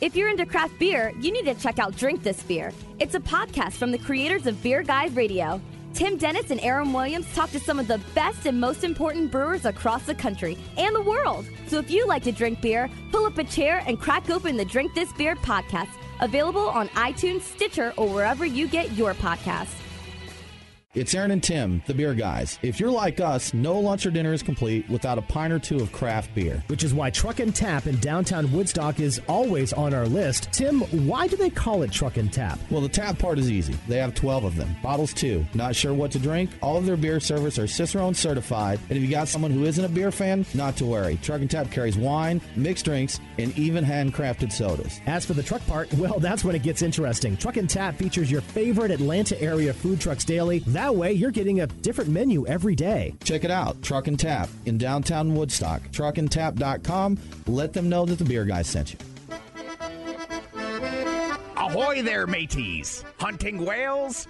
If 0.00 0.16
you're 0.16 0.30
into 0.30 0.46
craft 0.46 0.78
beer, 0.78 1.12
you 1.20 1.30
need 1.30 1.44
to 1.44 1.54
check 1.54 1.78
out 1.78 1.94
Drink 1.94 2.22
This 2.22 2.42
Beer. 2.42 2.72
It's 2.98 3.14
a 3.14 3.20
podcast 3.20 3.72
from 3.72 3.90
the 3.90 3.98
creators 3.98 4.46
of 4.46 4.62
Beer 4.62 4.82
Guys 4.82 5.12
Radio. 5.14 5.60
Tim 5.92 6.16
Dennis 6.16 6.50
and 6.50 6.58
Aaron 6.62 6.94
Williams 6.94 7.26
talk 7.34 7.50
to 7.50 7.60
some 7.60 7.78
of 7.78 7.86
the 7.86 8.00
best 8.14 8.46
and 8.46 8.58
most 8.58 8.82
important 8.82 9.30
brewers 9.30 9.66
across 9.66 10.06
the 10.06 10.14
country 10.14 10.56
and 10.78 10.94
the 10.96 11.02
world. 11.02 11.44
So 11.66 11.78
if 11.78 11.90
you 11.90 12.06
like 12.06 12.22
to 12.22 12.32
drink 12.32 12.62
beer, 12.62 12.88
pull 13.12 13.26
up 13.26 13.36
a 13.36 13.44
chair 13.44 13.82
and 13.86 14.00
crack 14.00 14.30
open 14.30 14.56
the 14.56 14.64
Drink 14.64 14.94
This 14.94 15.12
Beer 15.12 15.36
podcast, 15.36 15.90
available 16.20 16.70
on 16.70 16.88
iTunes, 16.90 17.42
Stitcher, 17.42 17.92
or 17.98 18.08
wherever 18.08 18.46
you 18.46 18.68
get 18.68 18.92
your 18.92 19.12
podcasts. 19.12 19.79
It's 20.92 21.14
Aaron 21.14 21.30
and 21.30 21.40
Tim, 21.40 21.84
the 21.86 21.94
beer 21.94 22.14
guys. 22.14 22.58
If 22.62 22.80
you're 22.80 22.90
like 22.90 23.20
us, 23.20 23.54
no 23.54 23.78
lunch 23.78 24.06
or 24.06 24.10
dinner 24.10 24.32
is 24.32 24.42
complete 24.42 24.88
without 24.90 25.18
a 25.18 25.22
pint 25.22 25.52
or 25.52 25.60
two 25.60 25.76
of 25.76 25.92
craft 25.92 26.34
beer. 26.34 26.64
Which 26.66 26.82
is 26.82 26.92
why 26.92 27.10
Truck 27.10 27.38
and 27.38 27.54
Tap 27.54 27.86
in 27.86 27.96
downtown 28.00 28.50
Woodstock 28.50 28.98
is 28.98 29.20
always 29.28 29.72
on 29.72 29.94
our 29.94 30.06
list. 30.06 30.48
Tim, 30.50 30.80
why 31.06 31.28
do 31.28 31.36
they 31.36 31.48
call 31.48 31.84
it 31.84 31.92
Truck 31.92 32.16
and 32.16 32.32
Tap? 32.32 32.58
Well, 32.72 32.80
the 32.80 32.88
tap 32.88 33.20
part 33.20 33.38
is 33.38 33.52
easy. 33.52 33.76
They 33.86 33.98
have 33.98 34.16
12 34.16 34.42
of 34.42 34.56
them. 34.56 34.74
Bottles 34.82 35.14
too. 35.14 35.46
Not 35.54 35.76
sure 35.76 35.94
what 35.94 36.10
to 36.10 36.18
drink? 36.18 36.50
All 36.60 36.76
of 36.76 36.86
their 36.86 36.96
beer 36.96 37.20
servers 37.20 37.56
are 37.56 37.68
Cicerone 37.68 38.14
certified. 38.14 38.80
And 38.88 38.98
if 38.98 39.04
you 39.04 39.10
got 39.10 39.28
someone 39.28 39.52
who 39.52 39.66
isn't 39.66 39.84
a 39.84 39.88
beer 39.88 40.10
fan, 40.10 40.44
not 40.54 40.76
to 40.78 40.86
worry. 40.86 41.20
Truck 41.22 41.40
and 41.40 41.48
Tap 41.48 41.70
carries 41.70 41.96
wine, 41.96 42.40
mixed 42.56 42.86
drinks, 42.86 43.20
and 43.38 43.56
even 43.56 43.84
handcrafted 43.84 44.50
sodas. 44.50 45.00
As 45.06 45.24
for 45.24 45.34
the 45.34 45.42
truck 45.44 45.64
part, 45.68 45.92
well, 45.94 46.18
that's 46.18 46.42
when 46.42 46.56
it 46.56 46.64
gets 46.64 46.82
interesting. 46.82 47.36
Truck 47.36 47.58
and 47.58 47.70
Tap 47.70 47.94
features 47.94 48.28
your 48.28 48.40
favorite 48.40 48.90
Atlanta 48.90 49.40
area 49.40 49.72
food 49.72 50.00
trucks 50.00 50.24
daily. 50.24 50.64
That 50.80 50.96
way, 50.96 51.12
you're 51.12 51.30
getting 51.30 51.60
a 51.60 51.66
different 51.66 52.08
menu 52.08 52.46
every 52.46 52.74
day. 52.74 53.14
Check 53.22 53.44
it 53.44 53.50
out. 53.50 53.82
Truck 53.82 54.06
and 54.06 54.18
Tap 54.18 54.48
in 54.64 54.78
downtown 54.78 55.34
Woodstock. 55.34 55.82
Truckandtap.com. 55.92 57.18
Let 57.46 57.74
them 57.74 57.90
know 57.90 58.06
that 58.06 58.16
the 58.16 58.24
beer 58.24 58.46
guy 58.46 58.62
sent 58.62 58.94
you. 58.94 58.98
Ahoy 61.54 62.00
there, 62.00 62.26
mateys! 62.26 63.04
Hunting 63.18 63.62
whales? 63.62 64.26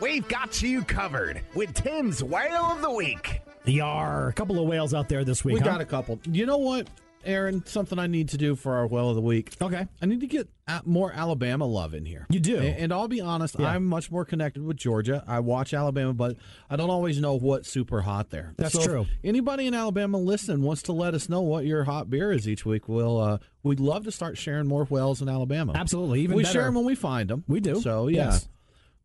We've 0.00 0.28
got 0.28 0.62
you 0.62 0.84
covered 0.84 1.40
with 1.56 1.74
Tim's 1.74 2.22
Whale 2.22 2.66
of 2.66 2.80
the 2.80 2.92
Week. 2.92 3.40
Yar, 3.64 4.28
a 4.28 4.32
couple 4.32 4.60
of 4.60 4.68
whales 4.68 4.94
out 4.94 5.08
there 5.08 5.24
this 5.24 5.44
week. 5.44 5.54
We 5.54 5.60
huh? 5.60 5.66
got 5.66 5.80
a 5.80 5.84
couple. 5.84 6.20
You 6.30 6.46
know 6.46 6.58
what, 6.58 6.86
Aaron? 7.24 7.64
Something 7.66 7.98
I 7.98 8.06
need 8.06 8.30
to 8.30 8.36
do 8.36 8.54
for 8.56 8.74
our 8.76 8.86
whale 8.86 9.08
of 9.10 9.14
the 9.16 9.20
week. 9.22 9.52
Okay. 9.60 9.86
I 10.00 10.06
need 10.06 10.20
to 10.20 10.26
get 10.26 10.48
more 10.84 11.12
Alabama 11.12 11.66
love 11.66 11.94
in 11.94 12.04
here. 12.04 12.26
You 12.30 12.40
do. 12.40 12.58
And, 12.58 12.92
I'll 12.92 13.08
be 13.08 13.20
honest, 13.20 13.56
Yeah. 13.58 13.68
I'm 13.68 13.84
much 13.86 14.10
more 14.10 14.24
connected 14.24 14.62
with 14.62 14.76
Georgia. 14.76 15.22
I 15.26 15.40
watch 15.40 15.74
Alabama, 15.74 16.14
but 16.14 16.36
I 16.70 16.76
don't 16.76 16.90
always 16.90 17.20
know 17.20 17.34
what's 17.34 17.70
super 17.70 18.00
hot 18.02 18.30
there. 18.30 18.54
That's 18.56 18.74
So 18.74 18.82
true. 18.84 19.06
Anybody 19.22 19.66
in 19.66 19.74
Alabama 19.74 20.18
listening 20.18 20.62
wants 20.62 20.82
to 20.82 20.92
let 20.92 21.14
us 21.14 21.28
know 21.28 21.40
what 21.42 21.64
your 21.66 21.84
hot 21.84 22.08
beer 22.10 22.32
is 22.32 22.48
each 22.48 22.64
week. 22.64 22.88
We'll 22.88 23.20
uh, 23.20 23.38
we'd 23.62 23.80
love 23.80 24.04
to 24.04 24.12
start 24.12 24.38
sharing 24.38 24.66
more 24.66 24.84
wells 24.84 25.20
in 25.22 25.28
Alabama. 25.28 25.72
Absolutely. 25.74 26.20
Even 26.20 26.36
we 26.36 26.42
better. 26.42 26.52
share 26.52 26.64
them 26.64 26.74
when 26.74 26.84
we 26.84 26.94
find 26.94 27.28
them. 27.28 27.44
We 27.48 27.60
do. 27.60 27.80
So 27.80 28.08
yeah. 28.08 28.26
Yes. 28.30 28.48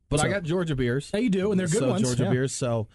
But 0.10 0.22
I 0.22 0.30
got 0.30 0.44
Georgia 0.44 0.74
beers. 0.76 1.12
Yeah, 1.14 1.20
you 1.20 1.30
do, 1.30 1.52
and 1.52 1.60
they're 1.60 1.68
good 1.68 1.80
so 1.80 1.90
ones, 1.90 2.02
Georgia 2.04 2.24
yeah. 2.24 2.30
beers. 2.32 2.54
So 2.54 2.88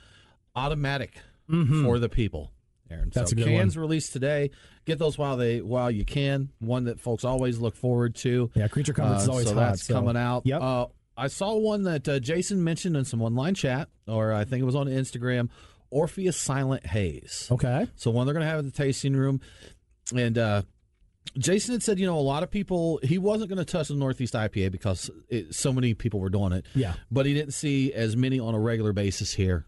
automatic 0.56 1.14
Mhm. 1.50 1.85
for 1.85 1.98
the 1.98 2.08
people. 2.08 2.50
Aaron. 2.92 3.11
That's 3.12 3.31
so 3.31 3.35
a 3.35 3.37
good 3.37 3.46
cans 3.46 3.76
one. 3.76 3.83
released 3.83 4.12
today. 4.12 4.50
Get 4.85 4.98
those 4.98 5.16
while 5.18 5.37
they 5.37 5.61
while 5.61 5.90
you 5.90 6.05
can. 6.05 6.50
One 6.61 6.85
that 6.85 7.00
folks 7.00 7.24
always 7.24 7.59
look 7.59 7.74
forward 7.76 8.14
to. 8.16 8.50
Yeah, 8.55 8.68
Creature 8.68 8.92
Comforts 8.94 9.22
is 9.22 9.28
Uh, 9.28 9.33
always 9.33 9.48
so 9.48 9.55
hot, 9.55 9.61
That's 9.61 9.87
so- 9.87 9.94
coming 9.94 10.16
out. 10.16 10.42
Yep. 10.44 10.61
Uh, 10.61 10.87
I 11.16 11.26
saw 11.28 11.57
one 11.57 11.83
that 11.83 12.09
uh, 12.09 12.18
Jason 12.20 12.64
mentioned 12.64 12.96
in 12.96 13.05
some 13.05 13.20
online 13.22 13.55
chat, 13.55 13.88
or 14.09 14.33
I 14.33 14.44
think 14.44 14.62
it 14.62 14.64
was 14.64 14.74
on 14.76 14.87
Instagram. 14.87 15.50
Orpheus 15.90 16.38
Silent 16.38 16.87
Haze. 16.87 17.48
Okay. 17.50 17.87
So 17.96 18.11
one 18.11 18.26
they're 18.26 18.33
going 18.35 18.44
to 18.46 18.48
have 18.50 18.61
at 18.61 18.64
the 18.64 18.70
tasting 18.70 19.14
room, 19.14 19.40
and 20.16 20.38
uh, 20.38 20.62
Jason 21.38 21.74
had 21.74 21.83
said, 21.83 21.98
you 22.00 22.07
know, 22.07 22.18
a 22.18 22.20
lot 22.20 22.42
of 22.42 22.50
people 22.50 22.98
he 23.02 23.18
wasn't 23.18 23.50
going 23.50 23.59
to 23.59 23.64
touch 23.70 23.88
the 23.88 23.94
Northeast 23.94 24.33
IPA 24.35 24.72
because 24.72 25.11
it, 25.28 25.55
so 25.55 25.70
many 25.72 25.92
people 25.94 26.18
were 26.18 26.31
doing 26.31 26.52
it. 26.52 26.64
Yeah. 26.74 26.94
but 27.11 27.26
he 27.26 27.35
didn't 27.35 27.52
see 27.52 27.92
as 27.92 28.16
many 28.16 28.40
on 28.40 28.55
a 28.55 28.59
regular 28.59 28.92
basis 28.94 29.33
here 29.35 29.66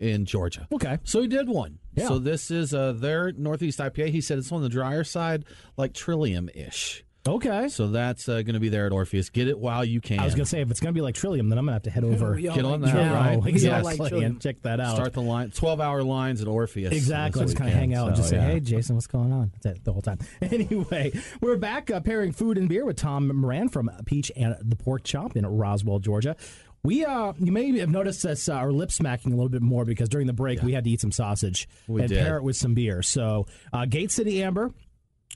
in 0.00 0.24
Georgia. 0.24 0.66
Okay. 0.72 0.98
So 1.04 1.20
he 1.22 1.28
did 1.28 1.48
one. 1.48 1.78
Yeah. 1.94 2.08
So 2.08 2.18
this 2.18 2.50
is 2.50 2.72
uh, 2.74 2.92
their 2.92 3.32
Northeast 3.32 3.78
IPA. 3.78 4.10
He 4.10 4.20
said 4.20 4.38
it's 4.38 4.52
on 4.52 4.62
the 4.62 4.68
drier 4.68 5.04
side, 5.04 5.44
like 5.76 5.92
Trillium 5.94 6.48
ish. 6.54 7.04
Okay. 7.26 7.68
So 7.68 7.88
that's 7.88 8.26
uh, 8.26 8.40
going 8.42 8.54
to 8.54 8.60
be 8.60 8.70
there 8.70 8.86
at 8.86 8.92
Orpheus. 8.92 9.28
Get 9.28 9.48
it 9.48 9.58
while 9.58 9.84
you 9.84 10.00
can. 10.00 10.18
I 10.20 10.24
was 10.24 10.34
going 10.34 10.44
to 10.44 10.48
say, 10.48 10.62
if 10.62 10.70
it's 10.70 10.80
going 10.80 10.94
to 10.94 10.98
be 10.98 11.02
like 11.02 11.14
Trillium, 11.14 11.50
then 11.50 11.58
I'm 11.58 11.66
going 11.66 11.72
to 11.72 11.74
have 11.74 11.82
to 11.82 11.90
head 11.90 12.04
over. 12.22 12.36
Get 12.36 12.64
on 12.64 12.80
like 12.80 12.80
that, 12.82 12.90
Trillium. 12.92 13.12
right? 13.12 13.42
We 13.42 13.50
exactly. 13.50 13.96
like 13.98 14.12
and 14.12 14.40
check 14.40 14.62
that 14.62 14.80
out. 14.80 14.94
Start 14.94 15.12
the 15.12 15.20
line, 15.20 15.50
twelve 15.50 15.78
hour 15.80 16.02
lines 16.02 16.40
at 16.40 16.48
Orpheus. 16.48 16.92
Exactly. 16.92 17.42
Just 17.44 17.56
kind 17.56 17.68
of 17.70 17.76
hang 17.76 17.92
out 17.94 18.06
and 18.08 18.16
just 18.16 18.28
So, 18.30 18.36
say, 18.36 18.40
yeah. 18.42 18.52
hey, 18.52 18.60
Jason, 18.60 18.94
what's 18.96 19.06
going 19.08 19.32
on? 19.32 19.50
That's 19.62 19.78
it 19.78 19.84
the 19.84 19.92
whole 19.92 20.00
time. 20.00 20.18
Anyway, 20.42 21.12
we're 21.42 21.56
back 21.56 21.90
uh, 21.90 22.00
pairing 22.00 22.32
food 22.32 22.56
and 22.56 22.68
beer 22.68 22.84
with 22.86 22.96
Tom 22.96 23.28
Moran 23.36 23.68
from 23.68 23.90
Peach 24.06 24.32
and 24.34 24.56
the 24.62 24.76
Pork 24.76 25.04
Chop 25.04 25.36
in 25.36 25.44
Roswell, 25.44 25.98
Georgia. 25.98 26.34
We, 26.84 27.04
uh, 27.04 27.32
you 27.38 27.50
may 27.52 27.76
have 27.78 27.90
noticed 27.90 28.24
us, 28.24 28.48
uh, 28.48 28.54
our 28.54 28.70
lip 28.72 28.92
smacking 28.92 29.32
a 29.32 29.36
little 29.36 29.48
bit 29.50 29.62
more 29.62 29.84
because 29.84 30.08
during 30.08 30.26
the 30.26 30.32
break 30.32 30.62
we 30.62 30.72
had 30.72 30.84
to 30.84 30.90
eat 30.90 31.00
some 31.00 31.12
sausage 31.12 31.68
We 31.88 32.02
and 32.02 32.08
did. 32.08 32.24
pair 32.24 32.36
it 32.36 32.42
with 32.44 32.56
some 32.56 32.74
beer. 32.74 33.02
So, 33.02 33.46
uh, 33.72 33.84
Gate 33.86 34.10
City 34.12 34.42
Amber, 34.42 34.72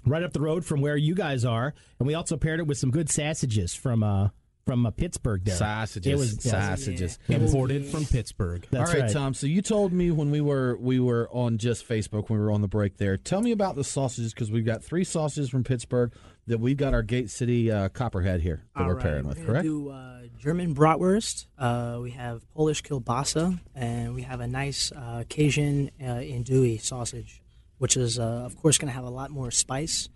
right 0.06 0.22
up 0.22 0.32
the 0.32 0.40
road 0.40 0.64
from 0.64 0.80
where 0.80 0.96
you 0.96 1.14
guys 1.14 1.44
are, 1.44 1.74
and 1.98 2.06
we 2.06 2.14
also 2.14 2.36
paired 2.36 2.60
it 2.60 2.66
with 2.66 2.78
some 2.78 2.90
good 2.90 3.10
sausages 3.10 3.74
from 3.74 4.02
uh, 4.02 4.28
from 4.64 4.86
uh, 4.86 4.92
Pittsburgh. 4.92 5.44
There, 5.44 5.56
Sausages, 5.56 6.06
It 6.12 6.16
was 6.16 6.46
yeah. 6.46 6.52
sausages. 6.76 7.18
Imported 7.28 7.84
from 7.86 8.04
Pittsburgh. 8.06 8.64
That's 8.70 8.90
All 8.90 8.94
right, 8.96 9.02
right. 9.06 9.12
Tom. 9.12 9.34
So 9.34 9.48
you 9.48 9.60
told 9.60 9.92
me 9.92 10.12
when 10.12 10.30
we 10.30 10.40
were 10.40 10.76
we 10.76 11.00
were 11.00 11.28
on 11.32 11.58
just 11.58 11.86
Facebook 11.88 12.30
when 12.30 12.38
we 12.38 12.44
were 12.44 12.52
on 12.52 12.62
the 12.62 12.68
break 12.68 12.96
there. 12.98 13.16
Tell 13.16 13.40
me 13.42 13.50
about 13.50 13.74
the 13.74 13.82
sausages 13.82 14.32
because 14.32 14.52
we've 14.52 14.64
got 14.64 14.84
three 14.84 15.02
sausages 15.02 15.50
from 15.50 15.64
Pittsburgh 15.64 16.12
that 16.46 16.58
we've 16.58 16.76
got 16.76 16.92
our 16.94 17.02
Gate 17.02 17.30
City 17.30 17.70
uh, 17.70 17.88
Copperhead 17.88 18.40
here 18.40 18.62
that 18.74 18.82
All 18.82 18.88
we're 18.88 18.94
right, 18.94 19.02
pairing 19.02 19.26
with. 19.28 19.44
Correct? 19.46 19.64
Do 19.64 19.90
uh, 19.90 20.22
German 20.38 20.74
bratwurst. 20.74 21.46
Uh, 21.58 21.98
we 22.02 22.10
have 22.12 22.42
Polish 22.52 22.82
kielbasa, 22.82 23.60
and 23.74 24.14
we 24.14 24.22
have 24.22 24.40
a 24.40 24.46
nice 24.46 24.90
uh, 24.92 25.24
Cajun 25.28 25.90
uh, 26.00 26.04
andouille 26.04 26.80
sausage, 26.80 27.42
which 27.78 27.96
is 27.96 28.18
uh, 28.18 28.22
of 28.22 28.56
course 28.56 28.78
going 28.78 28.88
to 28.90 28.94
have 28.94 29.04
a 29.04 29.10
lot 29.10 29.30
more 29.30 29.50
spice, 29.50 30.08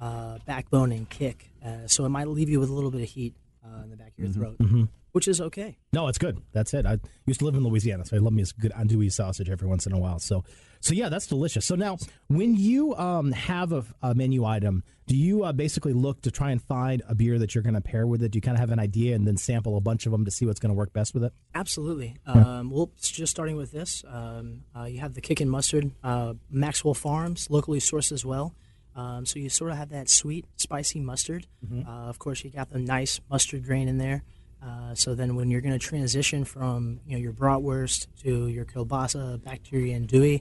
uh, 0.00 0.38
backbone, 0.46 0.90
and 0.92 1.08
kick. 1.08 1.50
Uh, 1.64 1.86
so 1.86 2.04
it 2.04 2.08
might 2.10 2.28
leave 2.28 2.48
you 2.48 2.60
with 2.60 2.70
a 2.70 2.72
little 2.72 2.90
bit 2.90 3.02
of 3.02 3.08
heat 3.08 3.34
uh, 3.64 3.82
in 3.82 3.90
the 3.90 3.96
back 3.96 4.12
of 4.18 4.24
your 4.24 4.32
throat, 4.32 4.56
Mhm. 4.58 4.88
which 5.12 5.28
is 5.28 5.40
okay. 5.40 5.76
No, 5.92 6.08
it's 6.08 6.18
good. 6.18 6.40
That's 6.52 6.72
it. 6.74 6.86
I 6.86 6.98
used 7.26 7.40
to 7.40 7.46
live 7.46 7.54
in 7.54 7.62
Louisiana, 7.62 8.04
so 8.06 8.16
I 8.16 8.20
love 8.20 8.32
me 8.32 8.42
a 8.42 8.60
good 8.60 8.72
andouille 8.72 9.12
sausage 9.12 9.48
every 9.50 9.68
once 9.68 9.86
in 9.86 9.92
a 9.92 9.98
while. 9.98 10.18
So, 10.18 10.44
so 10.84 10.92
yeah, 10.92 11.08
that's 11.08 11.26
delicious. 11.26 11.64
So 11.64 11.76
now, 11.76 11.96
when 12.28 12.56
you 12.56 12.94
um, 12.96 13.32
have 13.32 13.72
a, 13.72 13.84
a 14.02 14.14
menu 14.14 14.44
item, 14.44 14.84
do 15.06 15.16
you 15.16 15.42
uh, 15.44 15.52
basically 15.52 15.94
look 15.94 16.20
to 16.22 16.30
try 16.30 16.50
and 16.50 16.62
find 16.62 17.02
a 17.08 17.14
beer 17.14 17.38
that 17.38 17.54
you're 17.54 17.62
going 17.64 17.74
to 17.74 17.80
pair 17.80 18.06
with 18.06 18.22
it? 18.22 18.32
Do 18.32 18.36
you 18.36 18.42
kind 18.42 18.54
of 18.54 18.60
have 18.60 18.70
an 18.70 18.78
idea 18.78 19.14
and 19.14 19.26
then 19.26 19.38
sample 19.38 19.78
a 19.78 19.80
bunch 19.80 20.04
of 20.04 20.12
them 20.12 20.26
to 20.26 20.30
see 20.30 20.44
what's 20.44 20.60
going 20.60 20.68
to 20.70 20.74
work 20.74 20.92
best 20.92 21.14
with 21.14 21.24
it? 21.24 21.32
Absolutely. 21.54 22.16
Um, 22.26 22.70
well, 22.70 22.90
it's 22.98 23.10
just 23.10 23.30
starting 23.30 23.56
with 23.56 23.72
this. 23.72 24.04
Um, 24.06 24.64
uh, 24.78 24.84
you 24.84 24.98
have 25.00 25.14
the 25.14 25.22
kick 25.22 25.40
and 25.40 25.50
mustard, 25.50 25.90
uh, 26.02 26.34
Maxwell 26.50 26.94
Farms, 26.94 27.48
locally 27.48 27.80
sourced 27.80 28.12
as 28.12 28.24
well. 28.24 28.54
Um, 28.94 29.24
so 29.24 29.38
you 29.38 29.48
sort 29.48 29.70
of 29.70 29.78
have 29.78 29.88
that 29.88 30.10
sweet, 30.10 30.44
spicy 30.56 31.00
mustard. 31.00 31.46
Mhm. 31.66 31.86
Uh, 31.86 32.08
of 32.08 32.18
course, 32.18 32.44
you 32.44 32.50
got 32.50 32.70
the 32.70 32.78
nice 32.78 33.20
mustard 33.30 33.64
grain 33.64 33.88
in 33.88 33.96
there. 33.98 34.22
Uh, 34.62 34.94
so 34.94 35.14
then, 35.14 35.34
when 35.34 35.50
you're 35.50 35.60
going 35.60 35.78
to 35.78 35.84
transition 35.84 36.44
from 36.44 37.00
you 37.06 37.12
know 37.16 37.18
your 37.22 37.32
bratwurst 37.32 38.06
to 38.22 38.48
your 38.48 38.64
kielbasa 38.64 39.42
back 39.42 39.62
to 39.64 39.78
your 39.78 39.98
andouille, 39.98 40.40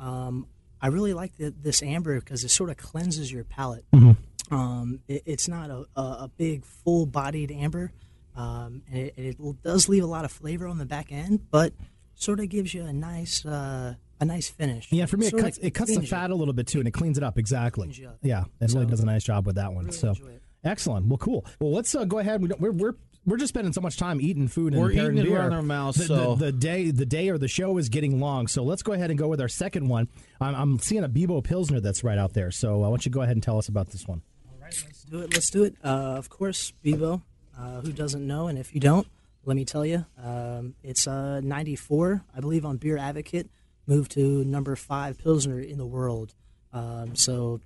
um, 0.00 0.46
I 0.80 0.88
really 0.88 1.12
like 1.12 1.36
the, 1.36 1.50
this 1.50 1.82
amber 1.82 2.18
because 2.18 2.42
it 2.42 2.48
sort 2.48 2.70
of 2.70 2.76
cleanses 2.76 3.30
your 3.30 3.44
palate. 3.44 3.84
Um, 4.50 5.00
it, 5.06 5.22
it's 5.26 5.46
not 5.46 5.70
a, 5.70 5.84
a, 5.94 6.02
a 6.02 6.30
big, 6.36 6.64
full-bodied 6.64 7.52
amber, 7.52 7.92
um, 8.34 8.82
and 8.90 8.98
it, 8.98 9.14
it 9.16 9.62
does 9.62 9.88
leave 9.88 10.02
a 10.02 10.06
lot 10.06 10.24
of 10.24 10.32
flavor 10.32 10.66
on 10.66 10.78
the 10.78 10.86
back 10.86 11.12
end, 11.12 11.50
but 11.50 11.72
sort 12.14 12.40
of 12.40 12.48
gives 12.48 12.74
you 12.74 12.84
a 12.84 12.92
nice, 12.92 13.44
uh, 13.46 13.94
a 14.20 14.24
nice 14.24 14.48
finish. 14.48 14.88
Yeah, 14.90 15.06
for 15.06 15.18
me, 15.18 15.28
it 15.28 15.36
cuts 15.38 15.58
it 15.58 15.70
cuts 15.70 15.94
the 15.96 16.04
fat 16.06 16.30
a 16.30 16.34
little 16.34 16.54
bit 16.54 16.66
too, 16.66 16.78
and 16.78 16.88
it 16.88 16.92
cleans 16.92 17.16
it 17.16 17.24
up 17.24 17.38
exactly. 17.38 17.90
You 17.92 18.08
up. 18.08 18.18
Yeah, 18.22 18.44
it 18.60 18.72
really 18.72 18.86
does 18.86 19.00
a 19.00 19.06
nice 19.06 19.22
job 19.22 19.46
with 19.46 19.56
that 19.56 19.72
one. 19.72 19.92
so, 19.92 20.14
excellent. 20.64 21.06
Well, 21.06 21.18
cool. 21.18 21.44
Well, 21.60 21.72
let's 21.72 21.94
uh, 21.94 22.04
go 22.04 22.18
ahead. 22.18 22.42
We 22.42 22.48
don't, 22.48 22.60
we're 22.60 22.72
we're 22.72 22.94
we're 23.26 23.36
just 23.36 23.50
spending 23.50 23.72
so 23.72 23.80
much 23.80 23.96
time 23.96 24.20
eating 24.20 24.48
food 24.48 24.72
and 24.72 24.80
We're 24.82 24.92
eating 24.92 25.18
it 25.18 25.24
beer. 25.24 25.38
around 25.38 25.52
our 25.52 25.62
mouths, 25.62 25.98
The, 25.98 26.04
so- 26.06 26.34
the, 26.34 26.46
the 26.46 26.52
day 26.52 26.90
the 26.90 27.06
day 27.06 27.28
or 27.28 27.38
the 27.38 27.48
show 27.48 27.76
is 27.78 27.88
getting 27.88 28.18
long. 28.20 28.46
So 28.46 28.62
let's 28.64 28.82
go 28.82 28.92
ahead 28.92 29.10
and 29.10 29.18
go 29.18 29.28
with 29.28 29.40
our 29.40 29.48
second 29.48 29.88
one. 29.88 30.08
I'm, 30.40 30.54
I'm 30.54 30.78
seeing 30.78 31.04
a 31.04 31.08
Bebo 31.08 31.42
Pilsner 31.44 31.80
that's 31.80 32.02
right 32.02 32.18
out 32.18 32.32
there. 32.34 32.50
So 32.50 32.82
I 32.82 32.88
want 32.88 33.04
you 33.04 33.10
to 33.10 33.14
go 33.14 33.22
ahead 33.22 33.36
and 33.36 33.42
tell 33.42 33.58
us 33.58 33.68
about 33.68 33.90
this 33.90 34.06
one. 34.08 34.22
All 34.50 34.58
right, 34.60 34.74
let's 34.86 35.02
do 35.04 35.20
it. 35.20 35.34
Let's 35.34 35.50
do 35.50 35.64
it. 35.64 35.74
Uh, 35.84 35.88
of 36.16 36.28
course, 36.30 36.72
Bebo. 36.84 37.22
Uh, 37.58 37.80
who 37.82 37.92
doesn't 37.92 38.26
know? 38.26 38.46
And 38.48 38.58
if 38.58 38.74
you 38.74 38.80
don't, 38.80 39.06
let 39.44 39.54
me 39.54 39.64
tell 39.66 39.84
you, 39.84 40.06
um, 40.22 40.74
it's 40.82 41.06
uh, 41.06 41.40
94, 41.40 42.24
I 42.34 42.40
believe, 42.40 42.64
on 42.64 42.78
Beer 42.78 42.96
Advocate. 42.96 43.50
Moved 43.86 44.12
to 44.12 44.44
number 44.44 44.76
five 44.76 45.18
Pilsner 45.18 45.60
in 45.60 45.76
the 45.76 45.86
world. 45.86 46.34
Um, 46.72 47.16
so 47.16 47.60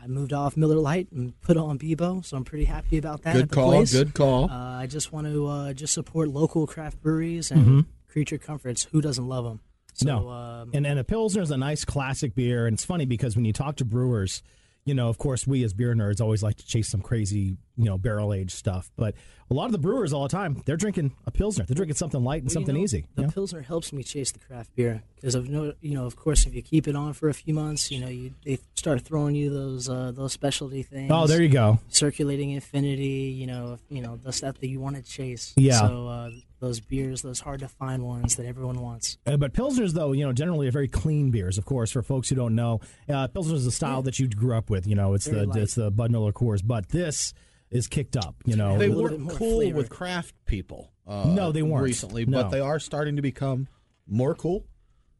I 0.00 0.06
moved 0.06 0.32
off 0.32 0.56
Miller 0.56 0.76
Lite 0.76 1.10
and 1.12 1.38
put 1.40 1.56
on 1.56 1.78
Bebo. 1.78 2.24
So 2.24 2.36
I'm 2.36 2.44
pretty 2.44 2.64
happy 2.66 2.98
about 2.98 3.22
that. 3.22 3.32
Good 3.34 3.42
at 3.44 3.48
the 3.50 3.54
call, 3.54 3.70
place. 3.72 3.92
good 3.92 4.14
call. 4.14 4.50
Uh, 4.50 4.54
I 4.80 4.86
just 4.86 5.12
want 5.12 5.26
to 5.26 5.46
uh, 5.46 5.72
just 5.72 5.92
support 5.94 6.28
local 6.28 6.66
craft 6.66 7.00
breweries 7.02 7.50
and 7.50 7.66
Mhm. 7.66 7.86
Creature 8.08 8.38
Comforts. 8.38 8.84
Who 8.92 9.00
doesn't 9.00 9.26
love 9.26 9.44
them? 9.44 9.60
So, 9.94 10.06
no, 10.06 10.28
um, 10.30 10.70
and 10.72 10.86
and 10.86 10.98
a 10.98 11.04
pilsner 11.04 11.42
is 11.42 11.50
a 11.50 11.56
nice 11.56 11.84
classic 11.84 12.34
beer, 12.36 12.66
and 12.66 12.74
it's 12.74 12.84
funny 12.84 13.04
because 13.04 13.34
when 13.34 13.44
you 13.44 13.52
talk 13.52 13.76
to 13.76 13.84
brewers, 13.84 14.42
you 14.88 14.94
know, 14.94 15.10
of 15.10 15.18
course, 15.18 15.46
we 15.46 15.62
as 15.64 15.74
beer 15.74 15.94
nerds 15.94 16.18
always 16.18 16.42
like 16.42 16.56
to 16.56 16.66
chase 16.66 16.88
some 16.88 17.02
crazy, 17.02 17.58
you 17.76 17.84
know, 17.84 17.98
barrel 17.98 18.32
aged 18.32 18.52
stuff. 18.52 18.90
But 18.96 19.14
a 19.50 19.54
lot 19.54 19.66
of 19.66 19.72
the 19.72 19.78
brewers 19.78 20.14
all 20.14 20.22
the 20.22 20.30
time, 20.30 20.62
they're 20.64 20.78
drinking 20.78 21.14
a 21.26 21.30
pilsner. 21.30 21.66
They're 21.66 21.74
drinking 21.74 21.96
something 21.96 22.24
light 22.24 22.40
and 22.42 22.44
Well, 22.44 22.52
you 22.52 22.54
something 22.54 22.74
know, 22.74 22.80
easy. 22.80 23.06
The 23.14 23.22
you 23.22 23.26
know? 23.26 23.32
pilsner 23.32 23.60
helps 23.60 23.92
me 23.92 24.02
chase 24.02 24.32
the 24.32 24.38
craft 24.38 24.74
beer 24.74 25.02
because 25.16 25.34
of 25.34 25.50
no, 25.50 25.74
you 25.82 25.94
know, 25.94 26.06
of 26.06 26.16
course, 26.16 26.46
if 26.46 26.54
you 26.54 26.62
keep 26.62 26.88
it 26.88 26.96
on 26.96 27.12
for 27.12 27.28
a 27.28 27.34
few 27.34 27.52
months, 27.52 27.90
you 27.90 28.00
know, 28.00 28.08
you 28.08 28.32
they 28.46 28.58
start 28.76 29.02
throwing 29.02 29.34
you 29.34 29.50
those 29.50 29.90
uh, 29.90 30.10
those 30.14 30.32
specialty 30.32 30.82
things. 30.82 31.10
Oh, 31.12 31.26
there 31.26 31.42
you 31.42 31.50
go. 31.50 31.78
Circulating 31.88 32.52
infinity, 32.52 33.34
you 33.36 33.46
know, 33.46 33.78
you 33.90 34.00
know 34.00 34.16
the 34.16 34.32
stuff 34.32 34.58
that 34.60 34.68
you 34.68 34.80
want 34.80 34.96
to 34.96 35.02
chase. 35.02 35.52
Yeah. 35.56 35.80
So 35.80 36.08
uh, 36.08 36.30
those 36.60 36.80
beers, 36.80 37.22
those 37.22 37.40
hard 37.40 37.60
to 37.60 37.68
find 37.68 38.02
ones 38.04 38.36
that 38.36 38.46
everyone 38.46 38.80
wants. 38.80 39.16
Uh, 39.26 39.36
but 39.36 39.52
pilsners, 39.54 39.92
though, 39.92 40.12
you 40.12 40.24
know, 40.26 40.32
generally 40.32 40.66
are 40.68 40.72
very 40.72 40.88
clean 40.88 41.30
beers. 41.30 41.56
Of 41.58 41.64
course, 41.64 41.92
for 41.92 42.02
folks 42.02 42.28
who 42.28 42.34
don't 42.34 42.54
know, 42.54 42.80
uh, 43.08 43.28
pilsner 43.28 43.54
is 43.54 43.64
the 43.64 43.70
style 43.70 44.02
that 44.02 44.18
you 44.18 44.28
grew 44.28 44.56
up 44.56 44.68
with. 44.70 44.86
You 44.86 44.94
know, 44.96 45.14
it's 45.14 45.26
Very 45.26 45.40
the 45.42 45.46
light. 45.46 45.62
it's 45.62 45.74
the 45.76 45.90
Bud 45.90 46.10
Miller 46.10 46.32
Coors, 46.32 46.60
but 46.64 46.88
this 46.88 47.32
is 47.70 47.86
kicked 47.86 48.16
up. 48.16 48.34
You 48.44 48.56
know, 48.56 48.76
they 48.78 48.88
weren't 48.88 49.28
cool 49.30 49.58
flavor. 49.60 49.76
with 49.76 49.90
craft 49.90 50.34
people. 50.46 50.90
Uh, 51.06 51.32
No, 51.34 51.52
they 51.52 51.62
weren't. 51.62 51.84
recently, 51.84 52.26
No. 52.26 52.42
but 52.42 52.48
they 52.48 52.60
are 52.60 52.78
starting 52.80 53.16
to 53.16 53.22
become 53.22 53.68
more 54.06 54.34
cool, 54.34 54.64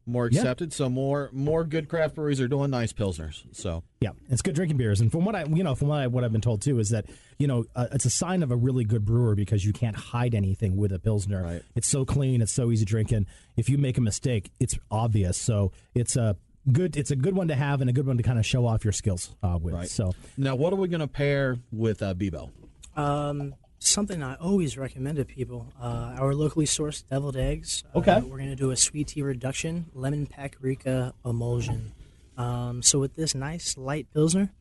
more 0.05 0.27
Yeah. 0.31 0.39
accepted. 0.39 0.73
So 0.73 0.89
more 0.89 1.29
more 1.33 1.63
good 1.63 1.87
craft 1.87 2.15
breweries 2.15 2.41
are 2.41 2.47
doing 2.47 2.71
nice 2.71 2.91
pilsners. 2.93 3.43
So 3.51 3.83
Yeah, 4.01 4.11
it's 4.29 4.41
good 4.41 4.55
drinking 4.55 4.77
beers, 4.77 5.01
and 5.01 5.11
from 5.11 5.25
what 5.25 5.35
I, 5.35 5.43
you 5.45 5.63
know, 5.63 5.75
from 5.75 5.89
what 5.89 5.99
I 5.99 6.07
what 6.07 6.23
I've 6.23 6.31
been 6.31 6.41
told 6.41 6.61
too 6.61 6.79
is 6.79 6.89
that 6.89 7.05
you 7.37 7.47
know 7.47 7.65
uh, 7.75 7.87
it's 7.91 8.05
a 8.05 8.09
sign 8.09 8.41
of 8.43 8.51
a 8.51 8.55
really 8.55 8.83
good 8.83 9.05
brewer 9.05 9.35
because 9.35 9.65
you 9.65 9.73
can't 9.73 9.95
hide 9.95 10.33
anything 10.35 10.77
with 10.77 10.91
a 10.91 10.99
pilsner. 10.99 11.43
Right. 11.43 11.61
It's 11.75 11.87
so 11.87 12.05
clean, 12.05 12.41
it's 12.41 12.53
so 12.53 12.71
easy 12.71 12.85
drinking. 12.85 13.25
If 13.57 13.69
you 13.69 13.77
make 13.77 13.97
a 13.97 14.01
mistake, 14.01 14.51
it's 14.59 14.77
obvious. 14.89 15.37
So 15.37 15.71
it's 15.93 16.15
a 16.15 16.35
good, 16.71 16.95
it's 16.97 17.11
a 17.11 17.15
good 17.15 17.35
one 17.35 17.47
to 17.49 17.55
have 17.55 17.81
and 17.81 17.89
a 17.89 17.93
good 17.93 18.05
one 18.07 18.17
to 18.17 18.23
kind 18.23 18.37
of 18.39 18.45
show 18.45 18.65
off 18.65 18.83
your 18.83 18.93
skills 18.93 19.35
uh, 19.43 19.57
with. 19.61 19.73
Right. 19.73 19.89
So 19.89 20.13
now, 20.37 20.55
what 20.55 20.71
are 20.73 20.75
we 20.77 20.87
going 20.87 20.99
to 21.01 21.07
pair 21.07 21.57
with 21.71 22.01
uh, 22.01 22.13
Bebo? 22.13 22.49
Um, 22.95 23.53
something 23.79 24.21
I 24.21 24.35
always 24.35 24.77
recommend 24.77 25.17
to 25.17 25.25
people. 25.25 25.67
Uh, 25.81 26.15
our 26.19 26.35
locally 26.35 26.65
sourced 26.65 27.03
deviled 27.09 27.37
eggs. 27.37 27.83
Okay. 27.95 28.11
Uh, 28.11 28.21
we're 28.21 28.37
going 28.37 28.49
to 28.49 28.55
do 28.55 28.71
a 28.71 28.75
sweet 28.75 29.07
tea 29.07 29.21
reduction, 29.21 29.87
lemon 29.93 30.27
paprika 30.27 31.13
emulsion. 31.25 31.93
Um, 32.37 32.81
so 32.81 32.99
with 32.99 33.15
this 33.15 33.33
nice 33.33 33.77
light 33.77 34.07
pilsner, 34.13 34.51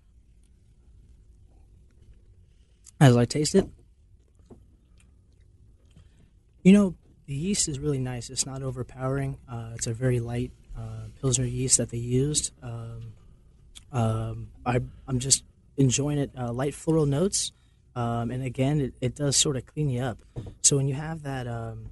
as 3.01 3.17
I 3.17 3.25
taste 3.25 3.55
it, 3.55 3.69
you 6.63 6.73
know, 6.73 6.95
the 7.27 7.35
yeast 7.35 7.69
is 7.69 7.79
really 7.79 7.99
nice. 7.99 8.31
It's 8.31 8.47
not 8.47 8.63
overpowering. 8.63 9.39
Uh, 9.49 9.71
it's 9.75 9.87
a 9.87 9.93
very 9.93 10.19
light 10.19 10.51
uh, 10.77 11.09
pilsner 11.21 11.45
yeast 11.45 11.79
that 11.79 11.91
they 11.91 11.99
used. 11.99 12.53
Um, 12.63 13.13
um, 13.93 14.49
I, 14.67 14.81
I'm 15.07 15.19
just 15.19 15.45
enjoying 15.77 16.19
it. 16.19 16.31
Uh, 16.37 16.53
light 16.53 16.75
floral 16.75 17.07
notes, 17.07 17.53
um, 17.99 18.31
and 18.31 18.45
again, 18.45 18.81
it, 18.81 18.95
it 19.01 19.17
does 19.17 19.37
sort 19.37 19.57
of 19.57 19.67
clean 19.67 19.91
you 19.91 20.03
up. 20.03 20.19
So 20.63 20.77
when 20.77 20.87
you 20.87 20.95
have 20.95 21.25
that 21.25 21.49
um, 21.49 21.91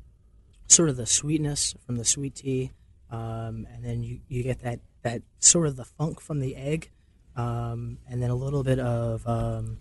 sort 0.69 0.89
of 0.89 0.97
the 0.97 1.05
sweetness 1.05 1.75
from 1.85 1.97
the 1.97 2.05
sweet 2.05 2.37
tea, 2.37 2.71
um, 3.11 3.67
and 3.75 3.85
then 3.85 4.05
you, 4.05 4.21
you 4.29 4.45
get 4.45 4.61
that 4.61 4.79
that 5.03 5.23
sort 5.41 5.67
of 5.67 5.75
the 5.75 5.85
funk 5.85 6.21
from 6.21 6.39
the 6.39 6.55
egg, 6.55 6.93
um, 7.35 7.99
and 8.09 8.23
then 8.23 8.31
a 8.31 8.37
little 8.37 8.63
bit 8.63 8.79
of 8.79 9.27
um, 9.27 9.79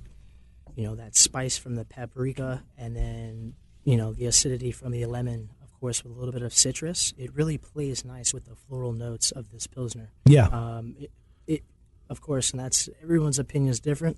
you 0.76 0.84
know 0.84 0.96
that 0.96 1.16
spice 1.16 1.60
from 1.60 1.76
the 1.76 1.86
paprika, 1.86 2.64
and 2.76 2.96
then 2.96 3.54
you 3.84 3.96
know 3.96 4.12
the 4.12 4.26
acidity 4.26 4.72
from 4.72 4.94
the 4.94 5.06
lemon, 5.06 5.50
of 5.62 5.80
course, 5.80 6.04
with 6.04 6.12
a 6.12 6.18
little 6.18 6.34
bit 6.34 6.42
of 6.42 6.56
citrus. 6.56 7.14
It 7.20 7.36
really 7.36 7.60
plays 7.60 8.04
nice 8.04 8.34
with 8.34 8.46
the 8.46 8.56
floral 8.56 8.94
notes 8.94 9.30
of 9.30 9.52
this 9.52 9.68
pilsner. 9.68 10.10
Yeah. 10.26 10.48
Um, 10.48 10.96
it, 11.00 11.12
it, 11.46 11.64
of 12.10 12.20
course, 12.20 12.50
and 12.50 12.60
that's 12.60 12.90
everyone's 13.04 13.38
opinion 13.38 13.70
is 13.70 13.80
different, 13.80 14.18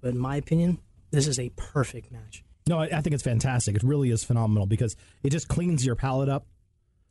but 0.00 0.12
in 0.12 0.18
my 0.18 0.36
opinion, 0.36 0.78
this 1.12 1.28
is 1.28 1.38
a 1.38 1.50
perfect 1.50 2.10
match. 2.10 2.42
No, 2.68 2.80
I, 2.80 2.84
I 2.86 3.00
think 3.00 3.14
it's 3.14 3.22
fantastic. 3.22 3.76
It 3.76 3.82
really 3.82 4.10
is 4.10 4.24
phenomenal 4.24 4.66
because 4.66 4.96
it 5.22 5.30
just 5.30 5.48
cleans 5.48 5.86
your 5.86 5.94
palate 5.94 6.28
up, 6.28 6.46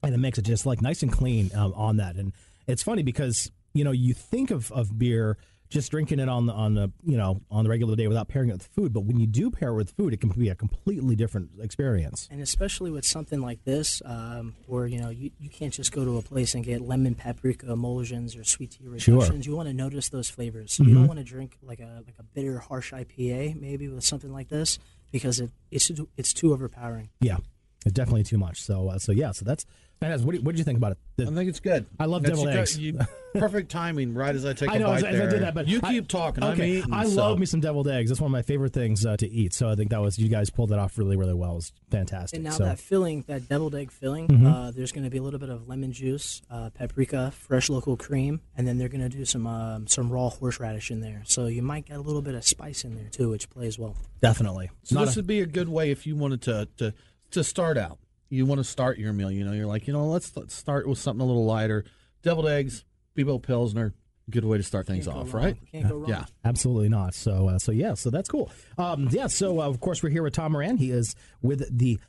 and 0.04 0.14
it 0.14 0.18
makes 0.18 0.38
it 0.38 0.44
just 0.44 0.66
like 0.66 0.82
nice 0.82 1.04
and 1.04 1.12
clean 1.12 1.52
um, 1.56 1.74
on 1.76 1.98
that. 1.98 2.16
And 2.16 2.34
it's 2.68 2.84
funny 2.84 3.04
because 3.04 3.52
you 3.74 3.84
know 3.84 3.92
you 3.92 4.14
think 4.14 4.52
of, 4.52 4.72
of 4.72 4.98
beer 4.98 5.38
just 5.72 5.90
drinking 5.90 6.20
it 6.20 6.28
on 6.30 6.46
the 6.46 6.54
on 6.54 6.74
the 6.76 6.92
you 7.04 7.18
know 7.18 7.42
on 7.50 7.64
the 7.64 7.70
regular 7.70 7.96
day 7.96 8.08
without 8.08 8.28
pairing 8.28 8.50
it 8.50 8.54
with 8.54 8.68
food, 8.68 8.94
but 8.94 9.02
when 9.02 9.20
you 9.20 9.26
do 9.26 9.50
pair 9.50 9.70
it 9.70 9.76
with 9.76 9.92
food, 9.92 10.14
it 10.14 10.20
can 10.22 10.30
be 10.30 10.50
a 10.50 10.56
completely 10.56 11.16
different 11.16 11.50
experience. 11.62 12.28
And 12.30 12.42
especially 12.42 12.92
with 12.92 13.06
something 13.06 13.42
like 13.42 13.64
this, 13.64 14.02
um, 14.06 14.54
where 14.68 14.86
you 14.86 15.00
know 15.02 15.10
you, 15.10 15.32
you 15.40 15.50
can't 15.50 15.74
just 15.74 15.92
go 15.92 16.04
to 16.06 16.18
a 16.18 16.22
place 16.22 16.54
and 16.54 16.64
get 16.64 16.82
lemon 16.82 17.16
paprika 17.16 17.72
emulsions 17.72 18.36
or 18.36 18.44
sweet 18.44 18.72
tea 18.72 18.84
Sure. 19.00 19.16
reductions. 19.16 19.48
You 19.48 19.56
want 19.56 19.70
to 19.70 19.74
notice 19.74 20.10
those 20.10 20.30
flavors. 20.30 20.78
You 20.78 20.86
Mhm. 20.86 20.94
don't 20.94 21.08
want 21.08 21.20
to 21.20 21.24
drink 21.26 21.58
like 21.64 21.80
a 21.80 22.04
like 22.06 22.16
a 22.20 22.24
bitter, 22.24 22.60
harsh 22.60 22.92
IPA 22.94 23.60
maybe 23.60 23.88
with 23.88 24.04
something 24.04 24.32
like 24.32 24.50
this 24.50 24.78
because 25.12 25.40
it, 25.40 25.50
it's 25.72 25.90
it's 26.18 26.34
too 26.34 26.52
overpowering. 26.54 27.10
Yeah, 27.22 27.38
it's 27.86 27.94
definitely 27.94 28.24
too 28.24 28.38
much. 28.38 28.62
So 28.62 28.90
uh, 28.90 29.00
so 29.00 29.14
yeah, 29.14 29.32
so 29.32 29.46
that's 29.46 29.66
fantastic. 30.02 30.26
What 30.26 30.32
do, 30.34 30.38
you- 30.40 30.44
what 30.44 30.52
did 30.54 30.60
you 30.60 30.66
think 30.66 30.78
about 30.78 30.92
it? 30.94 30.98
The- 31.18 31.28
I 31.28 31.34
think 31.34 31.50
it's 31.50 31.60
good. 31.60 31.86
I 32.00 32.06
love 32.06 32.24
That's 32.24 32.38
deviled 32.38 32.54
you- 32.54 32.60
eggs. 32.60 32.78
you- 32.78 33.00
perfect 33.36 33.72
timing, 33.72 34.14
right 34.14 34.36
as 34.36 34.46
I 34.46 34.52
take 34.54 34.70
I 34.70 34.76
a 34.76 34.80
know 34.80 34.88
bite 34.88 34.98
as, 34.98 35.04
as 35.06 35.18
there. 35.18 35.28
I 35.28 35.32
did 35.32 35.42
that, 35.44 35.54
but 35.54 35.68
you 35.68 35.80
I- 35.84 35.94
keep 35.94 36.08
talking. 36.10 36.44
I'm 36.44 36.54
Okay, 36.54 36.78
eating. 36.80 36.92
I 36.94 37.06
so. 37.06 37.16
love 37.16 37.40
me 37.40 37.46
some 37.46 37.62
deviled 37.62 37.88
eggs. 37.88 38.10
That's 38.10 38.20
one 38.20 38.28
of 38.28 38.32
my 38.34 38.42
favorite 38.42 38.74
things 38.74 39.06
uh, 39.06 39.16
to 39.18 39.30
eat. 39.30 39.54
So 39.54 39.70
I 39.70 39.76
think 39.76 39.92
that 39.92 40.02
was 40.02 40.18
you 40.20 40.28
guys 40.28 40.50
pulled 40.50 40.70
that 40.72 40.80
off 40.80 40.98
really 40.98 41.16
really 41.16 41.34
well. 41.34 41.52
It 41.52 41.56
was 41.56 41.72
fantastic. 41.90 42.36
And 42.38 42.44
now 42.44 42.52
so. 42.52 42.66
that 42.66 42.80
filling, 42.80 43.24
that 43.28 43.48
deviled 43.48 43.76
egg 43.76 43.92
filling, 43.92 44.28
Mhm. 44.28 44.52
uh, 44.52 44.72
there's 44.72 44.92
going 44.92 45.04
to 45.06 45.10
be 45.10 45.18
a 45.18 45.22
little 45.24 45.40
bit 45.40 45.50
of 45.50 45.68
lemon 45.70 45.92
juice, 45.94 46.42
uh, 46.50 46.72
paprika, 46.72 47.32
fresh 47.32 47.70
local 47.70 47.96
cream, 47.96 48.42
and 48.58 48.68
then 48.68 48.78
they're 48.78 48.90
going 48.90 49.02
to 49.02 49.10
do 49.10 49.24
some 49.24 49.48
um, 49.48 49.88
some 49.88 50.10
raw 50.12 50.30
horseradish 50.30 50.92
in 50.92 51.00
there. 51.02 51.22
So 51.26 51.46
you 51.46 51.62
might 51.62 51.86
get 51.86 51.98
a 51.98 52.02
little 52.02 52.22
bit 52.22 52.36
of 52.36 52.44
spice 52.46 52.84
in 52.84 52.96
there 52.96 53.10
too, 53.10 53.30
which 53.30 53.50
plays 53.50 53.78
well. 53.80 53.96
Definitely. 54.22 54.72
So 54.84 54.96
Not 54.96 55.06
this 55.06 55.16
a- 55.16 55.20
would 55.20 55.28
be 55.28 55.40
a 55.42 55.46
good 55.46 55.70
way 55.70 55.92
if 55.92 56.06
you 56.08 56.16
wanted 56.16 56.42
to 56.44 56.68
to 56.78 56.94
to 57.32 57.44
start 57.46 57.78
out. 57.78 57.98
You 58.32 58.46
want 58.46 58.60
to 58.60 58.64
start 58.64 58.98
your 58.98 59.12
meal. 59.12 59.30
You 59.30 59.44
know, 59.44 59.52
you're 59.52 59.66
like, 59.66 59.88
you 59.88 59.94
know, 59.94 60.06
let's, 60.08 60.36
let's 60.38 60.56
start 60.56 60.88
with 60.88 60.98
something 60.98 61.22
a 61.22 61.26
little 61.26 61.46
lighter. 61.46 61.84
Deviled 62.24 62.48
eggs, 62.48 62.86
Bebo 63.16 63.42
Pilsner. 63.42 63.94
Good 64.30 64.46
way 64.46 64.56
to 64.58 64.64
start 64.64 64.88
things 64.88 65.06
Can't 65.06 65.18
off, 65.18 65.34
wrong. 65.34 65.44
right? 65.44 65.58
Can't 65.72 65.90
go 65.90 65.96
wrong. 65.98 66.10
Yeah. 66.10 66.24
Absolutely 66.46 66.88
not. 66.88 67.14
So, 67.14 67.50
uh, 67.50 67.60
so 67.60 67.74
yeah, 67.74 67.96
so 67.96 68.10
that's 68.10 68.30
cool. 68.30 68.50
Um, 68.78 69.10
yeah, 69.12 69.28
so 69.28 69.60
uh, 69.60 69.68
of 69.68 69.82
course 69.82 70.02
we're 70.02 70.12
here 70.12 70.24
with 70.24 70.34
Tom 70.34 70.54
Moran. 70.54 70.78
He 70.78 70.92
is 70.92 71.14
with 71.42 71.66
the 71.78 72.00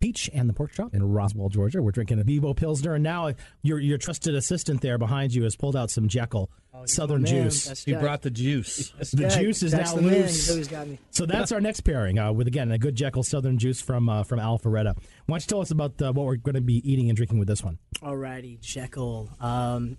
Peach 0.00 0.30
and 0.32 0.48
the 0.48 0.54
Pork 0.54 0.72
Chop 0.72 0.94
in 0.94 1.02
Roswell, 1.02 1.50
Georgia. 1.50 1.82
We're 1.82 1.90
drinking 1.90 2.20
a 2.20 2.24
Bebo 2.24 2.56
Pilsner, 2.56 2.94
and 2.94 3.04
now 3.04 3.32
your 3.62 3.78
your 3.78 3.98
trusted 3.98 4.34
assistant 4.34 4.80
there 4.80 4.96
behind 4.96 5.34
you 5.34 5.42
has 5.44 5.56
pulled 5.56 5.76
out 5.76 5.90
some 5.90 6.08
Jekyll 6.08 6.50
Southern 6.86 7.26
Oh, 7.26 7.30
man. 7.30 7.44
juice. 7.44 7.66
That's 7.66 7.84
He 7.84 7.92
brought 7.92 8.22
the 8.22 8.30
juice. 8.30 8.88
That's 8.96 9.10
The 9.10 9.28
Jack. 9.28 9.40
juice 9.42 9.62
is 9.62 9.72
Jack's 9.72 9.94
now 9.94 10.00
loose. 10.00 10.68
Got 10.68 10.88
me. 10.88 10.98
So 11.10 11.26
that's 11.26 11.52
our 11.52 11.60
next 11.60 11.80
pairing 11.82 12.18
uh, 12.18 12.32
with 12.32 12.46
again 12.46 12.72
a 12.72 12.78
good 12.78 12.96
Jekyll 12.96 13.22
Southern 13.22 13.58
juice 13.58 13.82
from 13.82 14.08
uh, 14.08 14.22
from 14.24 14.38
Alpharetta. 14.40 14.96
Why 15.26 15.34
don't 15.38 15.42
you 15.42 15.46
tell 15.48 15.60
us 15.60 15.70
about 15.70 16.00
uh, 16.00 16.12
what 16.14 16.24
we're 16.24 16.36
going 16.36 16.54
to 16.54 16.60
be 16.62 16.76
eating 16.90 17.10
and 17.10 17.16
drinking 17.16 17.38
with 17.38 17.48
this 17.48 17.62
one? 17.62 17.78
Alrighty, 18.02 18.58
Jekyll. 18.60 19.28
Um, 19.38 19.98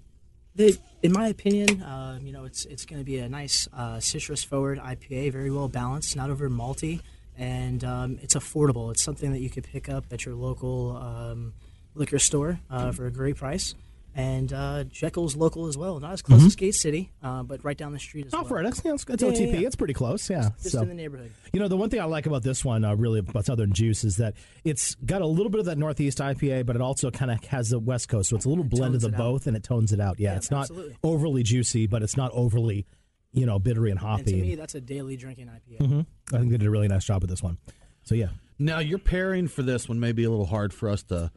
the, 0.56 0.78
in 1.04 1.12
my 1.14 1.28
opinion, 1.28 1.82
uh, 1.84 2.18
you 2.22 2.32
know, 2.32 2.46
it's 2.46 2.66
it's 2.66 2.86
going 2.86 3.00
to 3.00 3.06
be 3.06 3.20
a 3.20 3.30
nice 3.30 3.68
uh, 3.72 4.00
citrus 4.00 4.44
forward 4.44 4.80
IPA, 4.80 5.32
very 5.32 5.52
well 5.52 5.68
balanced, 5.70 6.16
not 6.16 6.30
over 6.32 6.50
malty, 6.50 7.02
and 7.38 7.84
um, 7.84 8.20
it's 8.22 8.36
affordable. 8.36 8.92
It's 8.92 9.02
something 9.02 9.32
that 9.32 9.40
you 9.42 9.50
could 9.50 9.64
pick 9.64 9.90
up 9.90 10.06
at 10.12 10.26
your 10.26 10.36
local 10.36 10.98
um, 10.98 11.54
liquor 11.96 12.20
store 12.20 12.60
uh, 12.70 12.92
for 12.92 13.06
a 13.08 13.12
great 13.12 13.38
price. 13.38 13.76
And 14.14 14.52
uh, 14.52 14.84
Jekyll's 14.84 15.38
local 15.38 15.68
as 15.68 15.78
well, 15.78 15.98
not 16.02 16.12
as 16.12 16.22
close 16.22 16.42
Mhm. 16.42 16.48
as 16.48 16.56
Gate 16.58 16.76
City, 16.76 17.12
uh, 17.24 17.44
but 17.44 17.64
right 17.64 17.78
down 17.78 17.94
the 17.94 18.00
street 18.00 18.26
as 18.26 18.34
well. 18.34 18.44
Alpharetta, 18.44 18.68
it's, 18.68 18.82
yeah, 18.84 18.94
it's, 18.94 19.06
it's 19.08 19.24
Yeah, 19.24 19.30
OTP. 19.30 19.54
yeah, 19.54 19.60
yeah. 19.62 19.68
It's 19.68 19.76
pretty 19.78 19.94
close. 19.94 20.30
Yeah, 20.30 20.50
Just 20.62 20.72
so. 20.72 20.82
in 20.82 20.90
the 20.90 20.94
neighborhood. 20.94 21.32
You 21.54 21.62
know, 21.62 21.70
the 21.70 21.78
one 21.78 21.90
thing 21.90 22.02
I 22.02 22.04
like 22.04 22.26
about 22.26 22.44
this 22.44 22.66
one, 22.66 22.84
uh, 22.84 22.94
really 22.96 23.20
about 23.20 23.46
Southern 23.46 23.72
Juice, 23.72 24.04
is 24.04 24.18
that 24.18 24.34
it's 24.66 24.96
got 24.96 25.22
a 25.22 25.26
little 25.26 25.50
bit 25.50 25.62
of 25.62 25.66
that 25.68 25.78
Northeast 25.78 26.18
IPA, 26.20 26.66
but 26.66 26.76
it 26.76 26.82
also 26.82 27.10
kind 27.10 27.32
of 27.32 27.42
has 27.46 27.70
the 27.70 27.80
West 27.80 28.10
Coast, 28.10 28.32
so 28.32 28.36
it's 28.36 28.44
a 28.44 28.50
little 28.50 28.66
blend 28.66 28.96
of 28.96 29.02
the 29.02 29.08
it 29.08 29.14
out. 29.14 29.18
both, 29.18 29.48
and 29.48 29.56
it 29.56 29.64
tones 29.64 29.94
it 29.94 30.02
out. 30.02 30.20
Yeah, 30.20 30.32
Yeah, 30.32 30.36
it's 30.36 30.52
not 30.52 30.62
absolutely. 30.64 30.98
overly 31.06 31.44
juicy, 31.44 31.88
but 31.88 32.04
it's 32.04 32.18
not 32.18 32.32
overly, 32.34 32.86
you 33.34 33.46
know, 33.46 33.60
bittery 33.60 33.92
and 33.92 34.00
And 34.00 34.26
to 34.26 34.36
me, 34.36 34.56
that's 34.56 34.76
a 34.76 34.82
daily 34.82 35.16
drinking 35.16 35.48
IPA. 35.48 35.86
hmm 35.86 36.02
I 36.34 36.40
think 36.40 36.52
they 36.52 36.58
did 36.58 36.68
a 36.68 36.72
really 36.72 36.88
nice 36.88 37.06
job 37.06 37.22
with 37.22 37.30
this 37.30 37.42
one. 37.42 37.58
So 38.04 38.16
yeah, 38.16 38.30
Now, 38.58 38.80
your 38.80 38.98
pairing 39.00 39.48
for 39.48 39.62
this 39.62 39.88
one 39.88 40.00
may 40.00 40.12
be 40.12 40.24
a 40.24 40.30
little 40.30 40.46
hard 40.46 40.74
for 40.74 40.90
us 40.90 41.04
to 41.04 41.32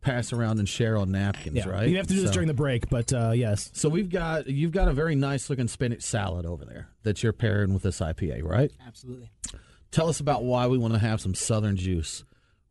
pass 0.00 0.32
around 0.32 0.58
and 0.58 0.68
share 0.68 0.96
on 0.96 1.10
napkins, 1.10 1.56
yeah. 1.56 1.68
right? 1.68 1.88
You 1.88 1.96
have 1.96 2.06
to 2.06 2.14
do 2.14 2.22
this 2.22 2.30
during 2.30 2.48
the 2.48 2.54
break, 2.54 2.88
but 2.88 3.12
uh, 3.12 3.32
yes. 3.34 3.70
So 3.74 3.88
we've 3.88 4.10
got 4.10 4.46
you've 4.46 4.72
got 4.72 4.88
a 4.88 4.92
very 4.92 5.14
nice 5.14 5.48
looking 5.50 5.68
spinach 5.68 6.02
salad 6.02 6.46
over 6.46 6.64
there 6.64 6.88
that 7.02 7.22
you're 7.22 7.32
pairing 7.32 7.72
with 7.74 7.82
this 7.82 8.00
IPA, 8.00 8.42
right? 8.44 8.70
Absolutely. 8.86 9.30
Tell 9.90 10.08
us 10.08 10.20
about 10.20 10.44
why 10.44 10.66
we 10.66 10.76
want 10.76 10.94
to 10.94 11.00
have 11.00 11.20
some 11.20 11.34
Southern 11.34 11.76
juice 11.76 12.24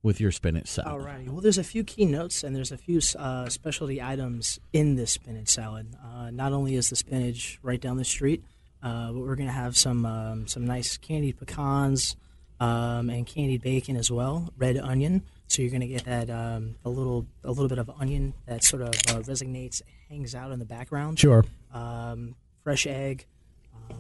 with 0.04 0.22
your 0.22 0.32
spinach 0.32 0.68
salad. 0.68 1.02
Alrighty. 1.02 1.30
Well, 1.30 1.42
there's 1.42 1.58
a 1.58 1.64
few 1.64 1.84
key 1.84 2.06
notes 2.06 2.44
and 2.44 2.56
there's 2.56 2.72
a 2.72 2.78
few 2.78 3.02
uh, 3.18 3.50
specialty 3.50 4.02
items 4.02 4.60
in 4.72 4.96
this 4.96 5.12
spinach 5.12 5.50
salad. 5.50 5.96
Uh, 6.04 6.30
not 6.30 6.54
only 6.54 6.76
is 6.76 6.90
the 6.90 6.96
spinach 6.96 7.60
right 7.64 7.82
down 7.82 7.98
the 7.98 8.06
street, 8.06 8.44
but 8.82 9.14
we're 9.16 9.36
going 9.36 9.48
to 9.48 9.54
have 9.54 9.78
some 9.78 10.06
um, 10.06 10.48
some 10.48 10.66
nice 10.66 10.98
candied 10.98 11.40
pecans 11.40 12.16
um, 12.60 13.10
and 13.10 13.26
candied 13.26 13.62
bacon 13.62 13.96
as 13.96 14.10
well. 14.12 14.54
Red 14.58 14.78
onion, 14.78 15.24
so 15.48 15.62
you're 15.62 15.72
going 15.72 15.82
to 15.82 15.88
get 15.88 16.06
that 16.06 16.30
um, 16.30 16.76
a 16.86 16.90
little 16.90 17.26
a 17.44 17.50
little 17.52 17.68
bit 17.68 17.78
of 17.78 17.90
onion 18.00 18.34
that 18.46 18.64
sort 18.64 18.82
of 18.82 18.90
uh, 18.90 19.22
resonates, 19.22 19.82
hangs 20.10 20.36
out 20.36 20.52
in 20.52 20.60
the 20.60 20.66
background. 20.66 21.20
Sure. 21.20 21.46
Um, 21.74 22.36
fresh 22.64 22.86
egg. 22.88 23.26
Uh, 23.74 23.94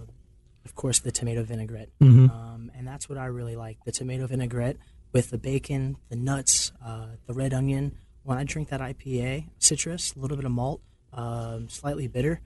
of 0.66 0.76
course, 0.76 1.00
the 1.00 1.12
tomato 1.12 1.44
vinaigrette. 1.44 1.90
Mhm. 2.02 2.30
Um, 2.30 2.72
and 2.76 2.86
that's 2.88 3.08
what 3.08 3.18
I 3.18 3.26
really 3.26 3.56
like 3.56 3.78
the 3.86 3.92
tomato 3.92 4.28
vinaigrette 4.28 4.78
with 5.14 5.30
the 5.30 5.38
bacon, 5.38 5.96
the 6.10 6.16
nuts, 6.18 6.72
uh, 6.86 7.08
the 7.26 7.34
red 7.34 7.54
onion. 7.54 7.94
When 8.24 8.38
I 8.38 8.44
drink 8.44 8.68
that 8.70 8.82
IPA, 8.82 9.46
citrus, 9.58 10.14
a 10.14 10.20
little 10.20 10.36
bit 10.36 10.46
of 10.46 10.52
malt, 10.52 10.82
um, 11.14 11.70
slightly 11.70 12.08
bitter, 12.08 12.42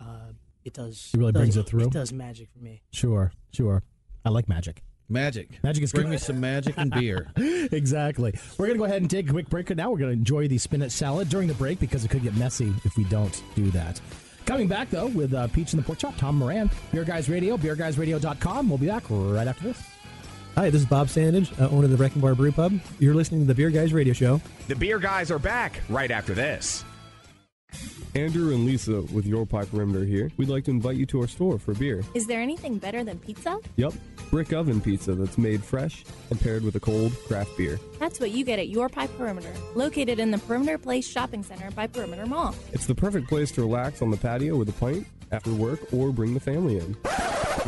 uh, 0.00 0.32
it 0.64 0.74
does. 0.74 1.10
It 1.14 1.18
really 1.18 1.32
does- 1.32 1.40
brings 1.40 1.56
it 1.56 1.66
through? 1.66 1.84
It 1.86 1.92
does 1.92 2.12
magic 2.12 2.48
for 2.52 2.58
me. 2.60 2.82
Sure, 2.92 3.32
sure. 3.52 3.82
I 4.24 4.30
like 4.30 4.48
magic. 4.48 4.82
Magic. 5.10 5.62
Magic 5.64 5.84
is 5.84 5.92
Bring 5.92 6.06
good. 6.06 6.10
me 6.12 6.16
some 6.18 6.38
magic 6.38 6.74
and 6.76 6.90
beer. 6.90 7.28
exactly. 7.72 8.34
We're 8.58 8.66
going 8.66 8.76
to 8.76 8.78
go 8.80 8.84
ahead 8.84 9.00
and 9.00 9.10
take 9.10 9.26
a 9.28 9.32
quick 9.32 9.48
break. 9.48 9.74
Now 9.74 9.90
we're 9.90 9.96
going 9.98 10.10
to 10.12 10.18
enjoy 10.18 10.48
the 10.48 10.58
spinach 10.58 10.90
salad 10.92 11.30
during 11.30 11.48
the 11.48 11.54
break 11.54 11.80
because 11.80 12.04
it 12.04 12.10
could 12.10 12.22
get 12.22 12.36
messy 12.36 12.74
if 12.84 12.94
we 12.98 13.04
don't 13.04 13.42
do 13.54 13.70
that. 13.70 13.98
Coming 14.44 14.68
back, 14.68 14.90
though, 14.90 15.06
with 15.06 15.32
uh, 15.32 15.46
Peach 15.48 15.72
and 15.72 15.80
the 15.82 15.86
Pork 15.86 15.98
Chop, 15.98 16.16
Tom 16.18 16.36
Moran, 16.36 16.70
Beer 16.92 17.04
Guys 17.04 17.30
Radio, 17.30 17.56
beerguysradio.com. 17.56 18.68
We'll 18.68 18.76
be 18.78 18.86
back 18.88 19.04
right 19.08 19.48
after 19.48 19.64
this. 19.68 19.82
Hi, 20.56 20.68
this 20.70 20.82
is 20.82 20.86
Bob 20.86 21.06
Sandage, 21.08 21.58
uh, 21.60 21.70
owner 21.70 21.84
of 21.84 21.90
the 21.90 21.96
Wrecking 21.96 22.20
Bar 22.20 22.34
Brew 22.34 22.52
Pub. 22.52 22.78
You're 22.98 23.14
listening 23.14 23.40
to 23.42 23.46
the 23.46 23.54
Beer 23.54 23.70
Guys 23.70 23.94
Radio 23.94 24.12
Show. 24.12 24.40
The 24.66 24.74
Beer 24.76 24.98
Guys 24.98 25.30
are 25.30 25.38
back 25.38 25.80
right 25.88 26.10
after 26.10 26.34
this. 26.34 26.84
Andrew 28.18 28.52
and 28.52 28.66
Lisa 28.66 29.02
with 29.12 29.26
Your 29.26 29.46
Pie 29.46 29.66
Perimeter 29.66 30.04
here. 30.04 30.32
We'd 30.36 30.48
like 30.48 30.64
to 30.64 30.72
invite 30.72 30.96
you 30.96 31.06
to 31.06 31.20
our 31.20 31.28
store 31.28 31.56
for 31.56 31.72
beer. 31.74 32.02
Is 32.14 32.26
there 32.26 32.40
anything 32.40 32.78
better 32.78 33.04
than 33.04 33.18
pizza? 33.20 33.60
Yep, 33.76 33.92
brick 34.30 34.52
oven 34.52 34.80
pizza 34.80 35.14
that's 35.14 35.38
made 35.38 35.62
fresh 35.62 36.04
and 36.30 36.40
paired 36.40 36.64
with 36.64 36.74
a 36.74 36.80
cold 36.80 37.12
craft 37.28 37.56
beer. 37.56 37.78
That's 38.00 38.18
what 38.18 38.32
you 38.32 38.44
get 38.44 38.58
at 38.58 38.68
Your 38.68 38.88
Pie 38.88 39.06
Perimeter, 39.06 39.52
located 39.76 40.18
in 40.18 40.32
the 40.32 40.38
Perimeter 40.38 40.78
Place 40.78 41.06
Shopping 41.06 41.44
Center 41.44 41.70
by 41.70 41.86
Perimeter 41.86 42.26
Mall. 42.26 42.56
It's 42.72 42.86
the 42.86 42.94
perfect 42.94 43.28
place 43.28 43.52
to 43.52 43.60
relax 43.60 44.02
on 44.02 44.10
the 44.10 44.16
patio 44.16 44.56
with 44.56 44.68
a 44.68 44.72
pint 44.72 45.06
after 45.30 45.52
work 45.52 45.92
or 45.92 46.10
bring 46.10 46.34
the 46.34 46.40
family 46.40 46.78
in. 46.78 46.96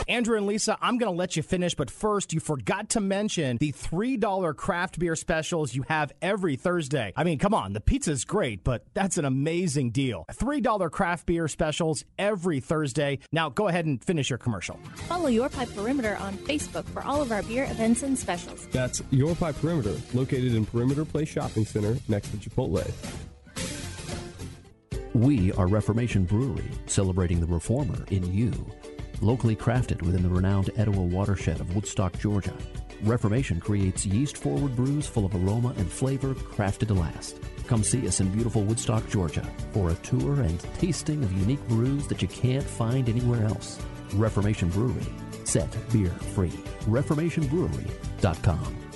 Andrew 0.08 0.36
and 0.36 0.46
Lisa, 0.46 0.76
I'm 0.80 0.98
going 0.98 1.12
to 1.12 1.16
let 1.16 1.36
you 1.36 1.42
finish, 1.42 1.74
but 1.74 1.90
first, 1.90 2.32
you 2.32 2.40
forgot 2.40 2.90
to 2.90 3.00
mention 3.00 3.58
the 3.58 3.72
$3 3.72 4.56
craft 4.56 4.98
beer 4.98 5.16
specials 5.16 5.74
you 5.74 5.84
have 5.88 6.12
every 6.20 6.56
Thursday. 6.56 7.12
I 7.16 7.24
mean, 7.24 7.38
come 7.38 7.54
on, 7.54 7.72
the 7.72 7.80
pizza's 7.80 8.24
great, 8.24 8.64
but 8.64 8.84
that's 8.94 9.18
an 9.18 9.24
amazing 9.24 9.90
deal. 9.90 10.24
$3 10.32 10.90
craft 10.90 11.26
beer 11.26 11.48
specials 11.48 12.04
every 12.18 12.60
Thursday. 12.60 13.18
Now, 13.32 13.48
go 13.48 13.68
ahead 13.68 13.86
and 13.86 14.02
finish 14.02 14.30
your 14.30 14.38
commercial. 14.38 14.78
Follow 15.08 15.28
Your 15.28 15.48
Pie 15.48 15.66
Perimeter 15.66 16.16
on 16.20 16.34
Facebook 16.38 16.84
for 16.86 17.02
all 17.02 17.22
of 17.22 17.32
our 17.32 17.42
beer 17.42 17.64
events 17.64 18.02
and 18.02 18.18
specials. 18.18 18.66
That's 18.72 19.02
Your 19.10 19.34
Pie 19.34 19.52
Perimeter, 19.52 19.94
located 20.14 20.54
in 20.54 20.66
Perimeter 20.66 21.04
Place 21.04 21.28
Shopping 21.28 21.64
Center 21.64 21.96
next 22.08 22.30
to 22.30 22.36
Chipotle. 22.36 22.90
We 25.12 25.52
are 25.54 25.66
Reformation 25.66 26.24
Brewery, 26.24 26.70
celebrating 26.86 27.40
the 27.40 27.46
reformer 27.46 28.04
in 28.10 28.32
you. 28.32 28.52
Locally 29.20 29.54
crafted 29.54 30.02
within 30.02 30.22
the 30.22 30.28
renowned 30.28 30.70
Etowah 30.76 31.02
watershed 31.02 31.60
of 31.60 31.74
Woodstock, 31.74 32.18
Georgia, 32.18 32.54
Reformation 33.02 33.60
creates 33.60 34.04
yeast 34.04 34.36
forward 34.36 34.76
brews 34.76 35.06
full 35.06 35.24
of 35.24 35.34
aroma 35.34 35.68
and 35.78 35.90
flavor 35.90 36.34
crafted 36.34 36.88
to 36.88 36.94
last. 36.94 37.38
Come 37.66 37.82
see 37.82 38.06
us 38.06 38.20
in 38.20 38.30
beautiful 38.30 38.62
Woodstock, 38.62 39.08
Georgia 39.08 39.46
for 39.72 39.90
a 39.90 39.94
tour 39.96 40.42
and 40.42 40.60
tasting 40.78 41.22
of 41.24 41.32
unique 41.32 41.66
brews 41.68 42.06
that 42.08 42.20
you 42.20 42.28
can't 42.28 42.64
find 42.64 43.08
anywhere 43.08 43.44
else. 43.44 43.80
Reformation 44.14 44.68
Brewery, 44.70 45.06
set 45.44 45.74
beer 45.92 46.10
free. 46.10 46.52
ReformationBrewery.com. 46.86 48.89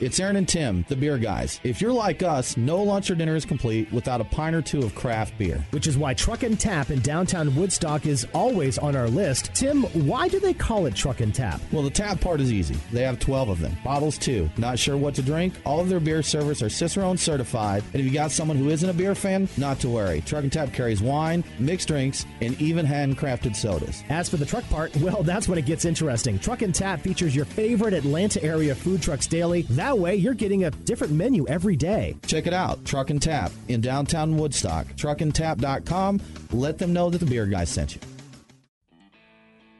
It's 0.00 0.18
Aaron 0.18 0.34
and 0.34 0.48
Tim, 0.48 0.84
the 0.88 0.96
beer 0.96 1.18
guys. 1.18 1.60
If 1.62 1.80
you're 1.80 1.92
like 1.92 2.24
us, 2.24 2.56
no 2.56 2.82
lunch 2.82 3.12
or 3.12 3.14
dinner 3.14 3.36
is 3.36 3.44
complete 3.44 3.92
without 3.92 4.20
a 4.20 4.24
pint 4.24 4.56
or 4.56 4.60
two 4.60 4.80
of 4.80 4.92
craft 4.96 5.38
beer. 5.38 5.64
Which 5.70 5.86
is 5.86 5.96
why 5.96 6.14
Truck 6.14 6.42
and 6.42 6.58
Tap 6.58 6.90
in 6.90 6.98
downtown 6.98 7.54
Woodstock 7.54 8.04
is 8.04 8.26
always 8.34 8.76
on 8.76 8.96
our 8.96 9.08
list. 9.08 9.54
Tim, 9.54 9.84
why 10.04 10.26
do 10.26 10.40
they 10.40 10.52
call 10.52 10.86
it 10.86 10.96
Truck 10.96 11.20
and 11.20 11.32
Tap? 11.32 11.60
Well, 11.70 11.84
the 11.84 11.90
tap 11.90 12.20
part 12.20 12.40
is 12.40 12.52
easy. 12.52 12.74
They 12.90 13.02
have 13.02 13.20
12 13.20 13.50
of 13.50 13.60
them. 13.60 13.76
Bottles, 13.84 14.18
too. 14.18 14.50
Not 14.56 14.80
sure 14.80 14.96
what 14.96 15.14
to 15.14 15.22
drink? 15.22 15.54
All 15.64 15.78
of 15.78 15.88
their 15.88 16.00
beer 16.00 16.24
servers 16.24 16.60
are 16.60 16.68
Cicerone 16.68 17.16
certified. 17.16 17.84
And 17.92 18.00
if 18.00 18.04
you 18.04 18.12
got 18.12 18.32
someone 18.32 18.56
who 18.56 18.70
isn't 18.70 18.90
a 18.90 18.94
beer 18.94 19.14
fan, 19.14 19.48
not 19.56 19.78
to 19.80 19.88
worry. 19.88 20.22
Truck 20.22 20.42
and 20.42 20.52
Tap 20.52 20.72
carries 20.72 21.02
wine, 21.02 21.44
mixed 21.60 21.86
drinks, 21.86 22.26
and 22.40 22.60
even 22.60 22.84
handcrafted 22.84 23.54
sodas. 23.54 24.02
As 24.08 24.28
for 24.28 24.38
the 24.38 24.46
truck 24.46 24.68
part, 24.70 24.94
well, 24.96 25.22
that's 25.22 25.48
when 25.48 25.56
it 25.58 25.66
gets 25.66 25.84
interesting. 25.84 26.36
Truck 26.36 26.62
and 26.62 26.74
Tap 26.74 27.00
features 27.00 27.36
your 27.36 27.44
favorite 27.44 27.94
Atlanta 27.94 28.42
area 28.42 28.74
food 28.74 29.00
trucks 29.00 29.28
daily. 29.28 29.62
That 29.84 29.98
way, 29.98 30.14
you're 30.14 30.32
getting 30.32 30.64
a 30.64 30.70
different 30.70 31.12
menu 31.12 31.46
every 31.46 31.76
day. 31.76 32.16
Check 32.26 32.46
it 32.46 32.54
out, 32.54 32.82
Truck 32.86 33.10
and 33.10 33.20
Tap 33.20 33.52
in 33.68 33.82
downtown 33.82 34.38
Woodstock. 34.38 34.86
Truckandtap.com. 34.96 36.22
Let 36.52 36.78
them 36.78 36.94
know 36.94 37.10
that 37.10 37.18
the 37.18 37.26
beer 37.26 37.44
guy 37.44 37.64
sent 37.64 37.96
you. 37.96 38.13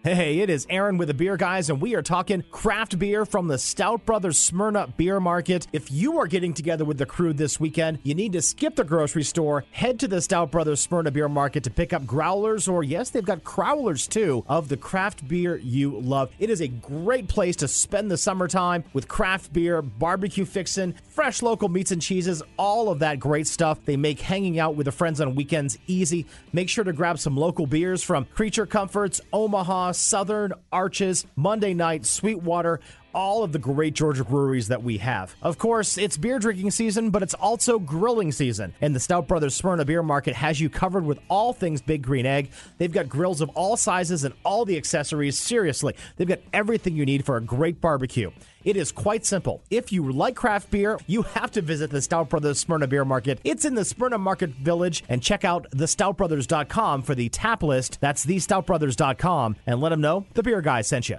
Hey, 0.05 0.41
it 0.41 0.51
is 0.51 0.67
Aaron 0.69 0.99
with 0.99 1.09
the 1.09 1.15
Beer 1.15 1.39
Guys, 1.39 1.71
and 1.71 1.81
we 1.81 1.95
are 1.95 2.03
talking 2.03 2.45
craft 2.51 2.99
beer 2.99 3.25
from 3.25 3.49
the 3.49 3.57
Stout 3.57 4.05
Brothers 4.05 4.39
Smyrna 4.39 4.87
Beer 4.99 5.19
Market. 5.19 5.67
If 5.73 5.91
you 5.91 6.19
are 6.19 6.27
getting 6.27 6.53
together 6.53 6.85
with 6.85 6.99
the 6.99 7.07
crew 7.07 7.33
this 7.33 7.59
weekend, 7.59 8.01
you 8.03 8.15
need 8.15 8.35
to 8.35 8.43
skip 8.43 8.77
the 8.77 8.85
grocery 8.85 9.23
store, 9.23 9.65
head 9.71 9.99
to 10.01 10.07
the 10.07 10.21
Stout 10.21 10.51
Brothers 10.51 10.81
Smyrna 10.81 11.11
Beer 11.11 11.31
Market 11.31 11.65
to 11.65 11.71
pick 11.71 11.95
up 11.95 12.05
growlers, 12.05 12.69
or 12.69 12.85
yes, 12.85 13.09
they've 13.09 13.25
got 13.25 13.45
crowlers 13.45 14.07
too, 14.07 14.45
of 14.47 14.69
the 14.69 14.77
craft 14.77 15.27
beer 15.27 15.57
you 15.57 15.99
love. 15.99 16.31
It 16.39 16.51
is 16.51 16.61
a 16.61 16.69
great 16.69 17.27
place 17.27 17.57
to 17.57 17.67
spend 17.67 18.11
the 18.11 18.19
summertime 18.19 18.85
with 18.93 19.09
craft 19.09 19.55
beer, 19.55 19.81
barbecue 19.81 20.45
fixin', 20.45 20.97
fresh 21.09 21.41
local 21.41 21.71
meats 21.71 21.93
and 21.93 22.03
cheeses, 22.03 22.43
all 22.59 22.91
of 22.91 22.99
that 22.99 23.19
great 23.19 23.47
stuff. 23.47 23.83
They 23.87 23.97
make 23.97 24.21
hanging 24.21 24.59
out 24.59 24.77
with 24.77 24.85
the 24.85 24.93
friends 24.93 25.23
on 25.23 25.35
weekends 25.35 25.79
easy. 25.87 26.27
Make 26.53 26.69
sure 26.69 26.85
to 26.85 26.93
grab 26.93 27.19
some 27.19 27.39
local 27.39 27.67
beers 27.67 28.03
from 28.03 28.27
Creature 28.27 28.67
Comforts, 28.67 29.23
Omaha, 29.33 29.93
Southern, 29.95 30.53
Arches, 30.73 31.27
Monday 31.37 31.75
Night, 31.75 32.07
Sweetwater, 32.07 32.81
all 33.15 33.43
of 33.43 33.53
the 33.53 33.59
great 33.59 33.95
Georgia 33.95 34.25
breweries 34.25 34.69
that 34.69 34.83
we 34.83 34.99
have. 34.99 35.35
Of 35.43 35.59
course, 35.59 35.97
it's 35.97 36.17
beer 36.17 36.39
drinking 36.39 36.73
season, 36.73 37.11
but 37.11 37.23
it's 37.23 37.35
also 37.35 37.79
grilling 37.79 38.33
season. 38.33 38.75
And 38.81 38.95
the 38.95 39.01
Stout 39.01 39.29
Brothers 39.29 39.55
Smyrna 39.55 39.85
Beer 39.85 40.03
Market 40.03 40.35
has 40.35 40.61
you 40.61 40.69
covered 40.69 41.05
with 41.05 41.19
all 41.29 41.53
things 41.53 41.81
Big 41.81 42.03
Green 42.03 42.27
Egg. 42.27 42.51
They've 42.79 42.93
got 42.93 43.09
grills 43.09 43.41
of 43.41 43.49
all 43.51 43.77
sizes 43.77 44.25
and 44.25 44.35
all 44.45 44.65
the 44.65 44.77
accessories. 44.77 45.39
Seriously, 45.39 45.95
they've 46.17 46.29
got 46.29 46.41
everything 46.53 46.97
you 46.97 47.05
need 47.05 47.25
for 47.25 47.37
a 47.37 47.41
great 47.41 47.81
barbecue. 47.81 48.31
It 48.65 48.77
is 48.79 48.93
quite 48.93 49.27
simple. 49.27 49.63
If 49.71 49.93
you 49.93 50.11
like 50.11 50.37
craft 50.37 50.71
beer, 50.71 50.99
you 51.07 51.23
have 51.23 51.51
to 51.53 51.61
visit 51.61 51.91
the 51.91 52.01
Stout 52.01 52.31
Brothers 52.31 52.59
Smyrna 52.59 52.87
Beer 52.87 53.05
Market. 53.05 53.39
It's 53.45 53.65
in 53.65 53.75
the 53.75 53.85
Smyrna 53.85 54.19
Market 54.19 54.51
Village 54.51 55.05
and 55.09 55.23
check 55.23 55.45
out 55.45 55.71
thestoutbrothers.com 55.73 57.03
for 57.03 57.15
the 57.15 57.29
tap 57.29 57.63
list. 57.63 57.99
That's 58.01 58.25
thestoutbrothers.com 58.25 59.57
and 59.67 59.81
let 59.81 59.91
them 59.91 60.01
know 60.01 60.27
the 60.33 60.43
beer 60.43 60.63
guy 60.63 60.81
sent 60.81 61.09
you. 61.09 61.19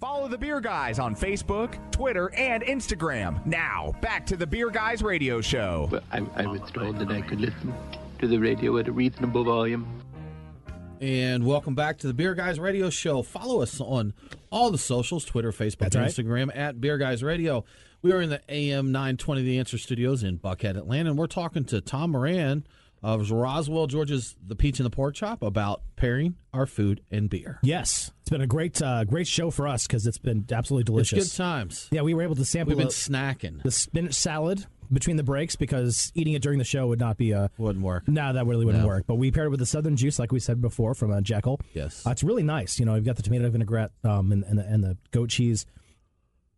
Follow 0.00 0.28
the 0.28 0.38
Beer 0.38 0.60
Guys 0.60 1.00
on 1.00 1.16
Facebook, 1.16 1.76
Twitter, 1.90 2.32
and 2.34 2.62
Instagram. 2.62 3.44
Now, 3.44 3.92
back 4.00 4.24
to 4.26 4.36
the 4.36 4.46
Beer 4.46 4.70
Guys 4.70 5.02
radio 5.02 5.40
show. 5.40 5.88
But 5.90 6.04
I, 6.12 6.24
I 6.36 6.46
was 6.46 6.60
told 6.70 7.00
that 7.00 7.10
I 7.10 7.20
could 7.20 7.40
listen 7.40 7.74
to 8.20 8.28
the 8.28 8.38
radio 8.38 8.76
at 8.78 8.86
a 8.86 8.92
reasonable 8.92 9.42
volume. 9.42 9.88
And 11.00 11.44
welcome 11.44 11.74
back 11.74 11.98
to 11.98 12.06
the 12.06 12.14
Beer 12.14 12.34
Guys 12.36 12.60
Radio 12.60 12.90
Show. 12.90 13.22
Follow 13.22 13.60
us 13.60 13.80
on 13.80 14.14
all 14.50 14.70
the 14.70 14.78
socials 14.78 15.24
Twitter, 15.24 15.50
Facebook, 15.50 15.90
That's 15.90 15.96
and 15.96 16.04
right. 16.04 16.12
Instagram 16.12 16.56
at 16.56 16.80
Beer 16.80 16.96
Guys 16.98 17.24
Radio. 17.24 17.64
We 18.00 18.12
are 18.12 18.20
in 18.20 18.30
the 18.30 18.40
AM 18.48 18.92
920 18.92 19.42
The 19.42 19.58
Answer 19.58 19.78
Studios 19.78 20.22
in 20.22 20.38
Buckhead, 20.38 20.76
Atlanta, 20.76 21.10
and 21.10 21.18
we're 21.18 21.26
talking 21.26 21.64
to 21.66 21.80
Tom 21.80 22.12
Moran 22.12 22.64
of 23.02 23.30
Roswell, 23.30 23.86
Georgia's 23.86 24.34
The 24.46 24.56
Peach 24.56 24.78
and 24.80 24.86
the 24.86 24.90
Pork 24.90 25.14
Chop 25.14 25.42
about 25.42 25.82
pairing 25.96 26.34
our 26.52 26.66
food 26.66 27.00
and 27.10 27.30
beer. 27.30 27.58
Yes, 27.62 28.10
it's 28.20 28.30
been 28.30 28.40
a 28.40 28.46
great, 28.46 28.80
uh, 28.82 29.04
great 29.04 29.26
show 29.26 29.50
for 29.50 29.68
us 29.68 29.86
because 29.86 30.06
it's 30.06 30.18
been 30.18 30.44
absolutely 30.50 30.84
delicious. 30.84 31.18
It's 31.26 31.36
good 31.36 31.42
times. 31.42 31.88
Yeah, 31.92 32.02
we 32.02 32.14
were 32.14 32.22
able 32.22 32.34
to 32.36 32.44
sample. 32.44 32.70
We've 32.70 32.78
been 32.78 32.88
the- 32.88 32.92
snacking. 32.92 33.62
the 33.62 33.70
spinach 33.70 34.14
salad 34.14 34.66
between 34.92 35.16
the 35.16 35.22
breaks 35.22 35.54
because 35.54 36.10
eating 36.14 36.32
it 36.32 36.40
during 36.42 36.58
the 36.58 36.64
show 36.64 36.86
would 36.86 36.98
not 36.98 37.16
be 37.18 37.32
a 37.32 37.50
wouldn't 37.58 37.84
work. 37.84 38.08
No, 38.08 38.32
that 38.32 38.46
really 38.46 38.64
wouldn't 38.64 38.82
No. 38.84 38.88
work. 38.88 39.04
But 39.06 39.16
we 39.16 39.30
paired 39.30 39.46
it 39.48 39.50
with 39.50 39.60
the 39.60 39.66
southern 39.66 39.96
juice, 39.96 40.18
like 40.18 40.32
we 40.32 40.40
said 40.40 40.60
before, 40.62 40.94
from 40.94 41.12
uh, 41.12 41.20
Jekyll. 41.20 41.60
Yes, 41.74 42.06
uh, 42.06 42.10
it's 42.10 42.22
really 42.24 42.42
nice. 42.42 42.78
You 42.80 42.86
know, 42.86 42.94
you've 42.94 43.04
got 43.04 43.16
the 43.16 43.22
tomato 43.22 43.50
vinaigrette 43.50 43.90
um, 44.02 44.32
and, 44.32 44.44
and, 44.44 44.58
the, 44.58 44.64
and 44.64 44.82
the 44.82 44.96
goat 45.10 45.28
cheese, 45.28 45.66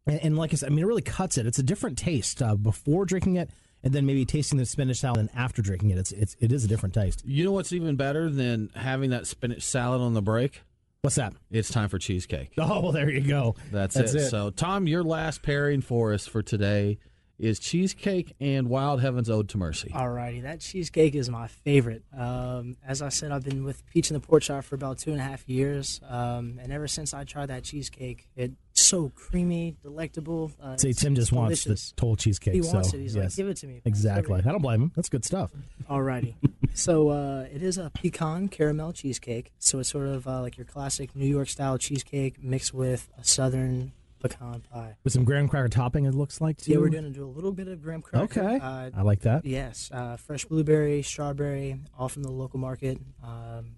and, 0.06 0.20
and 0.22 0.38
like 0.38 0.52
I 0.52 0.56
said, 0.56 0.68
I 0.68 0.70
mean, 0.70 0.84
it 0.84 0.86
really 0.86 1.02
cuts 1.02 1.38
it. 1.38 1.46
It's 1.46 1.58
a 1.58 1.62
different 1.64 1.98
taste 1.98 2.40
uh, 2.40 2.54
before 2.54 3.04
drinking 3.04 3.34
it, 3.36 3.50
and 3.82 3.92
then 3.92 4.06
maybe 4.06 4.24
tasting 4.24 4.58
the 4.58 4.66
spinach 4.66 4.98
salad 4.98 5.18
and 5.20 5.30
after 5.34 5.62
drinking 5.62 5.90
it. 5.90 5.98
It's 5.98 6.12
it's 6.12 6.36
it 6.40 6.52
is 6.52 6.64
a 6.64 6.68
different 6.68 6.94
taste. 6.94 7.22
You 7.24 7.44
know 7.44 7.52
what's 7.52 7.72
even 7.72 7.96
better 7.96 8.28
than 8.30 8.70
having 8.74 9.10
that 9.10 9.26
spinach 9.26 9.62
salad 9.62 10.00
on 10.00 10.14
the 10.14 10.22
break? 10.22 10.62
What's 11.02 11.16
that? 11.16 11.32
It's 11.50 11.70
time 11.70 11.88
for 11.88 11.98
cheesecake. 11.98 12.52
Oh, 12.58 12.80
well, 12.80 12.92
there 12.92 13.08
you 13.08 13.22
go. 13.22 13.56
That's, 13.72 13.94
That's 13.94 14.12
it. 14.14 14.20
it. 14.20 14.28
So, 14.30 14.50
Tom, 14.50 14.86
your 14.86 15.02
last 15.02 15.42
pairing 15.42 15.80
for 15.80 16.12
us 16.12 16.26
for 16.26 16.42
today 16.42 16.98
is 17.40 17.58
cheesecake 17.58 18.34
and 18.38 18.68
Wild 18.68 19.00
Heaven's 19.00 19.30
Ode 19.30 19.48
to 19.48 19.58
Mercy. 19.58 19.90
Alrighty, 19.94 20.42
that 20.42 20.60
cheesecake 20.60 21.14
is 21.14 21.30
my 21.30 21.48
favorite. 21.48 22.04
Um, 22.16 22.76
as 22.86 23.00
I 23.00 23.08
said, 23.08 23.32
I've 23.32 23.44
been 23.44 23.64
with 23.64 23.84
Peach 23.86 24.10
and 24.10 24.22
the 24.22 24.26
Pork 24.26 24.42
Chop 24.42 24.62
for 24.64 24.74
about 24.74 24.98
two 24.98 25.10
and 25.10 25.20
a 25.20 25.24
half 25.24 25.48
years, 25.48 26.00
um, 26.08 26.60
and 26.62 26.72
ever 26.72 26.86
since 26.86 27.14
I 27.14 27.24
tried 27.24 27.46
that 27.46 27.64
cheesecake, 27.64 28.28
it's 28.36 28.54
so 28.74 29.10
creamy, 29.14 29.76
delectable. 29.82 30.52
Uh, 30.62 30.76
See, 30.76 30.92
Tim 30.92 31.14
just 31.14 31.32
wants 31.32 31.64
delicious. 31.64 31.90
the 31.90 31.96
total 31.96 32.16
cheesecake. 32.16 32.54
He 32.54 32.62
so, 32.62 32.74
wants 32.74 32.92
it. 32.92 32.98
He's 33.00 33.16
like, 33.16 33.34
"Give 33.34 33.48
it 33.48 33.56
to 33.58 33.66
me." 33.66 33.80
Exactly. 33.84 34.40
I 34.44 34.52
don't 34.52 34.62
blame 34.62 34.82
him. 34.82 34.92
That's 34.94 35.08
good 35.08 35.24
stuff. 35.24 35.50
Alrighty. 35.88 36.34
so 36.74 37.08
uh, 37.08 37.46
it 37.52 37.62
is 37.62 37.78
a 37.78 37.90
pecan 37.90 38.48
caramel 38.48 38.92
cheesecake. 38.92 39.52
So 39.58 39.78
it's 39.78 39.88
sort 39.88 40.08
of 40.08 40.26
uh, 40.26 40.42
like 40.42 40.58
your 40.58 40.66
classic 40.66 41.16
New 41.16 41.26
York 41.26 41.48
style 41.48 41.78
cheesecake 41.78 42.42
mixed 42.42 42.74
with 42.74 43.08
a 43.18 43.24
southern 43.24 43.92
pecan 44.20 44.62
pie. 44.72 44.96
With 45.04 45.12
some 45.12 45.24
graham 45.24 45.48
cracker 45.48 45.68
topping, 45.68 46.04
it 46.04 46.14
looks 46.14 46.40
like 46.40 46.58
too. 46.58 46.72
Yeah, 46.72 46.78
we're 46.78 46.88
going 46.90 47.04
to 47.04 47.10
do 47.10 47.24
a 47.24 47.28
little 47.30 47.52
bit 47.52 47.68
of 47.68 47.82
graham 47.82 48.02
cracker. 48.02 48.24
Okay. 48.40 48.58
Uh, 48.62 48.90
I 48.96 49.02
like 49.02 49.20
that. 49.20 49.44
Yes, 49.44 49.90
uh, 49.92 50.16
fresh 50.16 50.44
blueberry, 50.44 51.02
strawberry, 51.02 51.78
all 51.98 52.08
from 52.08 52.22
the 52.22 52.30
local 52.30 52.58
market. 52.58 52.98
Um, 53.24 53.72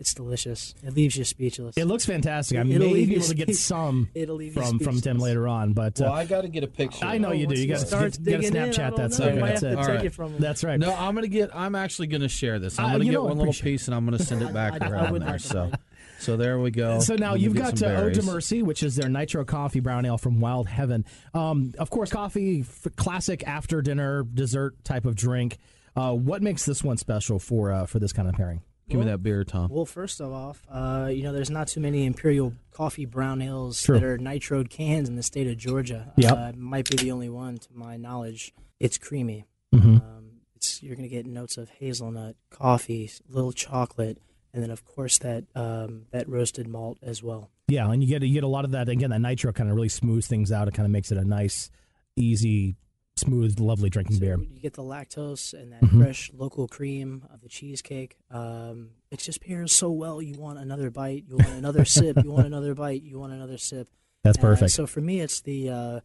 it's 0.00 0.14
delicious. 0.14 0.76
It 0.86 0.94
leaves 0.94 1.16
you 1.16 1.24
speechless. 1.24 1.76
It 1.76 1.86
looks 1.86 2.06
fantastic. 2.06 2.56
I 2.56 2.60
It'll 2.60 2.86
may 2.88 3.04
be 3.04 3.16
able 3.16 3.24
to 3.26 3.34
get 3.34 3.56
some 3.56 4.08
It'll 4.14 4.36
leave 4.36 4.54
from 4.54 4.78
from 4.78 5.00
Tim 5.00 5.18
later 5.18 5.48
on, 5.48 5.72
but 5.72 5.98
Well, 5.98 6.12
uh, 6.12 6.14
I 6.14 6.24
got 6.24 6.42
to 6.42 6.48
get 6.48 6.62
a 6.62 6.68
picture. 6.68 7.04
I 7.04 7.18
know 7.18 7.32
you 7.32 7.48
do. 7.48 7.60
You 7.60 7.66
got 7.66 7.80
to 7.80 7.86
starts 7.86 8.16
get, 8.16 8.30
you 8.30 8.38
digging 8.50 8.54
gotta 8.54 8.66
in, 8.66 8.72
I 8.80 8.90
Snapchat 8.90 8.96
that 8.96 9.02
know. 9.02 9.08
sucker. 9.08 9.42
I 9.44 9.48
That's 9.48 9.62
it. 9.64 9.74
to 9.76 9.86
take 9.96 10.04
it 10.04 10.14
from 10.14 10.34
him. 10.34 10.40
That's 10.40 10.62
right. 10.62 10.78
No, 10.78 10.94
I'm 10.94 11.16
gonna 11.16 11.26
get. 11.26 11.50
I'm 11.52 11.74
actually 11.74 12.06
gonna 12.06 12.28
share 12.28 12.60
this. 12.60 12.78
I'm 12.78 12.84
Uh, 12.84 12.92
gonna 12.92 13.04
get 13.06 13.12
know, 13.14 13.24
one 13.24 13.38
little 13.38 13.52
piece 13.52 13.88
and 13.88 13.94
I'm 13.96 14.04
gonna 14.04 14.20
send 14.20 14.42
it 14.42 14.52
back 14.54 14.78
to 14.78 14.84
I- 14.86 14.88
her 14.88 14.96
I 14.98 15.18
there. 15.18 15.38
So, 15.40 15.70
that. 15.72 15.80
So 16.18 16.36
there 16.36 16.58
we 16.58 16.70
go. 16.70 17.00
So 17.00 17.14
now 17.16 17.34
you've 17.34 17.54
got 17.54 17.78
some 17.78 17.88
uh, 17.90 18.00
Ode 18.00 18.14
to 18.14 18.20
berries. 18.20 18.26
Mercy, 18.26 18.62
which 18.62 18.82
is 18.82 18.96
their 18.96 19.08
nitro 19.08 19.44
coffee 19.44 19.80
brown 19.80 20.04
ale 20.04 20.18
from 20.18 20.40
Wild 20.40 20.68
Heaven. 20.68 21.04
Um, 21.34 21.74
of 21.78 21.90
course, 21.90 22.10
coffee, 22.10 22.60
f- 22.60 22.86
classic 22.96 23.46
after 23.46 23.80
dinner 23.82 24.22
dessert 24.22 24.82
type 24.84 25.04
of 25.04 25.14
drink. 25.14 25.58
Uh, 25.96 26.12
what 26.14 26.42
makes 26.42 26.64
this 26.64 26.84
one 26.84 26.96
special 26.96 27.38
for 27.38 27.72
uh, 27.72 27.86
for 27.86 27.98
this 27.98 28.12
kind 28.12 28.28
of 28.28 28.34
pairing? 28.34 28.62
Give 28.88 29.00
me 29.00 29.06
that 29.06 29.22
beer, 29.22 29.44
Tom. 29.44 29.68
Well, 29.70 29.84
first 29.84 30.18
of 30.18 30.32
off, 30.32 30.64
uh, 30.70 31.10
you 31.12 31.22
know, 31.22 31.30
there's 31.34 31.50
not 31.50 31.68
too 31.68 31.78
many 31.80 32.06
Imperial 32.06 32.54
Coffee 32.70 33.04
brown 33.04 33.42
ales 33.42 33.82
True. 33.82 33.98
that 33.98 34.02
are 34.02 34.16
nitroed 34.16 34.70
cans 34.70 35.10
in 35.10 35.14
the 35.16 35.22
state 35.22 35.46
of 35.46 35.58
Georgia. 35.58 36.10
Yeah, 36.16 36.32
Uh, 36.32 36.52
might 36.56 36.88
be 36.90 36.96
the 36.96 37.10
only 37.10 37.28
one, 37.28 37.58
to 37.58 37.68
my 37.74 37.98
knowledge. 37.98 38.54
It's 38.80 38.96
creamy. 38.96 39.44
Mhm. 39.74 40.00
Um, 40.02 40.30
it's 40.56 40.82
you're 40.82 40.96
gonna 40.96 41.08
get 41.08 41.26
notes 41.26 41.58
of 41.58 41.68
hazelnut, 41.68 42.36
coffee, 42.48 43.10
little 43.28 43.52
chocolate, 43.52 44.16
and 44.52 44.62
then 44.62 44.70
of 44.70 44.84
course 44.84 45.18
that 45.18 45.44
um, 45.54 46.06
that 46.10 46.28
roasted 46.28 46.66
malt 46.68 46.98
as 47.02 47.22
well. 47.22 47.50
Yeah, 47.68 47.90
and 47.90 48.02
you 48.02 48.08
get 48.08 48.22
you 48.22 48.32
get 48.34 48.44
a 48.44 48.48
lot 48.48 48.64
of 48.64 48.70
that 48.72 48.88
again. 48.88 49.10
That 49.10 49.20
nitro 49.20 49.52
kind 49.52 49.68
of 49.70 49.76
really 49.76 49.88
smooths 49.88 50.26
things 50.26 50.50
out. 50.52 50.68
It 50.68 50.74
kind 50.74 50.86
of 50.86 50.90
makes 50.90 51.12
it 51.12 51.18
a 51.18 51.24
nice, 51.24 51.70
easy, 52.16 52.76
smooth, 53.16 53.58
lovely 53.60 53.90
drinking 53.90 54.18
beer. 54.18 54.38
You 54.38 54.60
get 54.60 54.74
the 54.74 54.82
lactose 54.82 55.52
and 55.52 55.72
that 55.72 55.82
Mhm. 55.82 56.02
fresh 56.02 56.30
local 56.32 56.66
cream 56.68 57.24
of 57.32 57.40
the 57.42 57.48
cheesecake. 57.48 58.16
Um, 58.30 58.90
it 59.10 59.18
just 59.18 59.40
pairs 59.40 59.72
so 59.72 59.90
well. 59.90 60.22
You 60.22 60.38
want 60.38 60.58
another 60.58 60.90
bite. 60.90 61.24
You 61.28 61.36
want 61.36 61.50
another 61.50 61.84
sip. 61.84 62.22
You 62.24 62.30
want 62.30 62.46
another 62.46 62.74
bite. 62.74 63.02
You 63.02 63.18
want 63.18 63.32
another 63.32 63.58
sip. 63.58 63.88
That's 64.24 64.38
Uh, 64.38 64.42
perfect. 64.42 64.70
so 64.72 64.86
for 64.86 65.00
me, 65.00 65.20
it's 65.20 65.40
the 65.40 65.68
uh, 65.70 66.00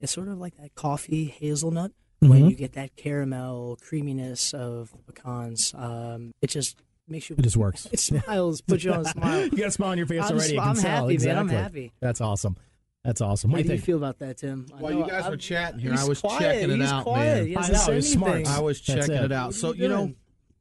it's 0.00 0.12
sort 0.12 0.28
of 0.28 0.38
like 0.38 0.56
that 0.58 0.74
coffee 0.74 1.24
hazelnut 1.24 1.92
when 2.20 2.42
Mhm. 2.44 2.50
you 2.50 2.56
get 2.56 2.72
that 2.74 2.96
caramel 2.96 3.78
creaminess 3.80 4.52
of 4.54 4.94
pecans. 5.06 5.72
Um, 5.74 6.34
it 6.42 6.48
just 6.50 6.76
makes 7.08 7.30
you. 7.30 7.36
It 7.38 7.42
just 7.42 7.56
works. 7.56 7.86
It 7.92 7.98
smiles. 8.00 8.60
Puts 8.60 8.84
you 8.84 8.92
on 8.92 9.00
a 9.00 9.04
smile. 9.10 9.44
you 9.44 9.50
got 9.50 9.68
a 9.68 9.70
smile 9.70 9.90
on 9.90 9.98
your 9.98 10.06
face 10.06 10.22
I'm 10.24 10.36
already. 10.36 10.54
sm- 10.54 10.60
I 10.60 10.62
can 10.62 10.68
I'm 10.70 10.76
tell. 10.76 11.08
happy, 11.08 11.18
man. 11.26 11.38
I'm 11.38 11.48
happy. 11.48 11.92
That's 12.00 12.20
awesome. 12.20 12.56
That's 13.04 13.20
awesome. 13.20 13.52
What 13.52 13.58
How 13.58 13.62
do 13.62 13.68
do 13.68 13.68
you 13.68 13.72
you 13.74 13.78
think? 13.78 13.86
feel 13.86 13.96
about 13.98 14.18
that, 14.18 14.38
Tim? 14.38 14.66
I 14.76 14.80
While 14.80 14.92
know 14.92 14.98
you 15.04 15.10
guys 15.10 15.22
I'm- 15.22 15.30
were 15.30 15.36
chatting 15.36 15.78
here, 15.78 15.94
I 15.96 16.04
was 16.04 16.20
quiet. 16.20 16.40
checking 16.40 16.70
it 16.70 16.80
he's 16.80 16.90
out, 16.90 17.04
quiet. 17.04 17.36
man. 17.36 17.46
He 17.46 17.56
I 17.56 17.60
hasn't 17.64 17.86
know, 17.88 17.94
he's 17.94 18.12
smart. 18.12 18.46
I 18.48 18.60
was 18.60 18.80
That's 18.80 19.06
checking 19.06 19.22
it. 19.24 19.24
it, 19.26 19.32
out. 19.32 19.54
So 19.54 19.72
you 19.72 19.82
you 19.84 19.88
know, 19.88 20.14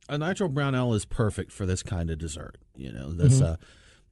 a 0.09 0.17
nitro 0.19 0.47
brown 0.47 0.75
ale 0.75 0.93
is 0.93 1.05
perfect 1.05 1.51
for 1.51 1.65
this 1.65 1.81
kind 1.81 2.11
of 2.11 2.19
dessert. 2.19 2.57
You 2.75 2.91
know, 2.91 3.11
this 3.11 3.39
Mhm. 3.39 3.53
uh, 3.53 3.55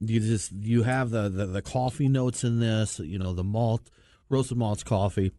you 0.00 0.18
just 0.18 0.50
you 0.50 0.82
have 0.82 1.10
the, 1.10 1.28
the 1.28 1.46
the 1.46 1.62
coffee 1.62 2.08
notes 2.08 2.42
in 2.42 2.58
this. 2.58 2.98
You 2.98 3.18
know, 3.20 3.32
the 3.32 3.44
malt, 3.44 3.88
roasted 4.28 4.58
malts 4.58 4.82
coffee, 4.82 5.30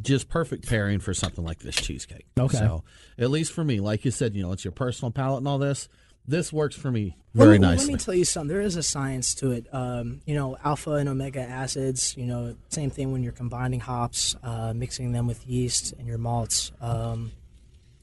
just 0.00 0.28
perfect 0.28 0.68
pairing 0.68 1.00
for 1.00 1.12
something 1.12 1.44
like 1.44 1.58
this 1.58 1.74
cheesecake. 1.74 2.26
Okay. 2.38 2.56
So 2.56 2.84
at 3.18 3.30
least 3.30 3.52
for 3.52 3.64
me, 3.64 3.80
like 3.80 4.04
you 4.04 4.12
said, 4.12 4.36
you 4.36 4.42
know, 4.44 4.52
it's 4.52 4.64
your 4.64 4.70
personal 4.72 5.10
palate 5.10 5.38
and 5.38 5.48
all 5.48 5.58
this. 5.58 5.88
This 6.26 6.52
works 6.52 6.76
for 6.76 6.90
me 6.90 7.16
very 7.34 7.58
me- 7.58 7.66
nicely. 7.66 7.86
Let 7.86 7.92
me 7.92 7.98
tell 7.98 8.14
you 8.14 8.24
something. 8.24 8.48
There 8.48 8.60
is 8.60 8.76
a 8.76 8.82
science 8.82 9.34
to 9.36 9.50
it. 9.52 9.66
Um, 9.72 10.20
you 10.24 10.34
know, 10.34 10.56
alpha 10.64 10.92
and 10.92 11.08
omega 11.08 11.40
acids. 11.40 12.16
You 12.16 12.26
know, 12.26 12.56
same 12.68 12.90
thing 12.90 13.12
when 13.12 13.22
you're 13.22 13.32
combining 13.32 13.80
hops, 13.80 14.36
uh, 14.42 14.72
mixing 14.72 15.12
them 15.12 15.26
with 15.26 15.46
yeast 15.46 15.92
and 15.98 16.06
your 16.06 16.18
malts. 16.18 16.72
Um, 16.80 17.32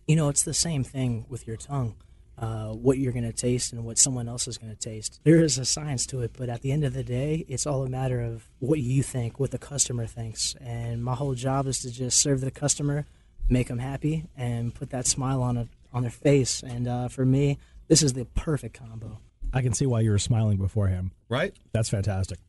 you 0.07 0.15
know, 0.15 0.29
it's 0.29 0.43
the 0.43 0.53
same 0.53 0.83
thing 0.83 1.25
with 1.29 1.47
your 1.47 1.55
tongue. 1.57 1.95
Uh, 2.37 2.69
what 2.69 2.97
you're 2.97 3.11
going 3.11 3.25
to 3.25 3.33
taste 3.33 3.73
and 3.73 3.83
what 3.83 3.97
someone 3.97 4.29
else 4.29 4.47
is 4.47 4.57
going 4.57 4.73
to 4.73 4.79
taste. 4.79 5.19
There 5.25 5.43
is 5.43 5.57
a 5.57 5.65
science 5.65 6.05
to 6.05 6.21
it, 6.21 6.31
but 6.37 6.47
at 6.47 6.61
the 6.61 6.71
end 6.71 6.85
of 6.85 6.93
the 6.93 7.03
day, 7.03 7.45
it's 7.49 7.67
all 7.67 7.83
a 7.83 7.89
matter 7.89 8.21
of 8.21 8.49
what 8.59 8.79
you 8.79 9.03
think, 9.03 9.41
what 9.41 9.51
the 9.51 9.57
customer 9.57 10.05
thinks. 10.05 10.55
And 10.61 11.03
my 11.03 11.15
whole 11.15 11.35
job 11.35 11.67
is 11.67 11.79
to 11.79 11.91
just 11.91 12.17
serve 12.17 12.39
the 12.39 12.49
customer, 12.49 13.05
make 13.49 13.67
them 13.67 13.79
happy, 13.79 14.23
and 14.37 14.73
put 14.73 14.89
that 14.91 15.05
smile 15.05 15.43
on 15.43 15.57
a, 15.57 15.67
on 15.91 16.03
their 16.03 16.11
face. 16.11 16.63
And 16.63 16.87
uh, 16.87 17.09
for 17.09 17.25
me, 17.25 17.57
this 17.89 18.01
is 18.01 18.13
the 18.13 18.23
perfect 18.25 18.79
combo. 18.79 19.19
I 19.51 19.61
can 19.61 19.73
see 19.73 19.85
why 19.85 20.01
you 20.01 20.11
were 20.11 20.19
smiling 20.19 20.57
before 20.57 20.87
him. 20.87 21.11
Right? 21.27 21.53
That's 21.73 21.89
fantastic. 21.89 22.39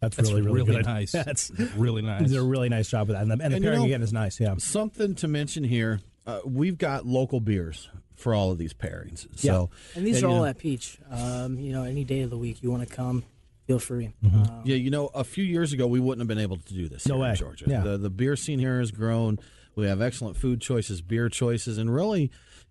That's, 0.00 0.16
That's 0.16 0.30
really, 0.30 0.42
really, 0.42 0.62
really 0.62 0.76
good. 0.76 0.86
nice. 0.86 1.12
That's 1.12 1.50
Really 1.76 2.02
nice. 2.02 2.22
You 2.22 2.26
did 2.28 2.36
a 2.38 2.42
really 2.42 2.68
nice 2.68 2.88
job 2.90 3.08
with 3.08 3.16
that, 3.16 3.22
and 3.22 3.30
the, 3.30 3.34
and 3.34 3.40
the 3.40 3.44
And 3.44 3.54
you 3.56 3.60
pairing 3.62 3.78
know- 3.80 3.84
again 3.86 4.02
is 4.02 4.12
nice. 4.12 4.38
Yeah. 4.40 4.54
Something 4.58 5.14
to 5.16 5.28
mention 5.28 5.62
here: 5.64 6.00
uh, 6.26 6.40
we've 6.44 6.76
got 6.78 7.06
local 7.06 7.38
beers 7.40 7.88
for 8.16 8.34
all 8.34 8.50
of 8.50 8.58
these 8.58 8.72
pairings. 8.74 9.26
So 9.38 9.70
And 9.94 10.06
these 10.06 10.16
and, 10.16 10.24
are 10.24 10.28
all 10.28 10.36
know- 10.40 10.44
at 10.46 10.58
Peach. 10.58 10.98
Um, 11.10 11.58
you 11.58 11.72
know, 11.72 11.84
any 11.84 12.04
day 12.04 12.20
of 12.22 12.30
the 12.30 12.36
week 12.38 12.62
you 12.62 12.70
want 12.70 12.86
to 12.88 12.94
come, 12.94 13.24
feel 13.66 13.78
free. 13.78 14.12
Mm-hmm. 14.24 14.40
Um, 14.42 14.62
Yeah, 14.64 14.76
you 14.76 14.90
know, 14.90 15.06
a 15.14 15.22
few 15.24 15.44
years 15.44 15.72
ago 15.74 15.86
we 15.86 16.00
wouldn't 16.00 16.20
have 16.20 16.28
been 16.28 16.42
able 16.42 16.56
to 16.56 16.74
do 16.74 16.88
this 16.88 17.06
No 17.06 17.16
here 17.16 17.24
in 17.26 17.30
way. 17.30 17.36
Georgia. 17.36 17.64
Yeah. 17.68 17.80
The 17.82 17.98
the 17.98 18.10
beer 18.10 18.36
scene 18.36 18.58
here 18.58 18.78
has 18.80 18.90
grown. 18.90 19.38
We 19.76 19.86
have 19.86 20.00
excellent 20.02 20.36
food 20.36 20.60
choices, 20.60 21.00
beer 21.02 21.28
choices, 21.28 21.78
and 21.78 21.94
really 21.94 22.30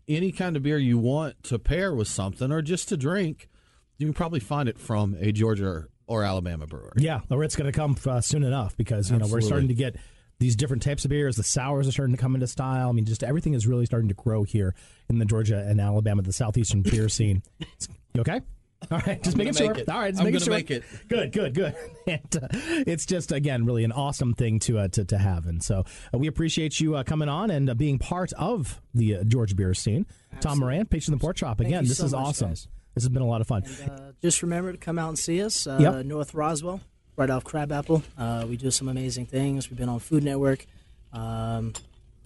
any 0.10 0.32
kind 0.32 0.58
of 0.58 0.64
beer 0.64 0.78
you 0.78 0.98
want 0.98 1.42
to 1.44 1.60
pair 1.60 1.94
with 1.94 2.08
something 2.08 2.52
or 2.52 2.62
just 2.62 2.90
to 2.90 2.98
drink, 2.98 3.48
you 3.98 4.08
can 4.08 4.14
probably 4.14 4.40
find 4.40 4.68
it 4.68 4.80
from 4.80 5.16
a 5.20 5.32
Georgia 5.32 5.86
or 6.08 6.24
Alabama 6.24 6.66
brewery. 6.66 6.94
Yeah, 6.98 7.22
or 7.30 7.44
it's 7.44 7.56
going 7.56 7.72
to 7.72 7.78
come 7.78 7.96
uh, 8.06 8.20
soon 8.20 8.44
enough 8.44 8.76
because 8.76 9.12
you 9.12 9.18
know 9.18 9.28
we're 9.28 9.42
starting 9.42 9.68
to 9.68 9.76
get 9.76 9.96
these 10.40 10.56
different 10.56 10.82
types 10.82 11.06
of 11.06 11.10
beers. 11.10 11.36
The 11.36 11.44
sours 11.44 11.88
are 11.88 11.92
starting 11.92 12.16
to 12.16 12.22
come 12.22 12.34
into 12.34 12.48
style. 12.48 12.90
I 12.90 12.92
mean, 12.94 13.06
just 13.06 13.24
everything 13.24 13.54
is 13.54 13.68
really 13.68 13.86
starting 13.86 14.10
to 14.10 14.16
grow 14.16 14.44
here 14.44 14.74
in 15.10 15.20
the 15.20 15.26
Georgia 15.26 15.60
and 15.60 15.80
Alabama, 15.80 16.24
the 16.24 16.34
southeastern 16.34 16.82
beer 16.82 17.08
scene. 17.10 17.44
You 18.16 18.22
okay? 18.22 18.42
All 18.92 18.98
right, 19.06 19.22
just 19.22 19.36
I'm 19.36 19.38
making 19.40 19.54
gonna 19.54 19.54
sure. 19.54 19.74
make 19.74 19.78
it. 19.84 19.90
All 19.90 20.00
right, 20.00 20.10
just 20.12 20.20
I'm 20.22 20.26
making 20.26 20.40
sure. 20.40 20.54
make 20.54 20.72
it. 20.72 20.84
Good, 21.08 21.32
good, 21.32 21.54
good. 21.54 21.76
And 22.08 22.44
uh, 22.44 22.48
it's 22.88 23.06
just 23.06 23.32
again 23.32 23.66
really 23.66 23.84
an 23.84 23.92
awesome 23.92 24.34
thing 24.34 24.58
to 24.62 24.80
uh, 24.80 24.88
to, 24.90 25.06
to 25.06 25.18
have, 25.18 25.46
and 25.46 25.62
so 25.62 25.84
uh, 26.14 26.18
we 26.18 26.28
appreciate 26.28 26.80
you 26.80 26.96
uh, 26.96 27.04
coming 27.04 27.30
on 27.30 27.52
and 27.52 27.70
uh, 27.70 27.74
being 27.76 28.00
part 28.00 28.34
of 28.34 28.82
the 28.96 29.18
uh, 29.18 29.24
Georgia 29.26 29.54
beer 29.54 29.74
scene. 29.76 30.06
Tom 30.40 30.60
Moran, 30.60 30.86
Peach 30.88 31.08
and 31.08 31.16
the 31.18 31.22
Pork 31.22 31.36
Chop. 31.36 31.58
Thank 31.60 31.68
Again, 31.68 31.84
you 31.84 31.90
this 31.90 31.98
so 32.00 32.06
is 32.06 32.14
much, 32.14 32.26
awesome. 32.26 32.48
guys. 32.50 32.68
This 32.96 33.04
has 33.04 33.10
been 33.10 33.22
a 33.22 33.28
lot 33.28 33.42
of 33.42 33.48
fun. 33.48 33.64
Uh, 33.66 34.14
just 34.22 34.42
remember 34.42 34.72
to 34.72 34.78
come 34.78 34.98
out 34.98 35.10
and 35.10 35.20
see 35.20 35.44
us, 35.44 35.68
uh, 35.68 35.78
Yep. 35.80 36.06
North 36.06 36.34
Roswell, 36.34 36.82
right 37.16 37.30
off 37.30 37.44
Crabapple. 37.44 38.02
Uh, 38.18 38.46
we 38.50 38.58
do 38.58 38.72
some 38.72 38.88
amazing 38.90 39.26
things. 39.28 39.70
We've 39.70 39.78
been 39.78 39.90
on 39.90 40.00
Food 40.00 40.24
Network, 40.24 40.66
um, 41.14 41.74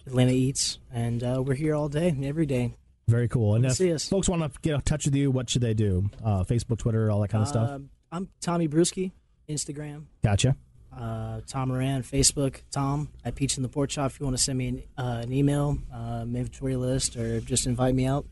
Atlanta 0.07 0.31
Eats, 0.31 0.77
and 0.93 1.21
uh, 1.23 1.43
we're 1.45 1.55
here 1.55 1.75
all 1.75 1.89
day, 1.89 2.15
every 2.23 2.45
day. 2.45 2.71
Very 3.07 3.27
cool. 3.27 3.55
And 3.55 3.65
if 3.65 3.73
see 3.73 3.93
us. 3.93 4.07
folks 4.07 4.29
want 4.29 4.41
to 4.53 4.59
get 4.61 4.73
in 4.75 4.81
touch 4.81 5.05
with 5.05 5.15
you, 5.15 5.29
what 5.29 5.49
should 5.49 5.61
they 5.61 5.73
do? 5.73 6.09
Uh, 6.23 6.43
Facebook, 6.43 6.77
Twitter, 6.79 7.11
all 7.11 7.19
that 7.21 7.29
kind 7.29 7.41
of 7.41 7.47
stuff. 7.47 7.69
Um, 7.69 7.89
I'm 8.11 8.29
Tommy 8.39 8.67
Brewski, 8.67 9.11
Instagram. 9.49 10.05
Gotcha. 10.23 10.55
Uh, 10.95 11.41
Tom 11.47 11.69
Moran, 11.69 12.03
Facebook, 12.03 12.61
Tom 12.71 13.09
at 13.25 13.35
Peach 13.35 13.57
in 13.57 13.63
the 13.63 13.69
Pork 13.69 13.89
Chop. 13.89 14.11
If 14.11 14.19
you 14.19 14.25
want 14.25 14.37
to 14.37 14.43
send 14.43 14.57
me 14.59 14.67
an, 14.67 14.83
uh, 14.97 15.21
an 15.23 15.33
email, 15.33 15.79
uh, 15.93 16.21
inventory 16.21 16.75
list, 16.75 17.17
or 17.17 17.41
just 17.41 17.65
invite 17.65 17.95
me 17.95 18.05
out. 18.05 18.25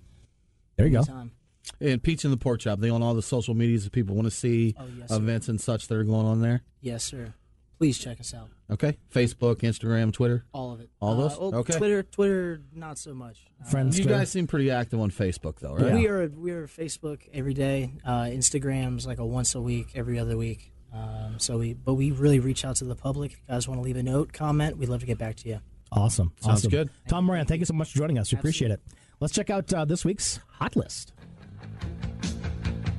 There 0.78 0.86
you 0.88 1.02
go. 1.04 1.28
And 1.80 2.02
Peach 2.04 2.24
in 2.24 2.32
the 2.32 2.38
Pork 2.38 2.60
Chop, 2.60 2.80
they 2.80 2.90
on 2.90 3.02
all 3.02 3.16
the 3.16 3.22
social 3.24 3.56
medias 3.56 3.86
if 3.88 3.92
people 3.92 4.16
want 4.16 4.28
to 4.28 4.32
see 4.32 4.76
Oh, 4.80 4.86
yes, 5.00 5.10
sir. 5.10 5.16
events 5.16 5.48
and 5.50 5.60
such 5.60 5.88
that 5.88 5.96
are 5.98 6.04
going 6.04 6.26
on 6.28 6.42
there. 6.42 6.62
Yes, 6.82 7.04
sir. 7.04 7.34
Please 7.82 7.98
check 7.98 8.20
us 8.20 8.32
out. 8.36 8.50
Okay. 8.70 8.96
Facebook, 9.12 9.62
Instagram, 9.62 10.14
Twitter. 10.14 10.46
All 10.54 10.72
of 10.72 10.82
it. 10.82 10.92
All 11.00 11.14
Uh, 11.14 11.28
those? 11.28 11.40
well, 11.40 11.56
okay. 11.56 11.76
Twitter, 11.80 12.04
Twitter, 12.04 12.62
not 12.76 13.00
so 13.00 13.12
much. 13.16 13.48
Friends, 13.72 13.98
You 13.98 14.04
Twitter? 14.04 14.20
guys 14.20 14.30
seem 14.30 14.46
pretty 14.46 14.70
active 14.70 15.00
on 15.00 15.10
Facebook 15.10 15.58
though, 15.60 15.74
right? 15.74 15.92
We 15.92 16.08
are 16.08 16.28
we 16.28 16.52
are 16.52 16.68
Facebook 16.68 17.22
every 17.34 17.56
day. 17.56 17.94
Uh, 18.06 18.26
Instagram's 18.26 19.08
like 19.08 19.18
a 19.18 19.26
once 19.26 19.56
a 19.56 19.62
week, 19.62 19.94
every 19.96 20.20
other 20.20 20.38
week. 20.38 20.72
Um, 20.94 21.40
so 21.40 21.58
we, 21.58 21.74
but 21.74 21.96
we 21.96 22.12
really 22.12 22.40
reach 22.40 22.64
out 22.64 22.76
to 22.76 22.86
the 22.86 22.94
public. 22.96 23.32
If 23.32 23.38
you 23.40 23.44
guys 23.48 23.68
want 23.68 23.80
to 23.80 23.84
leave 23.84 23.96
a 23.98 24.04
note, 24.04 24.32
comment, 24.32 24.78
we'd 24.78 24.88
love 24.90 25.00
to 25.00 25.08
get 25.08 25.18
back 25.18 25.38
to 25.38 25.50
you. 25.50 25.60
Awesome. 25.92 26.34
Sounds 26.40 26.60
awesome. 26.60 26.70
good. 26.70 26.90
Tom 27.08 27.26
Moran, 27.26 27.48
thank 27.48 27.62
you 27.62 27.66
so 27.66 27.74
much 27.74 27.92
for 27.94 27.98
joining 27.98 28.20
us. 28.20 28.32
We 28.32 28.38
appreciate 28.38 28.70
it. 28.70 28.80
Let's 29.20 29.34
check 29.34 29.50
out 29.50 29.74
uh, 29.74 29.86
this 29.86 30.06
week's 30.06 30.40
hot 30.50 30.76
list. 30.76 31.14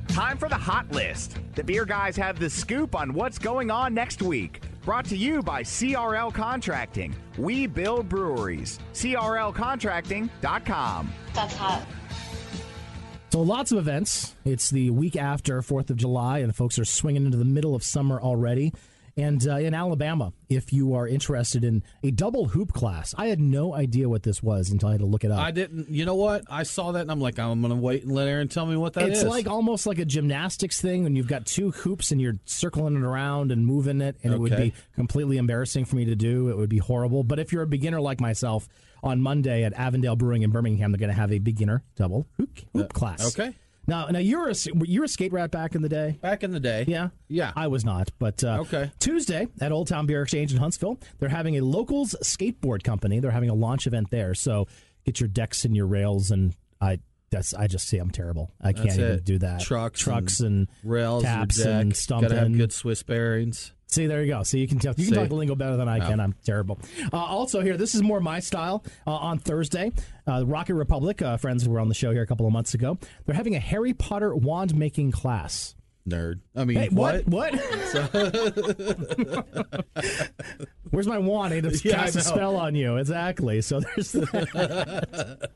Time 0.09 0.37
for 0.37 0.49
the 0.49 0.55
hot 0.57 0.91
list. 0.91 1.37
The 1.55 1.63
beer 1.63 1.85
guys 1.85 2.17
have 2.17 2.37
the 2.37 2.49
scoop 2.49 2.95
on 2.95 3.13
what's 3.13 3.39
going 3.39 3.71
on 3.71 3.93
next 3.93 4.21
week. 4.21 4.59
Brought 4.85 5.05
to 5.05 5.15
you 5.15 5.41
by 5.41 5.63
CRL 5.63 6.33
Contracting. 6.33 7.15
We 7.37 7.67
build 7.67 8.09
breweries. 8.09 8.79
CRLcontracting.com. 8.93 11.13
That's 11.33 11.55
hot. 11.55 11.85
So 13.29 13.41
lots 13.41 13.71
of 13.71 13.77
events. 13.79 14.35
It's 14.45 14.69
the 14.69 14.89
week 14.89 15.15
after 15.15 15.61
Fourth 15.61 15.89
of 15.89 15.95
July, 15.95 16.39
and 16.39 16.53
folks 16.55 16.77
are 16.77 16.85
swinging 16.85 17.25
into 17.25 17.37
the 17.37 17.45
middle 17.45 17.75
of 17.75 17.83
summer 17.83 18.21
already. 18.21 18.73
And 19.15 19.47
uh, 19.47 19.57
in 19.57 19.75
Alabama, 19.75 20.33
if 20.49 20.73
you 20.73 20.95
are 20.95 21.07
interested 21.07 21.63
in 21.63 21.83
a 22.01 22.09
double 22.09 22.45
hoop 22.45 22.73
class, 22.73 23.13
I 23.17 23.27
had 23.27 23.39
no 23.39 23.73
idea 23.73 24.09
what 24.09 24.23
this 24.23 24.41
was 24.41 24.71
until 24.71 24.89
I 24.89 24.93
had 24.93 25.01
to 25.01 25.05
look 25.05 25.23
it 25.23 25.29
up. 25.29 25.39
I 25.39 25.51
didn't. 25.51 25.89
You 25.89 26.05
know 26.05 26.15
what? 26.15 26.43
I 26.49 26.63
saw 26.63 26.93
that 26.93 27.01
and 27.01 27.11
I'm 27.11 27.21
like, 27.21 27.37
I'm 27.37 27.61
going 27.61 27.73
to 27.73 27.79
wait 27.79 28.03
and 28.03 28.11
let 28.11 28.27
Aaron 28.27 28.47
tell 28.47 28.65
me 28.65 28.75
what 28.75 28.93
that 28.93 29.09
is. 29.09 29.21
it's 29.21 29.29
like 29.29 29.47
almost 29.47 29.85
like 29.85 29.99
a 29.99 30.05
gymnastics 30.05 30.81
thing 30.81 31.03
when 31.03 31.15
you've 31.15 31.27
got 31.27 31.45
two 31.45 31.71
hoops 31.71 32.11
and 32.11 32.19
you're 32.19 32.39
circling 32.45 32.95
it 32.95 33.03
around 33.03 33.51
and 33.51 33.65
moving 33.67 34.01
it, 34.01 34.17
and 34.23 34.33
it 34.33 34.39
would 34.39 34.57
be 34.57 34.73
completely 34.95 35.37
embarrassing 35.37 35.85
for 35.85 35.95
me 35.95 36.05
to 36.05 36.15
do. 36.15 36.49
It 36.49 36.57
would 36.57 36.69
be 36.69 36.79
horrible. 36.79 37.23
But 37.23 37.37
if 37.39 37.53
you're 37.53 37.63
a 37.63 37.67
beginner 37.67 38.01
like 38.01 38.19
myself, 38.19 38.67
on 39.03 39.21
Monday 39.21 39.63
at 39.63 39.73
Avondale 39.73 40.15
Brewing 40.15 40.43
in 40.43 40.49
Birmingham, 40.49 40.91
they're 40.91 40.97
going 40.99 41.09
to 41.11 41.15
have 41.19 41.31
a 41.33 41.39
beginner 41.39 41.83
double 41.97 42.25
hoop, 42.37 42.59
hoop 42.71 42.93
class. 42.93 43.37
okay. 43.37 43.53
Now, 43.85 44.07
now 44.07 44.19
you're 44.19 44.49
a 44.49 44.55
you're 44.85 45.03
a 45.03 45.07
skate 45.07 45.33
rat 45.33 45.51
back 45.51 45.75
in 45.75 45.81
the 45.81 45.89
day. 45.89 46.17
Back 46.21 46.43
in 46.43 46.51
the 46.51 46.59
day, 46.59 46.85
Yeah, 46.87 47.09
yeah. 47.27 47.51
I 47.55 47.67
was 47.67 47.83
not, 47.83 48.09
but 48.19 48.43
uh, 48.43 48.59
Okay. 48.61 48.91
Tuesday 48.99 49.47
at 49.59 49.71
Old 49.71 49.87
Town 49.87 50.05
Beer 50.05 50.21
Exchange 50.21 50.51
in 50.53 50.57
Huntsville, 50.59 50.99
they're 51.19 51.29
having 51.29 51.57
a 51.57 51.61
locals 51.61 52.15
skateboard 52.23 52.83
company. 52.83 53.19
They're 53.19 53.31
having 53.31 53.49
a 53.49 53.53
launch 53.55 53.85
event 53.87 54.09
there. 54.09 54.33
So 54.35 54.67
get 55.05 55.19
your 55.19 55.27
decks 55.27 55.65
and 55.65 55.75
your 55.75 55.87
rails, 55.87 56.31
and 56.31 56.55
I 56.79 56.99
that's 57.29 57.53
I 57.53 57.67
just 57.67 57.87
say 57.89 57.97
I'm 57.97 58.11
terrible. 58.11 58.51
I 58.61 58.73
can't 58.73 58.91
even 58.97 59.19
do 59.23 59.37
that. 59.39 59.61
Trucks, 59.61 59.99
trucks, 59.99 60.39
and, 60.39 60.69
rails, 60.83 61.23
taps 61.23 61.57
deck. 61.57 61.67
and 61.67 61.91
Got 62.07 62.29
to 62.29 62.35
have 62.39 62.55
good 62.55 62.71
Swiss 62.71 63.03
bearings. 63.03 63.73
See, 63.93 64.07
there 64.07 64.23
you 64.23 64.33
go. 64.33 64.41
So 64.41 64.57
you 64.57 64.67
can 64.67 64.79
tell 64.79 64.93
you 64.97 65.05
can 65.05 65.13
See. 65.13 65.19
talk 65.19 65.29
the 65.29 65.35
lingo 65.35 65.53
better 65.53 65.77
than 65.77 65.87
I 65.87 65.99
can. 65.99 66.19
I'm 66.19 66.33
terrible. 66.43 66.79
Uh, 67.11 67.17
also, 67.17 67.61
here 67.61 67.77
this 67.77 67.93
is 67.93 68.01
more 68.01 68.19
my 68.19 68.39
style. 68.39 68.83
Uh, 69.05 69.11
on 69.11 69.37
Thursday, 69.37 69.91
uh, 70.27 70.43
Rocket 70.45 70.73
Republic 70.73 71.21
uh, 71.21 71.37
friends 71.37 71.63
who 71.63 71.71
were 71.71 71.79
on 71.79 71.89
the 71.89 71.93
show 71.93 72.11
here 72.11 72.23
a 72.23 72.27
couple 72.27 72.47
of 72.47 72.53
months 72.53 72.73
ago, 72.73 72.97
they're 73.25 73.35
having 73.35 73.55
a 73.55 73.59
Harry 73.59 73.93
Potter 73.93 74.35
wand 74.35 74.75
making 74.75 75.11
class. 75.11 75.75
Nerd. 76.07 76.41
I 76.55 76.65
mean, 76.65 76.77
Hey, 76.77 76.89
what? 76.89 77.25
What? 77.27 77.53
Where's 80.91 81.07
my 81.07 81.17
wand? 81.17 81.53
I 81.53 81.59
need 81.61 81.71
to 81.73 81.89
Yeah, 81.89 81.95
cast 82.03 82.15
a 82.17 82.21
spell 82.21 82.55
on 82.57 82.75
you. 82.75 82.97
Exactly. 82.97 83.61
So 83.61 83.79
there's 83.79 84.11
that. 84.11 85.49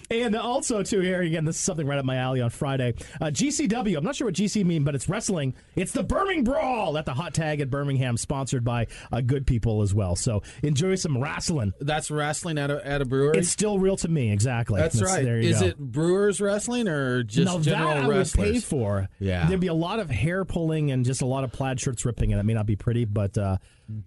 and 0.10 0.34
also 0.36 0.82
too 0.82 1.00
here 1.00 1.20
again. 1.20 1.44
This 1.44 1.56
is 1.56 1.62
something 1.62 1.86
right 1.86 1.98
up 1.98 2.04
my 2.04 2.16
alley 2.16 2.40
on 2.40 2.50
Friday. 2.50 2.94
Uh, 3.20 3.26
GCW. 3.26 3.96
I'm 3.96 4.04
not 4.04 4.16
sure 4.16 4.26
what 4.26 4.34
GC 4.34 4.64
mean, 4.64 4.84
but 4.84 4.94
it's 4.94 5.08
wrestling. 5.08 5.54
It's 5.76 5.92
the 5.92 6.02
Birmingham 6.02 6.44
Brawl 6.44 6.96
at 6.98 7.04
the 7.06 7.14
Hot 7.14 7.34
Tag 7.34 7.60
at 7.60 7.70
Birmingham, 7.70 8.16
sponsored 8.16 8.64
by 8.64 8.86
uh, 9.12 9.20
good 9.20 9.46
people 9.46 9.82
as 9.82 9.94
well. 9.94 10.16
So 10.16 10.42
enjoy 10.62 10.94
some 10.96 11.18
wrestling. 11.22 11.72
That's 11.80 12.10
wrestling 12.10 12.56
at 12.58 12.70
a 12.70 12.84
at 12.86 13.02
a 13.02 13.04
brewery. 13.04 13.38
It's 13.38 13.50
still 13.50 13.78
real 13.78 13.96
to 13.98 14.08
me. 14.08 14.32
Exactly. 14.32 14.80
That's 14.80 15.00
right. 15.02 15.24
There 15.24 15.40
you 15.40 15.50
Is 15.50 15.60
go. 15.60 15.66
it 15.66 15.78
Brewers 15.78 16.40
wrestling 16.40 16.88
or 16.88 17.22
just 17.22 17.46
no, 17.52 17.60
general 17.60 17.90
that 17.94 18.04
I 18.04 18.08
wrestlers? 18.08 18.46
would 18.48 18.54
pay 18.54 18.60
for. 18.60 19.08
Yeah. 19.18 19.46
there'd 19.46 19.60
be 19.60 19.66
a 19.66 19.74
lot 19.74 19.89
of 19.98 20.08
hair 20.10 20.44
pulling 20.44 20.90
and 20.92 21.04
just 21.04 21.22
a 21.22 21.26
lot 21.26 21.42
of 21.42 21.52
plaid 21.52 21.80
shirts 21.80 22.04
ripping, 22.04 22.32
and 22.32 22.38
it 22.40 22.44
may 22.44 22.54
not 22.54 22.66
be 22.66 22.76
pretty, 22.76 23.04
but 23.04 23.36
uh, 23.36 23.56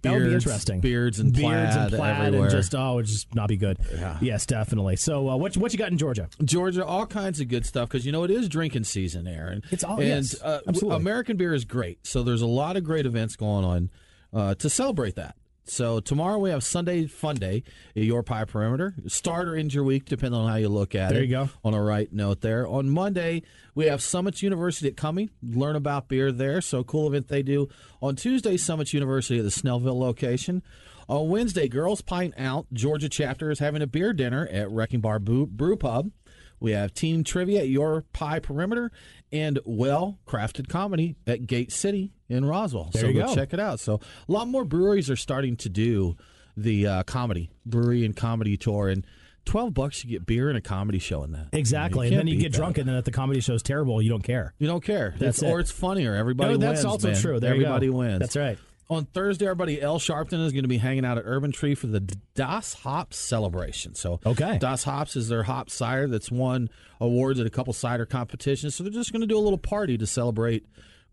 that 0.04 0.12
would 0.14 0.20
be 0.20 0.30
Beards- 0.30 0.46
interesting. 0.46 0.80
beards 0.80 1.20
and 1.20 1.34
beards 1.34 1.76
and 1.76 1.90
plaid 1.90 2.00
plaid 2.00 2.26
everywhere. 2.28 2.48
and 2.48 2.56
just 2.56 2.74
oh, 2.76 3.00
it'd 3.00 3.08
just 3.10 3.36
not 3.36 3.50
be 3.50 3.58
good. 3.58 3.78
Yeah. 3.94 4.18
Yes, 4.22 4.46
definitely. 4.46 4.96
So 4.96 5.28
uh, 5.30 5.36
what 5.36 5.58
what 5.58 5.74
you 5.74 5.80
got 5.80 5.92
in 5.92 5.98
Georgia? 5.98 6.30
Georgia, 6.46 6.86
all 6.86 7.06
kinds 7.06 7.42
of 7.42 7.50
good 7.50 7.66
stuff 7.66 7.90
because 7.90 8.06
you 8.06 8.12
know 8.14 8.24
it 8.24 8.32
is 8.32 8.48
drinking 8.48 8.86
season, 8.86 9.28
Aaron. 9.28 9.62
It's 9.72 9.84
all- 9.84 9.98
and 10.00 10.08
yes, 10.08 10.42
uh, 10.42 10.62
absolutely. 10.68 10.96
American 11.02 11.36
beer 11.36 11.54
is 11.54 11.66
great, 11.66 12.06
so 12.08 12.24
there's 12.24 12.42
a 12.42 12.48
lot 12.48 12.78
of 12.78 12.84
great 12.86 13.06
events 13.06 13.36
going 13.36 13.66
on 13.66 13.90
uh, 14.32 14.56
to 14.56 14.70
celebrate 14.70 15.16
that. 15.16 15.36
So 15.66 15.99
tomorrow 16.01 16.38
we 16.39 16.49
have 16.49 16.64
Sunday 16.64 17.07
Fun 17.07 17.38
Day 17.38 17.64
Your 17.95 18.22
Pie 18.22 18.45
Perimeter. 18.45 18.95
Start 19.07 19.47
or 19.47 19.55
end 19.55 19.74
your 19.74 19.84
week, 19.84 20.05
depending 20.05 20.39
on 20.39 20.49
how 20.49 20.57
you 20.57 20.68
look 20.70 20.93
at 20.93 21.11
it. 21.11 21.14
There 21.14 21.24
you 21.24 21.30
go. 21.30 21.49
On 21.64 21.74
a 21.74 21.82
right 21.82 22.11
note 22.11 22.41
there. 22.41 22.68
On 22.68 22.89
Monday 22.89 23.43
we 23.74 23.86
have 23.86 24.01
Summit 24.01 24.41
University 24.41 24.88
at 24.88 24.97
Cumming. 24.97 25.30
Learn 25.41 25.76
about 25.76 26.09
beer 26.09 26.32
there. 26.32 26.59
So 26.59 26.84
cool 26.84 27.07
event 27.07 27.30
they 27.30 27.43
do. 27.43 27.70
On 28.01 28.16
Tuesday, 28.16 28.57
Summit 28.57 28.93
University 28.93 29.39
at 29.39 29.45
the 29.45 29.51
Snellville 29.51 29.97
location. 29.97 30.61
On 31.07 31.30
Wednesday, 31.30 31.68
Girls 31.68 32.01
Pint 32.01 32.34
Out 32.38 32.68
Georgia 32.74 33.09
chapter 33.09 33.51
is 33.51 33.59
having 33.59 33.82
a 33.82 33.88
beer 33.88 34.14
dinner 34.14 34.47
at 34.51 34.70
Wrecking 34.70 35.01
Bar 35.01 35.20
Brew 35.20 35.78
Pub. 35.78 36.11
We 36.59 36.72
have 36.72 36.93
team 36.93 37.26
trivia 37.26 37.61
at 37.61 37.68
Your 37.68 38.03
Pie 38.14 38.39
Perimeter 38.39 38.89
and 39.34 39.60
well 39.66 40.20
crafted 40.26 40.70
comedy 40.70 41.16
at 41.28 41.46
Gate 41.48 41.72
City 41.74 42.14
in 42.30 42.46
Roswell. 42.46 42.92
There 42.94 43.02
so 43.02 43.08
you 43.10 43.14
go 43.22 43.36
check 43.36 43.54
it 43.54 43.60
out. 43.60 43.80
So 43.82 43.96
a 44.30 44.32
lot 44.32 44.48
more 44.48 44.64
breweries 44.64 45.10
are 45.10 45.16
starting 45.18 45.58
to 45.58 45.70
do 45.70 46.16
the 46.56 46.86
uh, 46.88 47.04
comedy 47.04 47.50
brewery 47.66 48.06
and 48.06 48.16
comedy 48.16 48.56
tour, 48.58 48.88
and 48.88 49.06
twelve 49.44 49.74
bucks 49.74 50.04
you 50.06 50.10
get 50.12 50.26
beer 50.26 50.48
and 50.50 50.58
a 50.58 50.62
comedy 50.62 51.00
show 51.00 51.24
in 51.24 51.32
that. 51.32 51.48
Exactly, 51.52 52.08
and 52.10 52.18
then 52.18 52.28
you 52.28 52.38
get 52.38 52.52
that. 52.52 52.58
drunk, 52.58 52.78
and 52.78 52.88
then 52.88 52.96
if 52.96 53.06
the 53.06 53.12
comedy 53.12 53.40
show 53.42 53.56
is 53.56 53.64
terrible, 53.64 54.02
you 54.02 54.10
don't 54.10 54.24
care. 54.24 54.54
You 54.60 54.68
don't 54.68 54.84
care. 54.84 55.16
That's 55.18 55.40
It's- 55.40 55.52
or 55.52 55.60
it's 55.60 55.72
funnier. 55.72 56.14
Everybody 56.16 56.54
Oh, 56.54 56.58
that's 56.58 56.78
wins. 56.84 56.86
also 56.86 57.08
man. 57.12 57.18
true. 57.20 57.40
There 57.40 57.56
you 57.56 57.62
go. 57.64 57.68
Everybody 57.74 57.90
wins. 57.90 58.20
That's 58.20 58.36
right. 58.38 58.58
On 58.90 59.06
Thursday, 59.06 59.46
everybody, 59.46 59.82
L 59.82 59.98
Sharpton 59.98 60.46
is 60.46 60.52
going 60.52 60.64
to 60.66 60.68
be 60.70 60.78
hanging 60.78 61.06
out 61.06 61.18
at 61.18 61.24
Urban 61.26 61.52
Tree 61.52 61.74
for 61.74 61.88
the 61.88 62.02
Das 62.36 62.74
Hops 62.74 63.18
celebration. 63.18 63.96
So, 63.96 64.20
Okay. 64.26 64.58
Das 64.60 64.84
Hops 64.84 65.16
is 65.16 65.30
their 65.30 65.44
hop 65.44 65.70
cider 65.70 66.08
that's 66.08 66.30
won 66.30 66.70
awards 67.00 67.40
at 67.40 67.48
a 67.48 67.50
couple 67.50 67.74
cider 67.74 68.06
competitions. 68.06 68.76
So 68.76 68.84
they're 68.84 68.92
just 68.92 69.12
going 69.12 69.22
to 69.22 69.28
do 69.28 69.38
a 69.38 69.40
little 69.42 69.58
party 69.58 69.98
to 69.98 70.06
celebrate 70.06 70.66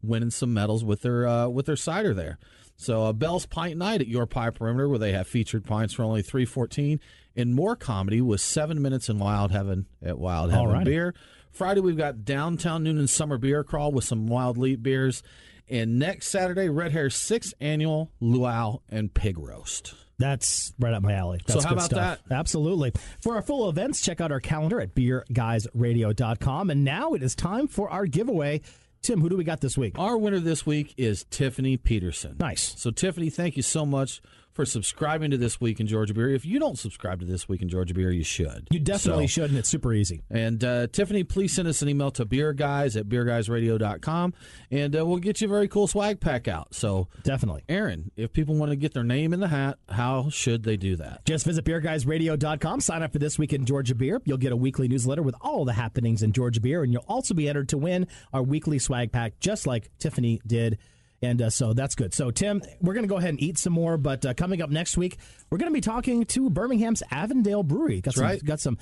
winning 0.02 0.30
some 0.30 0.52
medals 0.52 0.84
with 0.84 1.02
their 1.02 1.26
uh, 1.26 1.48
with 1.48 1.66
their 1.66 1.76
cider 1.76 2.12
there. 2.12 2.38
So, 2.76 3.04
uh, 3.04 3.12
Bell's 3.12 3.46
Pint 3.46 3.76
Night 3.76 4.00
at 4.00 4.08
Your 4.08 4.26
Pie 4.26 4.50
Perimeter, 4.50 4.88
where 4.88 4.98
they 4.98 5.12
have 5.12 5.26
featured 5.28 5.64
pints 5.64 5.94
for 5.94 6.02
only 6.02 6.22
three 6.22 6.44
fourteen, 6.46 6.98
and 7.36 7.54
more 7.54 7.76
comedy 7.76 8.20
with 8.20 8.40
seven 8.40 8.80
minutes 8.82 9.08
in 9.08 9.18
Wild 9.18 9.52
Heaven 9.52 9.86
at 10.02 10.18
Wild 10.18 10.50
Heaven 10.50 10.66
Alrighty. 10.66 10.84
Beer. 10.84 11.14
Friday, 11.52 11.80
we've 11.80 11.96
got 11.96 12.24
Downtown 12.24 12.84
Newnan 12.84 13.08
Summer 13.08 13.36
Beer 13.36 13.62
Crawl 13.64 13.92
with 13.92 14.04
some 14.04 14.26
Wild 14.26 14.56
Leap 14.56 14.82
beers. 14.82 15.22
And 15.70 15.98
next 15.98 16.28
Saturday, 16.28 16.68
Red 16.68 16.92
Hare's 16.92 17.14
sixth 17.14 17.54
annual 17.60 18.10
luau 18.20 18.78
and 18.90 19.12
pig 19.14 19.38
roast. 19.38 19.94
That's 20.18 20.74
right 20.78 20.92
up 20.92 21.02
my 21.02 21.14
alley. 21.14 21.40
That's 21.46 21.62
So 21.62 21.68
how 21.68 21.74
good 21.74 21.78
about 21.78 22.18
stuff. 22.18 22.18
Absolutely. 22.30 22.92
For 23.22 23.36
our 23.36 23.42
full 23.42 23.70
events, 23.70 24.02
check 24.02 24.20
out 24.20 24.30
our 24.30 24.40
calendar 24.40 24.78
at 24.80 24.94
beerguysradio.com. 24.94 26.70
And 26.70 26.84
now 26.84 27.14
it 27.14 27.22
is 27.22 27.34
time 27.34 27.68
for 27.68 27.88
our 27.88 28.04
giveaway. 28.04 28.60
Tim, 29.00 29.22
who 29.22 29.30
do 29.30 29.36
we 29.36 29.44
got 29.44 29.62
this 29.62 29.78
week? 29.78 29.98
Our 29.98 30.18
winner 30.18 30.40
this 30.40 30.66
week 30.66 30.92
is 30.98 31.24
Tiffany 31.30 31.78
Peterson. 31.78 32.36
Nice. 32.38 32.74
So, 32.76 32.90
Tiffany, 32.90 33.30
thank 33.30 33.56
you 33.56 33.62
so 33.62 33.86
much 33.86 34.20
for 34.52 34.64
subscribing 34.64 35.30
to 35.30 35.36
This 35.38 35.60
Week 35.60 35.78
in 35.80 35.86
Georgia 35.86 36.12
Beer. 36.12 36.30
If 36.30 36.44
you 36.44 36.58
don't 36.58 36.78
subscribe 36.78 37.20
to 37.20 37.26
This 37.26 37.48
Week 37.48 37.62
in 37.62 37.68
Georgia 37.68 37.94
Beer, 37.94 38.10
you 38.10 38.24
should. 38.24 38.66
You 38.70 38.80
definitely 38.80 39.26
So- 39.28 39.42
should, 39.42 39.50
and 39.50 39.58
it's 39.58 39.68
super 39.68 39.92
easy. 39.92 40.22
And 40.30 40.62
uh, 40.64 40.86
Tiffany, 40.88 41.24
please 41.24 41.52
send 41.52 41.68
us 41.68 41.82
an 41.82 41.88
email 41.88 42.10
to 42.12 42.26
beerguys 42.26 42.98
at 42.98 43.08
beerguysradio.com, 43.08 44.34
and 44.70 44.96
uh, 44.96 45.06
we'll 45.06 45.18
get 45.18 45.40
you 45.40 45.46
a 45.46 45.50
very 45.50 45.68
cool 45.68 45.86
swag 45.86 46.20
pack 46.20 46.48
out. 46.48 46.74
So, 46.74 47.08
Definitely. 47.22 47.62
Aaron, 47.68 48.10
if 48.16 48.32
people 48.32 48.54
want 48.56 48.70
to 48.70 48.76
get 48.76 48.92
their 48.94 49.04
name 49.04 49.32
in 49.32 49.40
the 49.40 49.48
hat, 49.48 49.78
how 49.88 50.28
should 50.30 50.62
they 50.64 50.76
do 50.76 50.96
that? 50.96 51.24
Just 51.24 51.46
visit 51.46 51.64
beerguysradio.com, 51.64 52.80
sign 52.80 53.02
up 53.02 53.12
for 53.12 53.18
This 53.18 53.38
Week 53.38 53.52
in 53.52 53.64
Georgia 53.64 53.94
Beer. 53.94 54.20
You'll 54.24 54.38
get 54.38 54.52
a 54.52 54.56
weekly 54.56 54.88
newsletter 54.88 55.22
with 55.22 55.34
all 55.40 55.64
the 55.64 55.72
happenings 55.72 56.22
in 56.22 56.32
Georgia 56.32 56.60
Beer, 56.60 56.82
and 56.82 56.92
you'll 56.92 57.04
also 57.08 57.34
be 57.34 57.48
entered 57.48 57.68
to 57.70 57.78
win 57.78 58.06
our 58.32 58.42
weekly 58.42 58.78
swag 58.78 59.12
pack, 59.12 59.38
just 59.40 59.66
like 59.66 59.90
Tiffany 59.98 60.40
did. 60.46 60.78
And 61.22 61.42
uh, 61.42 61.50
so 61.50 61.72
that's 61.74 61.94
good. 61.94 62.14
So, 62.14 62.30
Tim, 62.30 62.62
we're 62.80 62.94
going 62.94 63.04
to 63.04 63.08
go 63.08 63.18
ahead 63.18 63.30
and 63.30 63.42
eat 63.42 63.58
some 63.58 63.72
more, 63.74 63.98
but 63.98 64.24
uh, 64.24 64.32
coming 64.34 64.62
up 64.62 64.70
next 64.70 64.96
week, 64.96 65.18
we're 65.50 65.58
going 65.58 65.70
to 65.70 65.74
be 65.74 65.82
talking 65.82 66.24
to 66.26 66.48
Birmingham's 66.48 67.02
Avondale 67.10 67.62
Brewery. 67.62 68.00
Got 68.00 68.04
That's 68.04 68.16
some, 68.16 68.24
right. 68.24 68.44
Got 68.44 68.60
some 68.60 68.78